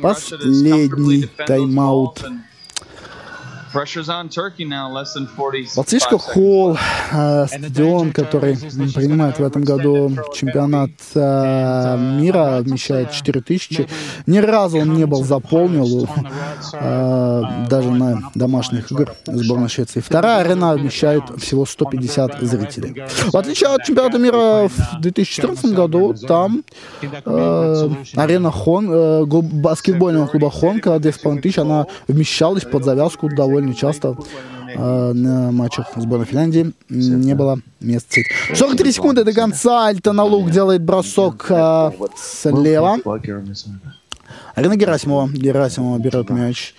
последний 0.01 1.29
тайм-аут 1.37 2.21
Балтийский 5.75 6.17
холл, 6.17 6.77
э, 7.11 7.45
стадион, 7.47 8.11
который 8.11 8.55
принимает 8.55 9.39
в 9.39 9.43
этом 9.43 9.63
году 9.63 10.11
чемпионат 10.33 10.91
э, 11.15 11.97
мира, 12.19 12.59
вмещает 12.61 13.11
4000. 13.11 13.87
Ни 14.25 14.37
разу 14.39 14.79
он 14.79 14.93
не 14.93 15.05
был 15.05 15.23
заполнен, 15.23 16.07
э, 16.73 17.67
даже 17.69 17.91
на 17.91 18.31
домашних 18.35 18.91
играх 18.91 19.15
сборной 19.25 19.69
Швеции. 19.69 19.99
Вторая 19.99 20.41
арена 20.41 20.73
вмещает 20.73 21.23
всего 21.37 21.65
150 21.65 22.41
зрителей. 22.41 23.03
В 23.31 23.35
отличие 23.35 23.69
от 23.69 23.83
чемпионата 23.83 24.17
мира 24.17 24.69
в 24.69 25.01
2014 25.01 25.73
году, 25.73 26.13
там 26.27 26.63
э, 27.01 27.89
арена 28.15 28.51
Хон, 28.51 28.89
э, 28.91 29.25
баскетбольного 29.25 30.27
клуба 30.27 30.49
Хонка, 30.49 30.99
2500, 30.99 31.57
она 31.59 31.85
вмещалась 32.07 32.63
под 32.63 32.83
завязку 32.83 33.29
довольно 33.29 33.56
довольно 33.57 33.73
часто 33.73 34.15
э, 34.75 35.11
на 35.13 35.51
матчах 35.51 35.87
сборной 35.95 36.25
Финляндии 36.25 36.73
не 36.89 37.33
было 37.33 37.59
мест. 37.79 38.15
43 38.53 38.91
секунды 38.91 39.23
до 39.23 39.33
конца. 39.33 39.87
Альтона 39.87 40.23
Лук 40.23 40.51
делает 40.51 40.83
бросок 40.83 41.47
э, 41.49 41.91
слева. 42.15 42.97
Арина 44.55 44.75
Герасимова. 44.75 45.29
Герасимова 45.29 45.97
берет 45.97 46.29
мяч. 46.29 46.75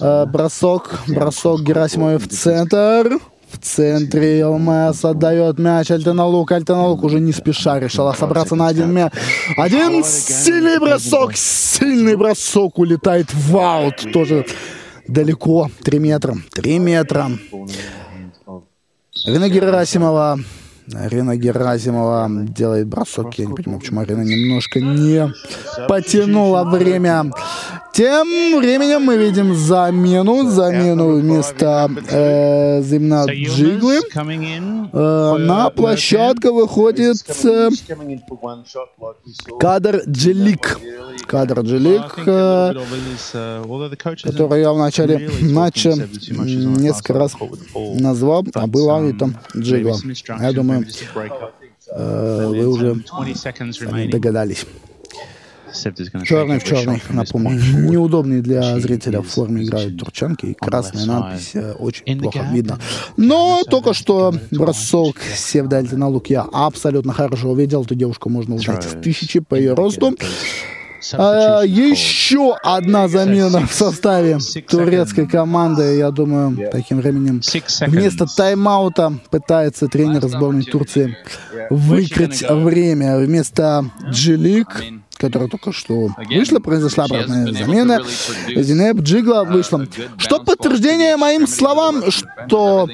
Э, 0.00 0.26
бросок. 0.26 1.00
Бросок 1.08 1.62
Герасимовой 1.62 2.18
в 2.18 2.28
центр. 2.28 3.18
В 3.48 3.58
центре 3.58 4.44
ЛМС 4.44 5.04
отдает 5.04 5.58
мяч 5.58 5.90
Альтаналук. 5.90 6.52
Альтаналук 6.52 7.04
уже 7.04 7.20
не 7.20 7.32
спеша 7.32 7.78
решила 7.78 8.12
собраться 8.12 8.54
на 8.54 8.66
один 8.66 8.92
мяч. 8.92 9.12
Один 9.56 10.04
сильный 10.04 10.78
бросок. 10.78 11.36
Сильный 11.36 12.16
бросок 12.16 12.78
улетает 12.78 13.32
в 13.32 13.56
аут. 13.56 14.12
Тоже 14.12 14.44
далеко. 15.08 15.70
Три 15.82 15.98
метра. 15.98 16.36
Три 16.52 16.78
метра. 16.78 17.30
Рина 19.24 19.48
Герасимова 19.48 20.38
Арина 20.94 21.36
Герасимова 21.36 22.28
делает 22.30 22.86
бросок. 22.86 23.34
Я 23.34 23.46
не 23.46 23.54
понимаю, 23.54 23.80
почему 23.80 24.00
Арина 24.00 24.22
немножко 24.22 24.80
не 24.80 25.32
потянула 25.88 26.64
время. 26.64 27.32
Тем 27.96 28.58
временем 28.58 29.04
мы 29.04 29.16
видим 29.16 29.54
замену. 29.54 30.50
Замену 30.50 31.14
вместо 31.14 31.90
э, 32.10 32.82
Зимна 32.82 33.24
Джиглы. 33.24 34.00
Э, 34.92 35.36
на 35.38 35.70
площадку 35.70 36.52
выходит 36.52 37.16
э, 37.42 37.70
Кадр 39.58 40.02
Джилик. 40.06 40.78
Кадр 41.26 41.60
Джилик, 41.60 42.18
э, 42.26 42.74
который 44.24 44.60
я 44.60 44.72
в 44.74 44.78
начале 44.78 45.30
матча 45.40 45.94
несколько 45.94 47.14
раз 47.14 47.32
назвал, 47.74 48.44
а 48.52 48.66
была 48.66 49.06
и 49.06 49.14
там 49.14 49.38
Джигла. 49.56 49.96
Я 50.38 50.52
думаю, 50.52 50.84
э, 51.92 52.46
вы 52.46 52.66
уже 52.68 53.02
догадались. 54.10 54.66
Черный 56.24 56.58
в 56.58 56.64
черный, 56.64 57.02
напомню. 57.10 57.60
Неудобный 57.90 58.40
для 58.40 58.78
зрителя 58.80 59.20
в 59.20 59.28
форме 59.28 59.64
играют 59.64 59.98
турчанки. 59.98 60.46
И 60.46 60.54
красная 60.54 61.06
надпись 61.06 61.50
э, 61.54 61.72
очень 61.72 62.18
плохо 62.18 62.46
видно. 62.52 62.78
Но 63.16 63.62
только 63.68 63.94
что 63.94 64.34
бросок 64.50 65.16
Севдальти 65.36 65.94
на 65.94 66.08
лук 66.08 66.28
я 66.28 66.46
абсолютно 66.52 67.12
хорошо 67.12 67.50
увидел. 67.50 67.82
Эту 67.82 67.94
девушку 67.94 68.28
можно 68.28 68.54
узнать 68.54 68.84
в 68.84 69.00
тысячи 69.00 69.40
по 69.40 69.54
ее 69.54 69.74
росту. 69.74 70.14
А, 71.12 71.62
еще 71.62 72.56
одна 72.62 73.08
замена 73.08 73.66
в 73.66 73.72
составе 73.72 74.38
турецкой 74.68 75.26
команды. 75.26 75.96
Я 75.96 76.10
думаю, 76.10 76.70
таким 76.70 76.98
временем 76.98 77.40
вместо 77.86 78.26
тайм-аута 78.36 79.18
пытается 79.30 79.88
тренер 79.88 80.26
сборной 80.28 80.64
Турции 80.64 81.16
выкрыть 81.70 82.42
время. 82.48 83.18
Вместо 83.18 83.90
Джилик 84.10 84.82
которая 85.16 85.48
только 85.48 85.72
что 85.72 86.08
вышла, 86.28 86.58
произошла 86.58 87.04
обратная 87.04 87.52
замена. 87.52 88.02
Зинеб 88.48 89.00
Джигла 89.00 89.44
вышла. 89.44 89.86
Что 90.18 90.40
подтверждение 90.40 91.16
моим 91.16 91.46
словам, 91.46 92.10
что 92.10 92.88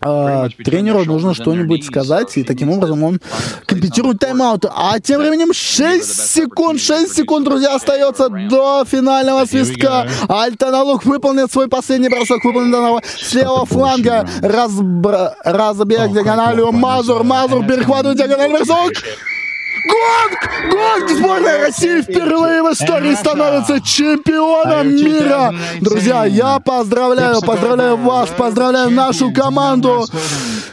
а, 0.00 0.48
тренеру 0.64 1.04
нужно 1.04 1.32
что-нибудь 1.34 1.84
сказать, 1.84 2.36
и 2.36 2.44
таким 2.44 2.70
образом 2.70 3.02
он 3.02 3.20
компенсирует 3.64 4.18
тайм-аут. 4.18 4.66
А 4.70 5.00
тем 5.00 5.20
временем 5.20 5.54
6 5.54 6.04
секунд, 6.04 6.80
6 6.80 7.14
секунд, 7.14 7.46
друзья, 7.46 7.74
остается 7.74 8.28
до 8.28 8.84
финального 8.84 9.46
свистка. 9.46 10.06
Альтаналук 10.28 11.04
выполнит 11.06 11.50
свой 11.50 11.68
последний 11.68 12.08
бросок, 12.10 12.44
выполнен 12.44 13.00
с 13.02 13.32
левого 13.32 13.64
фланга. 13.64 14.28
Разбр... 14.42 15.30
Разбег 15.42 16.12
диагональю. 16.12 16.72
Мазур, 16.72 17.24
Мазур 17.24 17.66
перехватывает 17.66 18.18
диагональный 18.18 18.58
бросок. 18.58 18.92
Гонг! 19.86 20.72
Гонг! 20.72 21.10
Сборная 21.10 21.58
России 21.66 22.00
впервые 22.00 22.62
в 22.62 22.72
истории 22.72 23.14
становится 23.14 23.80
чемпионом 23.80 24.94
мира! 24.94 25.54
Друзья, 25.80 26.24
я 26.24 26.58
поздравляю, 26.58 27.40
поздравляю 27.42 27.96
вас, 27.96 28.30
поздравляю 28.30 28.90
нашу 28.90 29.32
команду! 29.32 30.06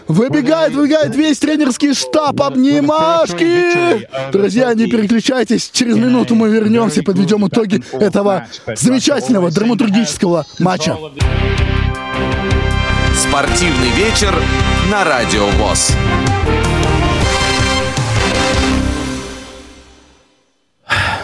Выбегает, 0.08 0.74
выбегает 0.74 1.16
весь 1.16 1.40
тренерский 1.40 1.94
штаб, 1.94 2.42
обнимашки! 2.42 4.08
Друзья, 4.32 4.74
не 4.74 4.88
переключайтесь, 4.88 5.70
через 5.72 5.96
минуту 5.98 6.36
мы 6.36 6.50
вернемся 6.50 7.02
и 7.02 7.04
подведем 7.04 7.48
итоги 7.48 7.84
этого 7.94 8.48
замечательного 8.76 9.52
драматургического 9.52 10.46
матча. 10.60 10.98
Спортивный 13.16 13.90
вечер 13.92 14.34
на 14.90 15.04
Радио 15.04 15.46
ВОЗ. 15.60 15.92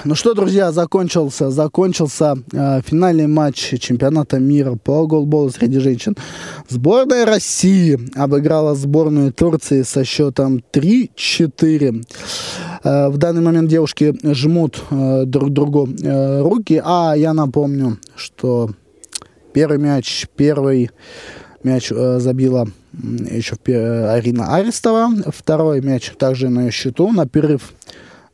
Ну 0.06 0.16
что, 0.16 0.34
друзья, 0.34 0.72
закончился, 0.72 1.50
закончился 1.50 2.36
э, 2.52 2.82
финальный 2.86 3.28
матч 3.28 3.74
чемпионата 3.80 4.40
мира 4.40 4.76
по 4.76 5.08
голболу 5.08 5.50
среди 5.50 5.80
женщин. 5.80 6.16
Сборная 6.70 7.26
России 7.26 8.00
обыграла 8.16 8.76
сборную 8.76 9.32
Турции 9.34 9.84
со 9.84 10.04
счетом 10.04 10.62
3-4. 10.74 12.06
Э, 12.84 13.10
в 13.10 13.18
данный 13.18 13.42
момент 13.42 13.70
девушки 13.70 14.16
жмут 14.24 14.82
э, 14.90 15.24
друг 15.26 15.52
другу 15.52 15.88
э, 15.88 16.42
руки, 16.42 16.82
а 16.84 17.14
я 17.16 17.34
напомню, 17.34 17.98
что 18.16 18.72
первый 19.54 19.78
мяч, 19.78 20.28
первый 20.36 20.92
мяч 21.64 21.92
э, 21.92 22.20
забила 22.20 22.68
еще 22.94 23.56
Арина 24.10 24.56
Арестова, 24.56 25.10
второй 25.28 25.82
мяч 25.82 26.12
также 26.18 26.50
на 26.50 26.66
ее 26.66 26.72
счету, 26.72 27.12
на 27.12 27.28
перерыв 27.28 27.74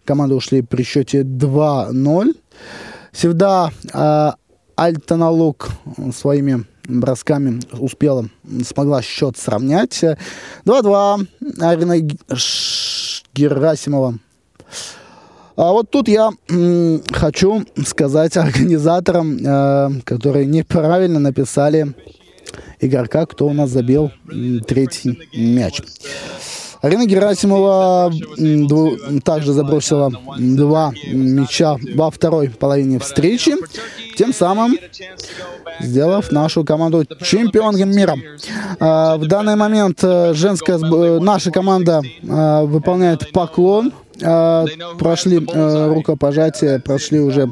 Команды 0.05 0.35
ушли 0.35 0.61
при 0.61 0.83
счете 0.83 1.21
2-0. 1.21 2.35
Всегда 3.11 3.71
э, 3.93 4.31
Альтаналук 4.75 5.69
своими 6.13 6.65
бросками 6.87 7.59
успела, 7.71 8.27
смогла 8.65 9.01
счет 9.01 9.37
сравнять. 9.37 10.03
2-2. 10.65 11.27
Арина 11.61 11.99
Герасимова. 13.33 14.19
А 15.55 15.71
вот 15.71 15.91
тут 15.91 16.07
я 16.07 16.31
м, 16.49 17.01
хочу 17.11 17.63
сказать 17.85 18.35
организаторам, 18.37 19.37
э, 19.37 20.01
которые 20.03 20.47
неправильно 20.47 21.19
написали 21.19 21.93
игрока, 22.79 23.25
кто 23.25 23.47
у 23.47 23.53
нас 23.53 23.69
забил 23.69 24.11
третий 24.67 25.19
мяч. 25.35 25.81
Арина 26.83 27.05
Герасимова 27.05 28.11
также 29.23 29.53
забросила 29.53 30.11
два 30.37 30.91
мяча 31.07 31.77
во 31.95 32.11
второй 32.11 32.49
половине 32.49 32.99
встречи, 32.99 33.53
тем 34.17 34.33
самым 34.33 34.77
сделав 35.79 36.31
нашу 36.33 36.65
команду 36.65 37.05
чемпионом 37.21 37.89
мира. 37.89 38.15
А, 38.79 39.15
в 39.15 39.27
данный 39.27 39.55
момент 39.55 39.99
э, 40.03 40.33
женская 40.33 40.77
э, 40.77 41.19
наша 41.19 41.51
команда 41.51 42.01
а, 42.29 42.63
выполняет 42.63 43.31
поклон. 43.31 43.93
А, 44.21 44.65
прошли 44.99 45.37
э, 45.39 45.93
рукопожатия, 45.93 46.79
прошли 46.79 47.19
уже 47.19 47.49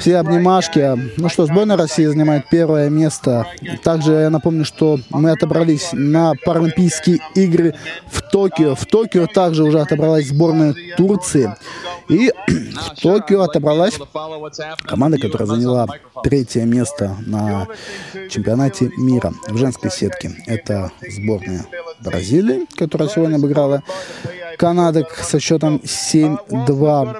все 0.00 0.16
обнимашки. 0.16 0.98
Ну 1.18 1.28
что, 1.28 1.46
сборная 1.46 1.76
России 1.76 2.06
занимает 2.06 2.48
первое 2.48 2.88
место. 2.88 3.46
Также 3.84 4.12
я 4.12 4.30
напомню, 4.30 4.64
что 4.64 4.98
мы 5.10 5.30
отобрались 5.30 5.90
на 5.92 6.32
Паралимпийские 6.44 7.18
игры 7.34 7.74
в 8.10 8.22
Токио. 8.22 8.74
В 8.74 8.86
Токио 8.86 9.26
также 9.26 9.62
уже 9.62 9.80
отобралась 9.80 10.28
сборная 10.28 10.74
Турции. 10.96 11.54
И 12.08 12.32
в 12.48 13.00
Токио 13.00 13.42
отобралась 13.42 13.98
команда, 14.84 15.18
которая 15.18 15.46
заняла 15.46 15.86
третье 16.22 16.64
место 16.64 17.16
на 17.26 17.68
чемпионате 18.30 18.90
мира 18.96 19.32
в 19.48 19.56
женской 19.58 19.90
сетке. 19.90 20.32
Это 20.46 20.90
сборная 21.08 21.66
Бразилии, 22.00 22.66
которая 22.76 23.08
сегодня 23.08 23.36
обыграла 23.36 23.82
канадок 24.60 25.14
со 25.14 25.40
счетом 25.40 25.80
7-2. 25.82 27.16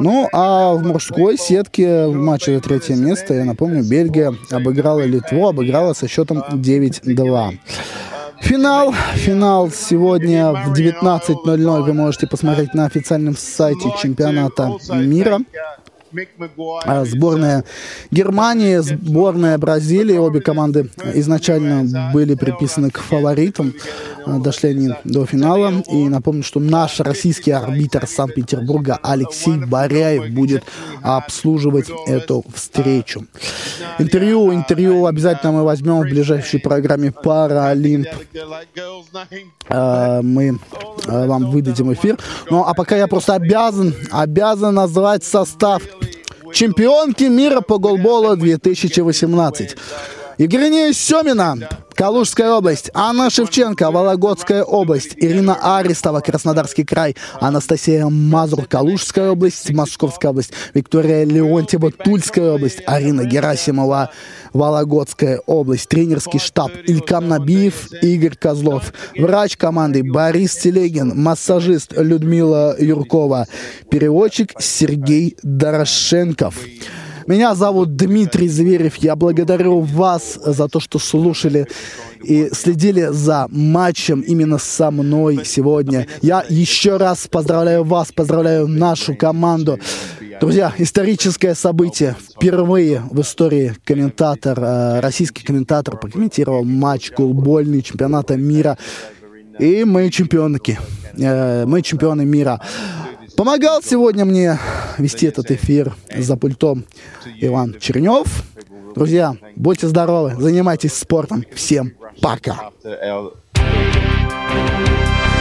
Ну, 0.00 0.28
а 0.32 0.74
в 0.74 0.84
мужской 0.84 1.38
сетке 1.38 2.06
в 2.06 2.14
матче 2.16 2.56
за 2.56 2.60
третье 2.60 2.96
место, 2.96 3.34
я 3.34 3.44
напомню, 3.44 3.84
Бельгия 3.84 4.34
обыграла 4.50 5.02
Литву, 5.02 5.46
обыграла 5.46 5.92
со 5.92 6.08
счетом 6.08 6.42
9-2. 6.50 7.58
Финал. 8.40 8.92
Финал 9.14 9.70
сегодня 9.70 10.50
в 10.50 10.72
19.00 10.72 11.82
вы 11.82 11.92
можете 11.92 12.26
посмотреть 12.26 12.74
на 12.74 12.86
официальном 12.86 13.36
сайте 13.36 13.92
чемпионата 14.02 14.72
мира. 14.92 15.38
А, 16.84 17.04
сборная 17.04 17.64
Германии, 18.10 18.78
сборная 18.78 19.58
Бразилии. 19.58 20.16
Обе 20.16 20.40
команды 20.40 20.90
изначально 21.14 22.10
были 22.12 22.34
приписаны 22.34 22.90
к 22.90 22.98
фаворитам. 22.98 23.74
А, 24.26 24.38
дошли 24.38 24.70
они 24.70 24.90
до 25.04 25.24
финала. 25.26 25.82
И 25.90 26.08
напомню, 26.08 26.42
что 26.42 26.58
наш 26.60 27.00
российский 27.00 27.52
арбитр 27.52 28.06
Санкт-Петербурга 28.06 28.98
Алексей 29.02 29.56
Баряев 29.56 30.32
будет 30.32 30.64
обслуживать 31.02 31.90
эту 32.06 32.44
встречу. 32.54 33.26
Интервью, 33.98 34.52
интервью 34.52 35.06
обязательно 35.06 35.52
мы 35.52 35.64
возьмем 35.64 36.00
в 36.00 36.04
ближайшей 36.04 36.60
программе 36.60 37.12
Паралимп. 37.12 38.08
А, 39.68 40.22
мы 40.22 40.58
вам 41.06 41.50
выдадим 41.50 41.92
эфир. 41.92 42.18
Ну, 42.50 42.64
а 42.64 42.74
пока 42.74 42.96
я 42.96 43.06
просто 43.06 43.34
обязан, 43.34 43.94
обязан 44.10 44.74
назвать 44.74 45.24
состав 45.24 45.82
чемпионки 46.52 47.24
мира 47.24 47.60
по 47.60 47.78
голболу 47.78 48.36
2018. 48.36 49.76
Евгения 50.40 50.94
Семина, 50.94 51.68
Калужская 51.94 52.50
область, 52.52 52.90
Анна 52.94 53.28
Шевченко, 53.28 53.90
Вологодская 53.90 54.64
область, 54.64 55.10
Ирина 55.16 55.76
Арестова, 55.76 56.20
Краснодарский 56.20 56.82
край, 56.82 57.14
Анастасия 57.42 58.06
Мазур, 58.06 58.64
Калужская 58.64 59.32
область, 59.32 59.70
Московская 59.70 60.28
область, 60.28 60.52
Виктория 60.72 61.26
Леонтьева, 61.26 61.90
Тульская 61.90 62.52
область, 62.52 62.82
Арина 62.86 63.26
Герасимова, 63.26 64.12
Вологодская 64.54 65.42
область, 65.44 65.90
тренерский 65.90 66.38
штаб 66.38 66.70
Илькам 66.86 67.28
Набиев, 67.28 67.92
Игорь 68.00 68.34
Козлов, 68.34 68.94
врач 69.18 69.58
команды 69.58 70.02
Борис 70.02 70.56
Телегин, 70.56 71.20
массажист 71.20 71.92
Людмила 71.94 72.74
Юркова, 72.78 73.46
переводчик 73.90 74.54
Сергей 74.58 75.36
Дорошенков. 75.42 76.54
Меня 77.26 77.54
зовут 77.54 77.96
Дмитрий 77.96 78.48
Зверев. 78.48 78.96
Я 78.96 79.16
благодарю 79.16 79.80
вас 79.80 80.38
за 80.42 80.68
то, 80.68 80.80
что 80.80 80.98
слушали 80.98 81.66
и 82.22 82.48
следили 82.52 83.08
за 83.10 83.46
матчем 83.50 84.20
именно 84.20 84.58
со 84.58 84.90
мной 84.90 85.40
сегодня. 85.44 86.06
Я 86.22 86.44
еще 86.48 86.96
раз 86.96 87.26
поздравляю 87.26 87.84
вас, 87.84 88.12
поздравляю 88.12 88.66
нашу 88.66 89.14
команду. 89.14 89.78
Друзья, 90.40 90.72
историческое 90.78 91.54
событие. 91.54 92.16
Впервые 92.36 93.02
в 93.10 93.20
истории 93.20 93.74
комментатор, 93.84 94.58
э, 94.58 95.00
российский 95.00 95.44
комментатор 95.44 95.98
прокомментировал 95.98 96.64
матч 96.64 97.10
голбольный 97.10 97.82
чемпионата 97.82 98.36
мира. 98.36 98.78
И 99.58 99.84
мы 99.84 100.08
чемпионки. 100.10 100.78
Э, 101.18 101.66
мы 101.66 101.82
чемпионы 101.82 102.24
мира. 102.24 102.60
Помогал 103.40 103.82
сегодня 103.82 104.26
мне 104.26 104.58
вести 104.98 105.24
этот 105.24 105.50
эфир 105.50 105.96
за 106.14 106.36
пультом 106.36 106.84
Иван 107.38 107.74
Чернев. 107.80 108.26
Друзья, 108.94 109.34
будьте 109.56 109.88
здоровы, 109.88 110.34
занимайтесь 110.38 110.92
спортом. 110.92 111.46
Всем 111.54 111.94
пока. 112.20 112.68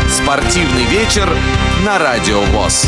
Спортивный 0.08 0.86
вечер 0.90 1.28
на 1.86 2.00
Радио 2.00 2.40
ВОЗ. 2.54 2.88